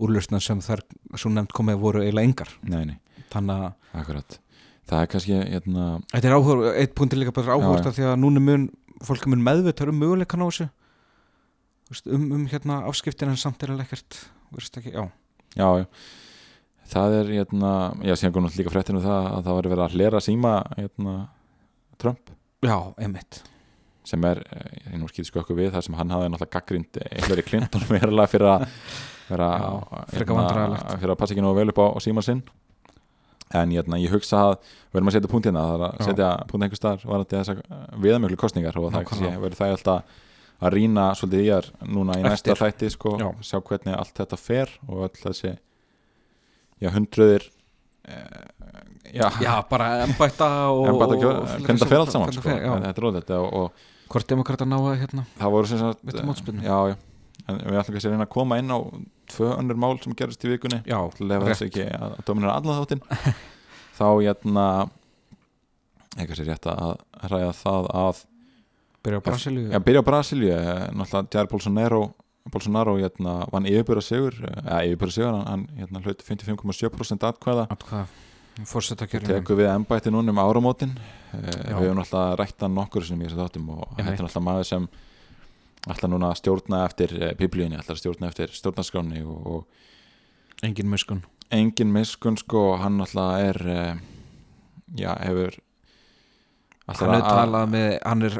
úrlausna 0.00 0.40
sem 0.42 0.62
þar 0.64 0.84
svo 1.14 1.32
nefnd 1.34 1.54
komið 1.56 1.82
voru 1.82 2.04
eiginlega 2.04 2.30
engar. 2.30 2.52
Nei, 2.64 2.82
nei, 2.92 3.24
þannig 3.32 3.66
að 3.66 4.00
akkurat. 4.02 4.38
Það 4.90 5.04
er 5.04 5.10
kannski, 5.12 5.40
hérna 5.52 5.88
þetta 6.10 6.30
er 6.30 6.36
áhugur, 6.36 6.64
eitt 6.72 6.94
punkt 6.98 7.14
er 7.14 7.22
líka 7.22 7.34
bara 7.36 7.58
að 7.58 7.92
því 7.98 8.08
að 8.10 8.16
núna 8.24 8.42
mun, 8.42 8.70
fólk 9.06 9.28
mun 9.30 9.44
meðvitar 9.46 9.92
um 9.92 10.00
möguleikan 10.02 10.42
á 10.42 10.48
þessu. 10.48 10.70
Þú 11.86 11.94
veist, 11.94 12.10
um, 12.16 12.26
um 12.38 12.48
hérna 12.50 12.80
afskiptin 12.90 13.30
en 13.30 13.38
samt 13.38 13.62
er 13.62 13.74
alveg 13.74 13.90
ekkert 13.90 14.18
já, 14.90 15.04
Já, 15.54 15.68
já 15.82 15.86
Það 16.90 17.16
er, 17.20 17.28
hérna, 17.38 17.70
já, 18.02 18.16
síðan 18.18 18.32
kom 18.34 18.44
náttúrulega 18.46 18.64
líka 18.64 18.74
fréttin 18.74 18.98
um 18.98 19.04
það 19.04 19.28
að 19.28 19.44
það 19.46 19.56
var 19.56 19.68
verið 19.70 19.84
að 19.84 19.94
hlera 19.98 20.22
síma 20.24 20.54
hérna, 20.74 21.14
Trump. 22.02 22.32
Já, 22.66 22.76
einmitt. 22.98 23.42
Sem 24.10 24.24
er, 24.26 24.40
eh, 24.50 24.80
ég 24.90 24.98
nú 24.98 25.10
skýði 25.10 25.28
sko 25.28 25.42
okkur 25.44 25.58
við 25.60 25.70
það 25.76 25.84
sem 25.86 25.98
hann 26.00 26.14
hafði 26.14 26.32
náttúrulega 26.32 26.56
gaggrind 26.56 26.98
Hillary 27.20 27.44
Clinton 27.46 27.86
verulega 27.92 28.32
fyrir 28.32 28.48
að 28.48 28.64
hérna, 29.30 30.80
fyrir 30.96 31.14
að 31.14 31.20
passa 31.20 31.36
ekki 31.36 31.44
nú 31.44 31.54
vel 31.54 31.68
upp 31.70 31.78
á, 31.78 31.86
á 31.94 31.98
síma 32.02 32.24
sinn. 32.26 32.42
En 33.54 33.70
hérna, 33.74 33.98
ég 33.98 34.10
hugsa 34.14 34.42
að 34.48 34.56
við 34.90 34.98
erum 35.00 35.10
að 35.10 35.16
setja 35.18 35.30
punkt 35.30 35.46
hérna, 35.46 35.62
það 35.68 35.76
er 35.76 35.86
að 35.86 36.10
setja 36.10 36.32
punkt 36.50 36.66
einhver 36.66 36.80
staðar 36.80 37.06
varandi 37.12 37.38
þessar 37.38 37.62
viðamjöglu 38.02 38.38
kostningar 38.38 38.78
og 38.78 38.92
það 38.94 39.14
er 39.30 39.40
verður 39.42 39.58
það 39.58 39.74
alltaf 39.76 40.18
að 40.60 40.76
rýna 40.76 41.08
svolítið 41.16 41.42
í 41.46 41.50
þar 41.50 41.70
núna 41.88 42.18
í 42.20 42.24
næsta 42.26 42.54
þætti 42.58 42.90
sko, 42.92 43.16
Já. 43.18 43.28
sjá 43.46 43.58
hvernig 43.64 43.96
allt 43.96 44.16
þetta 44.20 44.38
fer 44.38 44.72
og 44.86 45.06
öll 45.06 45.16
þessi 45.22 45.54
já, 46.80 46.90
hundruðir 46.94 47.46
eh, 48.08 48.40
já, 49.14 49.28
já, 49.42 49.52
bara 49.70 49.90
embætta 50.06 50.50
og, 50.72 50.82
embætta 50.94 51.20
og- 51.20 51.54
hvernig 51.60 51.82
það 51.84 51.92
fer 51.94 52.02
allt 52.02 52.14
saman 52.16 52.34
sko, 52.36 52.48
þetta 52.50 52.90
er 52.92 53.00
róðilegt 53.04 53.32
hvort 54.10 54.26
demokrata 54.32 54.66
ná 54.66 54.76
að 54.80 55.00
hérna 55.04 55.24
það 55.38 55.54
voru 55.54 55.70
sem 55.70 55.78
sagt 55.78 56.62
já, 56.64 56.78
já, 56.90 56.96
en 57.46 57.60
við 57.62 57.80
ætlum 57.80 57.94
kannski 57.94 58.08
að 58.08 58.14
reyna 58.16 58.26
að 58.26 58.32
koma 58.34 58.58
inn 58.58 58.72
á 58.74 58.78
tvö 59.30 59.50
önnur 59.56 59.78
mál 59.78 59.94
sem 60.02 60.14
gerist 60.18 60.42
í 60.44 60.50
vikunni. 60.50 60.80
Já, 60.88 60.98
lefa 61.22 61.50
þess 61.52 61.62
ekki 61.68 61.84
að, 61.94 62.16
dominera 62.26 62.56
allan 62.58 62.80
þáttinn 62.80 63.04
þá 63.98 64.06
hérna 64.24 64.64
eitthvað 66.18 66.40
sér 66.40 66.50
rétt 66.50 66.66
að 66.72 66.96
ræða 67.30 67.52
það 67.60 67.88
að 68.00 68.22
byrja 69.04 69.20
á 69.20 69.26
Brasilíu 69.28 69.82
byrja 69.86 70.02
á 70.02 70.08
Brasilíu, 70.10 70.50
eh, 70.56 70.82
náttúrulega 70.98 71.36
Jair 71.36 71.50
Bolsonaro 71.52 72.02
Bolsonaro 72.50 72.96
hérna, 72.98 73.34
vann 73.52 73.66
yfirbyrða 73.70 74.02
sigur 74.02 74.34
eða 74.42 74.80
yfirbyrða 74.88 75.16
sigur, 75.16 75.38
hann, 75.46 75.66
hérna, 75.78 76.02
hlut 76.04 76.24
55,7% 76.26 77.26
atkvæða. 77.30 77.66
Tekur 79.40 79.56
við 79.60 79.68
embætti 79.72 80.10
núna 80.12 80.34
um 80.34 80.40
áramótin. 80.42 80.96
Já. 81.30 81.38
við 81.78 81.86
hefum 81.86 82.00
náttúrulega 82.00 82.36
rætt 82.40 82.60
hann 82.66 82.74
nokkur 82.74 83.04
sem 83.06 83.20
ég 83.22 83.30
sé 83.30 83.36
þáttum 83.38 83.68
og 83.76 83.84
þetta 83.96 84.10
er 84.10 84.24
náttúrulega 84.26 84.42
maður 84.48 84.66
sem 84.66 84.88
alltaf 85.86 86.10
núna 86.10 86.30
stjórna 86.36 86.80
eftir 86.88 87.14
eh, 87.22 87.34
biblíunni, 87.38 87.78
alltaf 87.78 88.00
stjórna 88.02 88.28
eftir 88.28 88.50
stjórnarskráni 88.52 89.22
og, 89.22 89.46
og 89.46 90.66
engin 90.66 90.90
muskun 90.90 91.22
engin 91.54 91.92
miskun 91.94 92.36
sko, 92.36 92.64
hann 92.82 92.98
náttúrulega 92.98 93.46
er 93.52 93.60
eh, 93.76 94.02
já, 94.98 95.14
hefur 95.22 95.54
alltaf 96.90 97.06
hann 97.06 97.14
er 97.14 97.22
að- 97.22 97.38
talað 97.38 97.70
með, 97.76 97.88
hann 98.10 98.26
er 98.26 98.38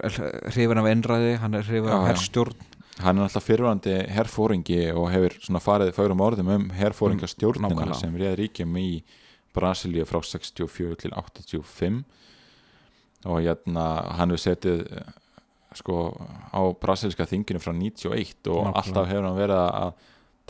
hrifin 0.51 0.83
af 0.83 0.91
einræði, 0.91 1.33
hann 1.47 1.55
er 1.55 1.63
hrifin 1.71 1.95
af 1.95 2.09
já. 2.11 2.13
Hann 2.99 3.19
er 3.19 3.23
alltaf 3.29 3.47
fyrirvandi 3.47 3.95
herfóringi 4.13 4.81
og 4.93 5.11
hefur 5.13 5.37
svona 5.41 5.63
farið 5.63 5.93
fagrum 5.97 6.21
orðum 6.25 6.51
um 6.57 6.67
herfóringastjórnina 6.77 7.71
nákvæmlega. 7.71 8.01
sem 8.01 8.17
réð 8.19 8.37
ríkjum 8.43 8.77
í 8.81 9.03
Brasilíu 9.55 10.05
frá 10.07 10.21
64 10.23 10.97
til 11.01 11.11
85 11.15 12.05
og 13.27 13.41
hérna 13.43 13.87
hann 14.19 14.31
hefur 14.31 14.43
setið 14.45 14.85
eh, 14.97 15.09
sko 15.77 15.97
á 16.51 16.61
brasilíska 16.83 17.27
þinginu 17.31 17.61
frá 17.63 17.73
91 17.73 18.49
og 18.51 18.67
Nákvæmlega. 18.67 18.77
alltaf 18.83 19.09
hefur 19.11 19.27
hann 19.29 19.39
verið 19.39 19.63
að 19.65 19.93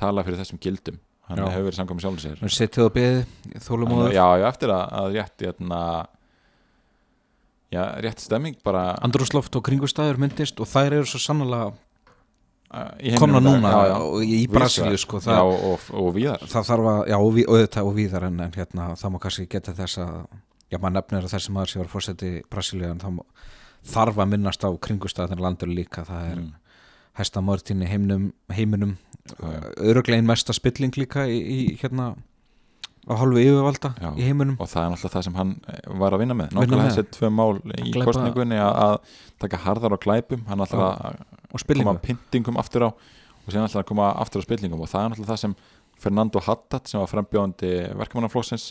tala 0.01 0.25
fyrir 0.25 0.41
þessum 0.41 0.61
gildum 0.61 0.99
hann 1.29 1.39
Já. 1.39 1.49
hefur 1.55 1.67
verið 1.69 1.79
samkvæmum 1.81 2.01
sjálfur 2.05 2.25
sér 2.25 2.41
hann 2.41 2.55
setið 2.57 2.89
á 2.89 2.91
beði, 2.97 3.21
þólumóður 3.67 4.15
já, 4.17 4.25
já, 4.41 4.47
eftir 4.49 4.73
að, 4.75 4.85
að 5.01 5.13
rétt 5.19 5.45
hérna 5.47 5.81
já, 7.71 7.83
rétt 8.03 8.25
stemming 8.25 8.57
bara 8.67 8.85
andrúsloft 9.05 9.55
og 9.57 9.65
kringustæður 9.69 10.19
myndist 10.23 10.61
og 10.61 10.67
þær 10.71 10.99
eru 11.01 11.07
svo 11.11 11.21
sannlega 11.23 11.71
komna 13.19 13.41
í 13.41 13.45
núna 13.45 13.71
já, 13.73 13.81
já. 13.91 13.97
og 14.07 14.23
í 14.23 14.39
Brasilíu 14.51 15.01
sko, 15.03 15.19
já, 15.21 15.27
það, 15.27 15.51
og, 15.51 15.65
og, 15.71 15.89
og 16.03 16.15
víðar 16.15 16.45
það 16.53 16.69
þarf 16.71 16.91
að, 16.93 17.01
já, 17.11 17.17
og, 17.19 17.33
ví, 17.35 17.45
og, 17.51 17.91
víðar 17.97 18.27
en, 18.29 18.41
en 18.47 18.55
hérna, 18.57 18.89
það 19.01 19.15
má 19.15 19.19
kannski 19.25 19.47
geta 19.51 19.75
þess 19.75 19.99
að 20.05 20.15
já, 20.71 20.79
maður 20.79 20.97
nefnir 21.01 21.27
að 21.27 21.35
þessi 21.35 21.55
maður 21.57 21.73
sem 21.75 21.83
var 21.83 21.91
fórseti 21.97 22.33
Brasilíu 22.53 22.91
en 22.93 23.03
það 23.03 23.17
má, 23.19 23.23
þarf 23.91 24.23
að 24.23 24.33
minnast 24.37 24.67
á 24.67 24.71
kringustæðin 24.87 25.43
landur 25.43 25.73
líka 25.75 26.07
það 26.09 26.33
er 26.33 26.41
Mm. 26.41 26.51
hæsta 27.19 27.41
mörtin 27.43 27.83
í 27.83 27.89
heiminum, 27.91 28.33
heiminum 28.55 28.93
Já, 29.31 29.51
já. 29.51 29.61
öruglegin 29.91 30.25
mesta 30.29 30.55
spilling 30.55 30.95
líka 30.97 31.25
í, 31.27 31.41
í 31.43 31.59
hérna 31.83 32.15
á 33.11 33.13
hálfu 33.19 33.41
yfirvalda 33.43 33.91
Já. 33.99 34.11
í 34.15 34.23
heiminum 34.29 34.57
og 34.61 34.69
það 34.71 34.85
er 34.85 34.93
náttúrulega 34.95 35.15
það 35.17 35.27
sem 35.27 35.37
hann 35.41 35.53
eh, 35.69 35.81
var 36.01 36.15
að 36.15 36.23
vinna 36.23 36.37
með 36.39 36.55
með. 36.55 36.87
þessi 36.87 37.05
tvö 37.17 37.31
mál 37.35 37.59
í 37.83 37.93
kostningunni 37.99 38.59
að, 38.63 38.79
að 38.85 38.97
taka 39.43 39.61
harðar 39.67 39.97
á 39.97 39.99
glæpum 40.05 40.47
hann 40.49 40.63
Já. 40.85 40.91
að 41.11 41.40
og 41.51 41.57
koma 41.59 41.65
spillingu 41.65 41.95
pyntingum 42.07 42.57
aftur 42.61 42.87
á 42.87 42.91
og 42.91 43.49
síðan 43.51 43.69
að 43.73 43.87
koma 43.89 44.11
aftur 44.23 44.43
á 44.43 44.47
spillingum. 44.47 44.81
Og 44.85 44.89
það 44.91 45.03
er 45.05 45.11
náttúrulega 45.15 45.33
það 45.33 45.43
sem 45.45 45.55
Fernando 46.01 46.41
Haddad 46.47 46.87
sem 46.89 47.01
var 47.01 47.11
frambjóðandi 47.11 47.71
verkamannaflokksins 48.01 48.71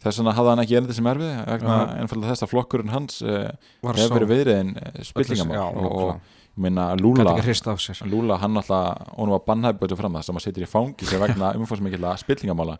þess 0.00 0.18
vegna 0.20 0.32
hafði 0.36 0.50
hann 0.54 0.62
ekki 0.64 0.76
erindi 0.78 0.96
sem 0.96 1.08
erfið 1.10 1.32
einfallega 2.00 2.32
þess 2.32 2.44
að 2.46 2.50
flokkurinn 2.54 2.92
hans 2.94 3.18
var 3.84 3.98
hefur 4.00 4.16
verið 4.16 4.30
viðriðin 4.32 4.70
já, 4.76 5.02
spillingamál 5.10 5.58
og, 5.84 6.14
ég 6.60 6.96
Gat 6.96 7.00
Lula 7.00 7.34
sér. 7.84 8.00
Lula 8.10 8.38
hann 8.40 8.56
alltaf 8.60 9.12
og 9.16 9.28
nú 9.28 9.36
var 9.36 9.44
bannhæfbötu 9.46 9.96
fram 10.00 10.16
það 10.18 10.26
sem 10.28 10.40
að 10.40 10.46
setja 10.46 10.64
í 10.64 10.70
fangi 10.72 11.08
sem 11.08 11.20
vegna 11.22 11.52
umfórsmikilla 11.60 12.14
spillingamála. 12.20 12.78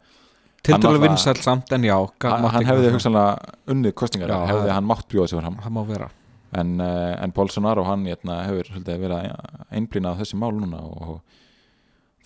Tildulega 0.61 0.80
náttúrulega- 0.80 1.09
vinsæll 1.09 1.43
samt 1.45 1.72
en 1.72 1.84
já 1.88 1.97
hann, 1.97 2.49
hann 2.57 2.66
hefði 2.68 2.91
hugsanlega 2.93 3.55
unnið 3.72 3.95
kostningar 3.97 4.28
Já, 4.32 4.41
hefði 4.51 4.74
hann 4.76 4.88
mátt 4.88 5.07
bjóða 5.09 5.28
sig 5.32 5.41
fram. 5.41 5.57
það 5.64 5.76
má 5.76 5.82
vera 5.88 6.09
en, 6.57 6.72
uh, 6.82 7.14
en 7.22 7.34
Bolsonaro 7.34 7.84
hann 7.86 8.07
hérna, 8.09 8.42
hefur 8.48 8.72
svolítið 8.72 9.05
verið 9.05 9.30
einblínað 9.70 10.22
þessi 10.22 10.40
mál 10.40 10.53
núna 10.57 10.82
og 10.82 11.20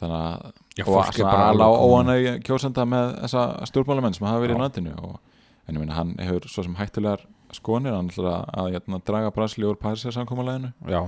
þannig 0.01 0.19
að 0.19 0.53
já, 0.79 0.85
og 0.87 1.31
alveg 1.35 1.85
óanæg 1.85 2.29
kjósenda 2.47 2.87
með 2.89 3.15
þessa 3.25 3.45
stjórnmálamenn 3.71 4.17
sem 4.17 4.27
hafa 4.27 4.43
verið 4.43 4.57
í 4.57 4.59
Já. 4.59 4.63
landinu 4.65 4.95
og, 4.99 5.19
en 5.65 5.77
ég 5.77 5.81
meina 5.85 5.99
hann 5.99 6.15
hefur 6.21 6.49
svo 6.51 6.65
sem 6.67 6.79
hættulegar 6.79 7.27
skoðanir 7.55 7.95
hann 7.95 8.11
ætlar 8.11 8.31
að, 8.33 8.47
að 8.61 8.71
hérna, 8.75 9.01
draga 9.07 9.35
Brasili 9.35 9.69
úr 9.69 9.79
Parísar 9.81 10.17
samkomuleginu 10.17 10.73
já, 10.91 11.05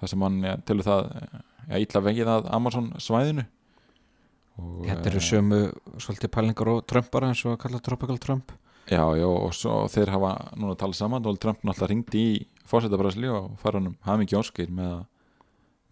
þar 0.00 0.12
sem 0.12 0.24
hann 0.26 0.40
ja, 0.42 0.56
tilur 0.66 0.88
það 0.88 1.12
ja, 1.68 1.78
illa 1.78 2.02
vegið 2.08 2.32
að 2.34 2.48
Amazon 2.58 2.90
svæðinu 3.02 3.46
og, 4.58 4.82
þetta 4.88 5.10
eru 5.12 5.20
eh, 5.20 5.28
sömu 5.28 5.60
svolítið 6.02 6.32
pælingar 6.34 6.72
og 6.74 6.84
Trump 6.90 7.10
bara 7.14 7.30
eins 7.30 7.44
og 7.46 7.54
að 7.54 7.62
kalla 7.66 7.82
Tropical 7.84 8.20
Trump. 8.22 8.54
Já, 8.84 9.00
já, 9.16 9.24
og 9.24 9.54
svo 9.56 9.84
þeir 9.88 10.12
hafa 10.12 10.34
núna 10.60 10.76
talað 10.76 10.98
saman, 10.98 11.22
Donald 11.24 11.40
Trump 11.40 11.62
náttúrulega 11.64 11.92
ringdi 11.94 12.24
í 12.34 12.34
fórseta 12.68 12.98
Brasili 13.00 13.28
og 13.32 13.54
fara 13.60 13.80
hann 13.80 13.96
hamingi 14.06 14.36
óskir 14.38 14.70
með, 14.72 14.92
að- 14.98 15.06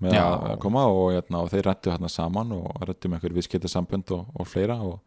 með 0.02 0.16
Já. 0.16 0.24
að 0.52 0.56
koma 0.64 0.84
og, 0.90 1.12
hérna, 1.14 1.42
og 1.44 1.50
þeir 1.52 1.66
rættu 1.68 1.92
hérna 1.92 2.08
saman 2.10 2.52
og 2.56 2.82
rættu 2.88 3.08
með 3.12 3.20
einhver 3.20 3.36
viðskiptasambönd 3.38 4.10
og, 4.16 4.26
og 4.34 4.48
fleira 4.50 4.78
og, 4.82 4.98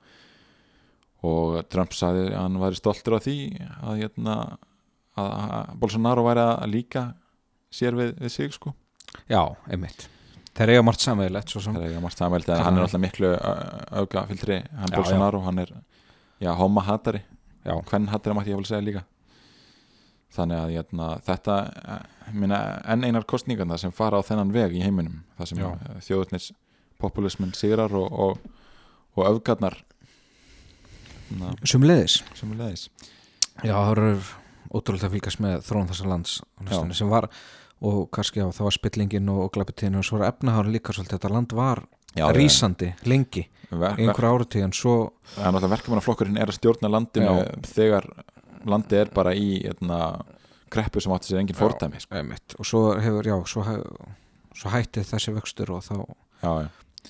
og 1.26 1.59
Trump 1.74 1.93
sagði 1.97 2.28
að 2.32 2.38
hann 2.43 2.59
væri 2.61 2.80
stoltur 2.80 3.18
af 3.18 3.26
því 3.26 3.36
að, 3.82 3.93
hérna, 4.03 4.36
að, 5.18 5.32
að 5.59 5.72
Bolsonaro 5.82 6.26
væri 6.28 6.43
að 6.45 6.68
líka 6.72 7.05
sér 7.76 7.97
við, 7.97 8.13
við 8.22 8.32
sig 8.32 8.53
sko. 8.55 8.72
Já, 9.32 9.41
einmitt. 9.72 10.07
Þeir 10.55 10.72
eiga 10.76 10.84
margt 10.88 11.03
er 11.03 11.20
ekki 11.20 11.97
að 11.97 12.03
margt 12.05 12.20
samveld 12.22 12.49
en 12.53 12.61
hann 12.63 12.78
er 12.80 12.86
alltaf 12.86 13.01
miklu 13.03 13.32
auka 13.99 14.22
fylgri, 14.30 14.61
hann 14.80 14.93
Já, 14.93 14.95
Bolsonaro 15.01 15.41
hann 15.43 15.59
er, 15.66 15.74
já, 16.39 16.51
homma 16.55 16.84
hatari 16.88 17.20
Já, 17.66 17.74
hvern 17.89 18.07
hatari 18.13 18.36
mætti 18.38 18.53
ég 18.53 18.59
vel 18.61 18.68
segja 18.70 18.86
líka 18.86 19.01
þannig 20.36 20.62
að 20.62 20.76
hérna, 20.76 21.10
þetta 21.26 21.58
eh, 21.96 22.30
minna, 22.36 22.62
enn 22.92 23.08
einar 23.08 23.26
kostningarna 23.30 23.80
sem 23.82 23.94
fara 23.96 24.20
á 24.20 24.28
þennan 24.28 24.54
veg 24.56 24.78
í 24.78 24.84
heiminum 24.84 25.24
það 25.40 25.52
sem 25.52 25.64
Já. 25.64 25.68
þjóðutnis 26.10 26.52
populismin 27.02 27.54
sigrar 27.58 27.94
og, 27.98 28.08
og, 28.12 28.40
og 29.16 29.28
öfgarnar. 29.34 29.82
Na, 31.36 31.56
sumleiðis 31.66 32.20
sem 32.38 32.52
er 32.54 32.60
leiðis 32.62 32.90
Já, 33.66 33.74
það 33.74 33.88
verður 33.90 34.34
ótrúlega 34.76 35.08
að 35.08 35.16
fylgjast 35.16 35.42
með 35.42 35.62
þróun 35.66 35.88
þessa 35.90 36.10
lands 36.12 36.36
á 36.70 36.76
sem 36.94 37.10
var 37.10 37.30
og 37.86 38.06
kannski 38.14 38.42
já, 38.42 38.48
það 38.56 38.68
var 38.68 38.76
spillingin 38.76 39.32
og, 39.34 39.46
glæpitíðin 39.56 40.00
og 40.00 40.06
svo 40.08 40.20
var 40.20 40.30
efnahára 40.32 40.72
líka 40.72 40.94
svolítið. 40.96 41.18
Þetta 41.18 41.34
land 41.34 41.56
var 41.58 41.84
Já, 42.16 42.30
rísandi 42.32 42.94
lengi 43.04 43.44
í 43.44 43.76
ver, 43.76 43.98
einhverja 44.00 44.32
áratíð 44.32 44.64
en 44.70 44.74
svo 44.76 44.94
það 45.34 45.42
er 45.42 45.52
náttúrulega 45.52 45.72
verkefnaflokkurinn 45.74 46.40
er 46.40 46.52
að 46.52 46.58
stjórna 46.60 46.92
landinu 46.94 47.34
Já. 47.42 47.50
þegar 47.68 48.08
landið 48.66 49.01
er 49.03 49.11
bara 49.16 49.34
í 49.38 49.49
hérna, 49.63 49.99
kreppu 50.74 51.03
sem 51.03 51.13
átti 51.16 51.32
sér 51.32 51.41
engin 51.41 51.57
fordæmi 51.57 52.01
sko. 52.03 52.24
og 52.59 52.70
svo 52.70 52.82
hefur, 53.01 53.30
já, 53.30 53.36
svo, 53.49 53.66
svo 54.55 54.74
hættið 54.74 55.09
þessi 55.11 55.36
vöxtur 55.36 55.74
og 55.76 55.84
þá 55.86 55.95
já, 56.41 56.53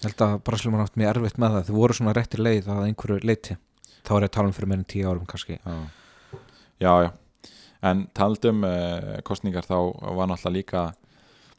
held 0.03 0.25
að 0.27 0.35
Brasilum 0.47 0.79
haft 0.79 0.97
mjög 0.99 1.13
erfitt 1.15 1.39
með 1.41 1.57
það. 1.57 1.69
Þau 1.69 1.77
voru 1.79 1.97
svona 1.97 2.15
réttir 2.15 2.43
leið 2.43 2.67
að 2.73 2.87
einhverju 2.89 3.21
leiti 3.23 3.57
þá 4.05 4.11
er 4.17 4.25
ég 4.25 4.29
að 4.29 4.35
tala 4.37 4.51
um 4.51 4.55
fyrir 4.57 4.71
meirinn 4.71 4.89
tíu 4.91 5.07
árum 5.09 5.29
kannski. 5.29 5.57
Já, 5.63 5.77
já, 6.83 6.91
já. 7.07 7.11
en 7.89 8.05
taldum 8.17 8.63
uh, 8.67 9.15
kostningar 9.25 9.65
þá 9.65 9.77
var 10.17 10.29
náttúrulega 10.29 10.55
líka 10.57 10.85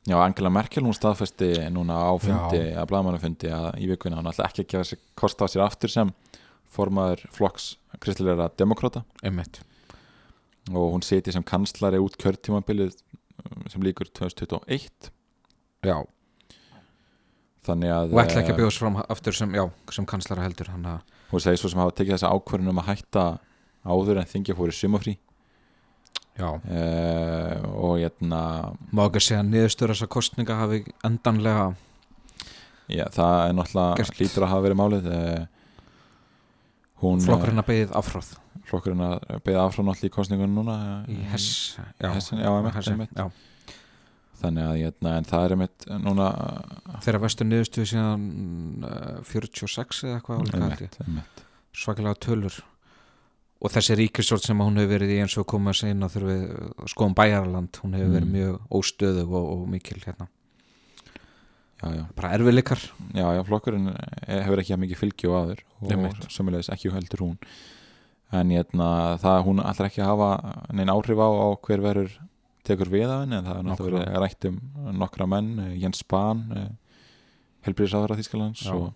já, 0.07 0.16
Angela 0.22 0.51
Merkel 0.51 0.86
hún 0.86 0.94
staðfesti 0.94 1.53
núna 1.74 1.99
á 1.99 2.12
fundi 2.22 2.61
Já. 2.62 2.80
að 2.80 2.90
blaðmannafundi 2.92 3.51
að 3.53 3.68
í 3.82 3.88
vikuna 3.90 4.20
hann 4.20 4.28
náttúrulega 4.28 4.53
ekki 4.53 4.64
að 4.64 4.70
gefa 4.74 4.90
sér 4.90 5.01
kost 5.18 5.42
á 5.42 5.47
sér 5.51 5.64
aftur 5.66 5.92
sem 5.92 6.12
formaður 6.76 7.24
flokks 7.34 7.72
kristilegra 8.03 8.49
demokrata 8.59 9.03
einmitt, 9.24 9.61
og 10.73 10.97
hún 10.97 11.05
seti 11.07 11.35
sem 11.35 11.45
kanslari 11.47 12.01
út 12.03 12.19
kjörtímabilið 12.21 12.97
um, 12.97 13.67
sem 13.71 13.85
líkur 13.85 14.11
2021 14.11 15.11
já. 15.87 15.99
Þannig 17.67 17.93
að 17.93 18.14
og 18.14 18.23
ætla 18.23 18.43
ekki 18.43 18.53
að 18.53 18.57
eh, 18.57 18.61
bjóðast 18.61 18.83
fram 18.83 18.99
aftur 19.03 19.37
sem, 19.37 19.55
já, 19.59 19.64
sem 19.95 20.07
kanslara 20.09 20.47
heldur 20.47 20.71
hann 20.71 20.87
að, 20.91 21.14
hún 21.33 21.43
segi 21.43 21.61
svo 21.61 21.71
sem 21.73 21.83
hafa 21.83 21.97
tekið 21.99 22.17
þessa 22.17 22.35
ákvörðun 22.35 22.73
um 22.73 22.83
að 22.83 22.91
hætta 22.93 23.25
áður 23.87 24.21
en 24.21 24.31
þingja 24.31 24.59
fóru 24.59 24.75
sumafrí. 24.75 25.17
Já. 26.37 26.51
Uh, 26.69 27.62
og 27.81 27.95
hérna 27.97 28.41
má 28.93 29.07
ekki 29.07 29.23
segja 29.25 29.41
að 29.41 29.55
niðurstöður 29.55 29.95
þessa 29.95 30.09
kostninga 30.12 30.59
hafi 30.61 30.83
endanlega 31.07 31.71
Já, 32.87 33.07
það 33.11 33.37
er 33.41 33.55
náttúrulega 33.57 34.07
hlýtur 34.14 34.45
að 34.47 34.53
hafa 34.53 34.64
verið 34.67 34.79
málið 34.79 35.07
eh, 35.11 35.41
hún 35.41 35.55
flokkurinn 37.01 37.62
að 37.62 37.68
beðið 37.70 37.94
afhráð 38.01 38.30
eh, 38.34 38.61
flokkurinn 38.70 39.03
að 39.07 39.16
beða 39.47 39.64
áfram 39.68 39.86
náttúrulega 39.90 40.11
í 40.11 40.14
kostningunum 40.16 40.57
núna 40.61 40.76
eh, 41.07 41.12
í 41.14 41.18
Hess 41.32 41.49
já, 42.01 42.09
Hessen, 42.14 42.40
já, 42.42 42.51
einmitt, 42.51 42.74
Hessen, 42.78 42.97
einmitt. 42.97 43.12
já. 43.16 43.26
þannig 44.40 44.68
að 44.68 44.78
hérna, 44.82 45.12
en 45.20 45.24
það 45.30 45.44
er 45.47 45.55
einmitt 45.57 45.86
núna 46.05 46.30
þeirra 47.05 47.20
vestu 47.26 47.47
niðurstöðu 47.49 47.90
síðan 47.92 48.24
uh, 48.84 49.20
46 49.24 50.03
eða 50.05 50.18
eitthvað 50.20 50.80
ég. 50.82 51.44
svakalega 51.76 52.18
tölur 52.26 52.59
og 53.57 53.72
þessi 53.72 53.97
ríkistjórn 53.97 54.44
sem 54.44 54.61
hún 54.61 54.76
hefur 54.76 54.92
verið 54.99 55.14
í 55.14 55.20
eins 55.24 55.36
og 55.40 55.47
komið 55.49 55.72
að 55.72 55.78
segja 55.80 56.11
þurfi 56.12 56.36
skoðum 56.92 57.14
bæjarland 57.16 57.78
hún 57.82 57.97
hefur 57.97 58.12
verið 58.18 58.26
Mm. 58.26 58.34
mjög 58.36 58.59
óstöðug 58.80 59.32
og, 59.32 59.47
og 59.55 59.62
mikil 59.72 60.03
hérna 60.05 60.26
bara 62.16 62.33
erfiðleikar 62.37 62.81
já, 63.12 63.27
já, 63.37 63.43
flokkurinn 63.47 63.91
eh, 63.93 64.41
hefur 64.47 64.62
ekki 64.62 64.74
að 64.77 64.83
mikið 64.85 65.01
fylgi 65.03 65.29
og 65.29 65.37
aður 65.41 65.61
og 65.83 66.31
sömulegis 66.33 66.70
ekki 66.72 66.93
heldur 66.95 67.24
hún. 67.27 67.37
En 68.35 68.51
hérna, 68.51 68.89
það 69.22 69.43
hún 69.47 69.61
ætlar 69.62 69.91
ekki 69.91 70.03
að 70.03 70.11
hafa 70.14 70.31
neinn 70.74 70.91
áhrif 70.91 71.20
á, 71.20 71.29
á 71.31 71.47
hver 71.62 71.85
verður 71.85 72.16
tekur 72.66 72.91
við 72.91 73.07
af 73.07 73.20
henni 73.22 73.37
en 73.39 73.47
það 73.47 73.61
er 73.61 73.66
náttúrulega 73.68 74.22
rætt 74.24 74.49
um 74.49 74.57
nokkra 74.99 75.29
menn, 75.31 75.53
eh, 75.62 75.74
Jens 75.85 76.01
Spahn 76.03 76.47
helbriðisáðara 77.66 78.16
Þískalands 78.18 78.64
Já. 78.66 78.72
og 78.74 78.95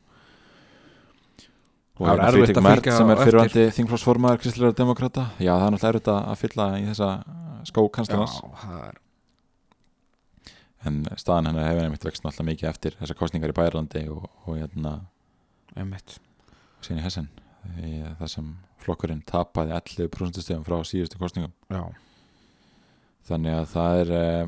og 2.00 2.06
Það 2.08 2.16
er 2.24 2.36
erfitt 2.40 2.56
að 2.56 2.66
fylgja 2.70 2.92
sem 2.96 3.04
á 3.04 3.10
er 3.10 3.12
eftir. 3.12 3.26
fyrirvandi 3.28 3.64
þingflósformaður 3.76 4.38
kristilega 4.40 4.76
demokrata 4.78 5.24
já 5.36 5.50
það 5.52 5.66
er 5.66 5.74
náttúrulega 5.74 5.90
erfitt 5.92 6.10
að 6.16 6.38
fylla 6.40 6.66
í 6.80 6.84
þessa 6.88 7.08
skókanslarnas 7.68 8.36
það 8.62 8.84
er 8.86 8.94
en 10.88 11.02
staðan 11.20 11.50
hennar 11.50 11.68
hefur 11.68 11.86
einmitt 11.86 12.06
vext 12.06 12.24
náttúrulega 12.24 12.50
mikið 12.54 12.70
eftir 12.70 12.96
þessar 13.00 13.18
kostningar 13.18 13.52
í 13.52 13.56
Bærlandi 13.56 14.06
og, 14.12 14.26
og 14.46 14.56
hérna 14.56 14.96
einmitt. 15.76 16.18
síðan 16.80 17.02
í 17.02 17.04
Hessen. 17.04 17.28
Í 17.84 17.98
það 18.18 18.30
sem 18.32 18.52
flokkurinn 18.80 19.20
tapaði 19.28 19.74
11% 19.76 20.40
stegum 20.44 20.64
frá 20.64 20.78
síðustu 20.86 21.20
kostningum 21.20 21.52
já, 21.68 21.82
þannig 23.28 23.58
að 23.58 23.68
það 23.74 24.00
er 24.00 24.12
eh, 24.16 24.46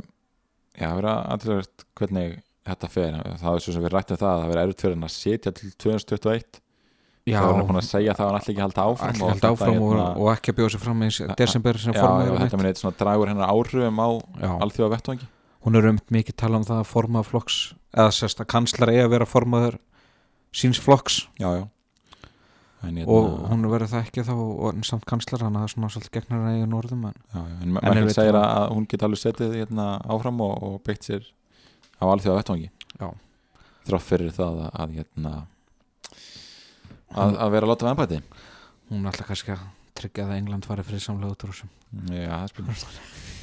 já, 0.78 0.86
það 0.86 0.96
verður 0.96 1.12
aðtilvægt 1.34 1.86
hvernig 2.00 2.34
þetta 2.62 2.90
fer, 2.94 3.20
það 3.42 3.58
er 3.58 3.64
svo 3.64 3.74
sem 3.76 3.84
við 3.84 3.92
rættum 3.92 4.20
það 4.22 4.32
að 4.32 4.42
það 4.42 4.52
verður 4.52 4.62
erfitt 4.64 4.84
fyrir 4.84 4.96
hann 4.96 5.08
að 5.08 5.14
setja 5.16 5.54
til 5.58 5.72
2021 5.84 6.60
já. 7.28 7.36
Þá 7.36 7.50
er 7.50 7.60
hann 7.60 7.80
að 7.82 7.88
segja 7.90 8.16
það 8.16 8.24
að 8.24 8.32
hann 8.32 8.40
ætli 8.40 8.54
ekki 8.54 8.62
að 8.62 8.66
halda 8.66 8.86
áfram 8.88 9.22
og 9.22 9.32
held 9.32 9.46
áfram 9.50 9.76
og, 9.76 9.92
hérna, 9.92 10.08
og 10.16 10.32
ekki 10.32 10.52
að 10.52 10.58
bjóða 10.58 10.72
sér 10.74 10.84
fram 10.86 11.04
í 11.04 11.12
desember 11.42 11.82
sem 11.82 11.98
og 12.00 12.40
þetta 12.40 12.58
minn 12.58 12.70
eitthvað 12.70 12.84
svona 12.86 13.00
dragur 13.02 13.32
hennar 13.32 13.52
áhrifum 13.52 14.02
á 14.02 14.08
alþjóða 14.64 14.94
vettvangi 14.96 15.28
hún 15.64 15.78
er 15.78 15.88
um 15.92 15.98
mikið 16.12 16.36
tala 16.42 16.58
um 16.60 16.66
það 16.66 16.80
að 16.82 16.90
formaður 16.90 17.28
flokks 17.30 17.58
eða 17.92 18.12
sérst 18.16 18.40
að 18.42 18.50
kanslar 18.54 18.92
eigi 18.92 19.04
að 19.04 19.12
vera 19.14 19.28
formaður 19.28 19.78
síns 20.52 20.80
flokks. 20.82 21.20
Já, 21.40 21.48
já. 21.60 21.64
Hérna, 22.82 23.04
og 23.06 23.28
hún 23.52 23.62
verður 23.70 23.92
það 23.92 24.00
ekki 24.08 24.24
þá 24.26 24.32
og 24.34 24.80
samt 24.88 25.04
kanslar 25.06 25.44
hann 25.46 25.54
að 25.54 25.62
það 25.62 25.68
er 25.68 25.72
svona 25.76 25.90
svolítið 25.94 26.14
gegnar 26.16 26.40
að 26.42 26.56
eiga 26.56 26.70
norðum 26.72 27.04
en 27.06 27.14
já, 27.14 27.42
en 27.62 27.76
er 27.92 28.00
við 28.08 28.16
segir 28.16 28.34
tala- 28.34 28.48
að 28.58 28.72
hún 28.74 28.88
geti 28.90 29.06
alveg 29.06 29.20
setið 29.22 29.54
hérna, 29.60 29.84
áfram 30.10 30.40
og, 30.42 30.56
og 30.66 30.80
beitt 30.88 31.06
sér 31.06 31.28
á 32.02 32.04
alþjóða 32.10 32.40
vettvangi. 32.40 32.70
Þrátt 33.86 34.06
fyrir 34.08 34.34
það 34.34 34.58
að, 34.64 34.72
að 34.82 34.96
hérna 34.98 35.32
að, 37.14 37.36
að 37.38 37.54
vera 37.54 37.66
að 37.66 37.70
láta 37.72 37.86
við 37.86 37.92
ennbæti 37.92 38.20
hún 38.92 39.08
ætla 39.10 39.26
kannski 39.30 39.54
að 39.54 39.62
tryggja 39.98 40.26
að 40.26 40.34
England 40.40 40.66
fari 40.68 40.84
fyrir 40.86 41.02
samlega 41.04 41.34
út 41.36 41.46
úr 41.46 41.54
þessum 41.54 41.70
Já, 42.10 42.28
það 42.32 42.42
er 42.42 42.52
spilur 42.52 42.82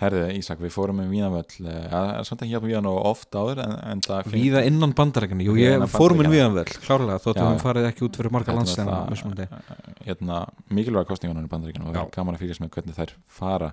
Herðu, 0.00 0.20
Ísak, 0.38 0.60
við 0.64 0.72
fórum 0.72 1.00
með 1.02 1.40
Það 1.60 2.10
er 2.14 2.24
samt 2.24 2.44
ekki 2.44 2.54
hjá 2.54 2.62
Víðan 2.64 2.88
og 2.88 3.00
oft 3.10 3.36
áður 3.36 3.58
en, 3.66 3.74
en 3.90 4.02
það 4.06 4.30
Víða 4.32 4.62
innan 4.64 4.94
bandarækjana, 4.96 5.44
jú 5.44 5.56
ég 5.60 5.76
innan 5.76 5.90
fór 5.92 6.14
minn 6.16 6.30
Bandaríkjanna. 6.30 6.36
víðan 6.36 6.54
vel, 6.56 6.84
klárlega 6.86 7.20
þóttu 7.20 7.42
Já, 7.42 7.48
hún 7.50 7.58
já. 7.58 7.64
farið 7.66 7.88
ekki 7.90 8.06
út 8.06 8.16
fyrir 8.16 8.32
marga 8.32 8.54
landstæðina 8.56 8.94
náttúrulega, 8.94 9.10
mismunandi. 9.12 10.06
hérna, 10.06 10.38
mikilvæga 10.72 11.10
kostningunum 11.10 11.44
í 11.44 11.52
bandaríkjunum 11.52 11.90
og 11.90 11.98
það 11.98 12.06
er 12.06 12.14
gaman 12.16 12.38
að 12.38 12.44
fylgjast 12.46 12.64
með 12.64 12.72
hvernig 12.78 12.96
þær 12.96 13.12
fara. 13.40 13.70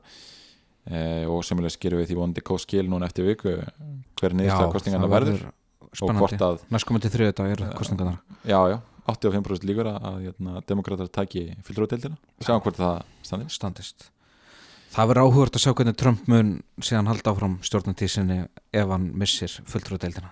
Eh, 0.87 1.23
og 1.27 1.43
semulega 1.43 1.75
skerum 1.75 1.99
við 1.99 2.11
því 2.11 2.19
vondi 2.19 2.43
góð 2.47 2.61
skil 2.63 2.85
núna 2.87 3.07
eftir 3.09 3.25
viku 3.27 3.55
hver 4.19 4.35
niðurstæða 4.35 4.69
kostningarna 4.71 5.09
verður 5.11 5.41
spennandi, 5.91 6.21
hvort 6.21 6.43
að, 6.47 6.61
næstkomandi 6.71 7.11
þriðu 7.11 7.33
dag 7.35 7.51
er 7.51 7.63
kostningarnar 7.75 8.21
já, 8.47 8.59
já 8.71 8.77
85% 9.07 9.67
líkur 9.67 9.89
að, 9.91 9.97
að 10.07 10.21
hérna, 10.27 10.61
demokrater 10.67 11.09
taki 11.11 11.43
fylgróðdeildina 11.67 12.15
sjáum 12.43 12.63
hvort 12.63 12.79
það 12.79 13.01
standi 13.27 13.51
standist 13.51 14.07
Það 14.95 15.09
verður 15.11 15.27
áhugurt 15.27 15.57
að 15.57 15.63
sjá 15.63 15.71
hvernig 15.77 15.97
Trump 15.99 16.27
mun 16.31 16.49
síðan 16.81 17.09
halda 17.11 17.33
áfram 17.33 17.59
stjórnatísinni 17.65 18.39
ef 18.73 18.87
hann 18.93 19.11
missir 19.17 19.51
fulltrúdeildina 19.69 20.31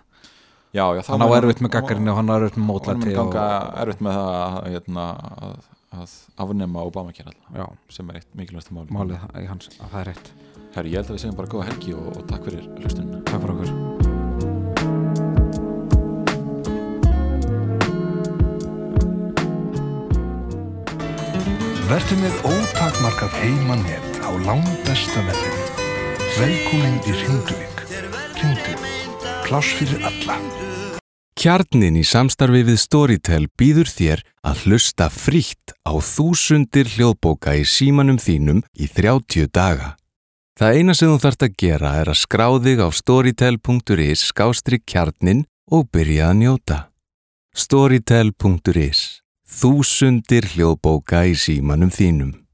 já, 0.76 0.86
já, 0.96 1.02
þá 1.06 1.12
hann 1.14 1.26
á 1.26 1.30
erfitt 1.38 1.62
með 1.64 1.74
gaggarinni 1.76 2.12
og 2.12 2.18
hann 2.20 2.32
á 2.32 2.36
erfitt 2.40 2.58
með 2.60 2.72
og 2.76 2.90
hann 2.90 3.04
ganga 3.06 3.46
erfitt 3.84 4.02
með 4.04 4.14
það 4.20 4.32
að, 4.40 4.68
hérna, 4.74 5.06
að, 5.46 5.54
að 6.00 6.16
afnema 6.46 6.88
Obama 6.90 7.16
kjær 7.16 7.32
já, 7.32 7.66
sem 7.94 8.10
er 8.12 8.16
eitt 8.22 8.32
mikilvægsta 8.36 8.76
máli 8.76 8.96
málið 8.96 9.18
í 9.40 9.46
hans 9.52 9.72
að 9.78 9.90
það 9.92 10.00
er 10.02 10.08
rétt. 10.12 10.28
Herri, 10.76 10.92
ég 10.92 10.98
held 11.00 11.08
að 11.08 11.16
við 11.16 11.22
segjum 11.24 11.38
bara 11.40 11.52
góða 11.54 11.70
helgi 11.70 11.92
og, 11.96 12.08
og 12.12 12.24
takk 12.28 12.50
fyrir 12.50 12.64
hlustunina. 12.82 13.22
Takk 13.30 13.40
fyrir 13.46 13.54
okkur. 13.56 13.72
Vertu 21.86 22.16
með 22.18 22.34
ótakmarkað 22.50 23.40
heimanett 23.40 24.15
á 24.26 24.32
langbesta 24.42 25.22
verðinu. 25.22 25.64
Velkomin 26.36 26.98
í 27.06 27.14
Ringduvík. 27.22 27.82
Ringduvík. 28.42 29.26
Pláss 29.46 29.74
fyrir 29.78 30.02
alla. 30.10 30.38
Kjarnin 31.36 32.00
í 32.00 32.06
samstarfi 32.08 32.64
við 32.66 32.80
Storytel 32.82 33.44
býður 33.60 33.92
þér 33.92 34.24
að 34.48 34.64
hlusta 34.66 35.10
frítt 35.14 35.76
á 35.86 35.94
þúsundir 35.94 36.90
hljóðbóka 36.96 37.54
í 37.60 37.66
símanum 37.70 38.18
þínum 38.18 38.64
í 38.74 38.88
30 38.90 39.52
daga. 39.54 39.94
Það 40.56 40.80
eina 40.80 40.96
sem 40.96 41.12
þú 41.12 41.20
þarft 41.22 41.46
að 41.46 41.58
gera 41.60 41.92
er 42.00 42.10
að 42.10 42.22
skrá 42.24 42.48
þig 42.64 42.82
á 42.82 42.90
storytel.is 42.96 44.24
skástri 44.32 44.80
kjarnin 44.80 45.44
og 45.70 45.92
byrja 45.92 46.32
að 46.32 46.40
njóta. 46.42 46.80
Storytel.is 47.54 49.22
Þúsundir 49.46 50.50
hljóðbóka 50.56 51.28
í 51.30 51.36
símanum 51.38 51.94
þínum. 51.94 52.45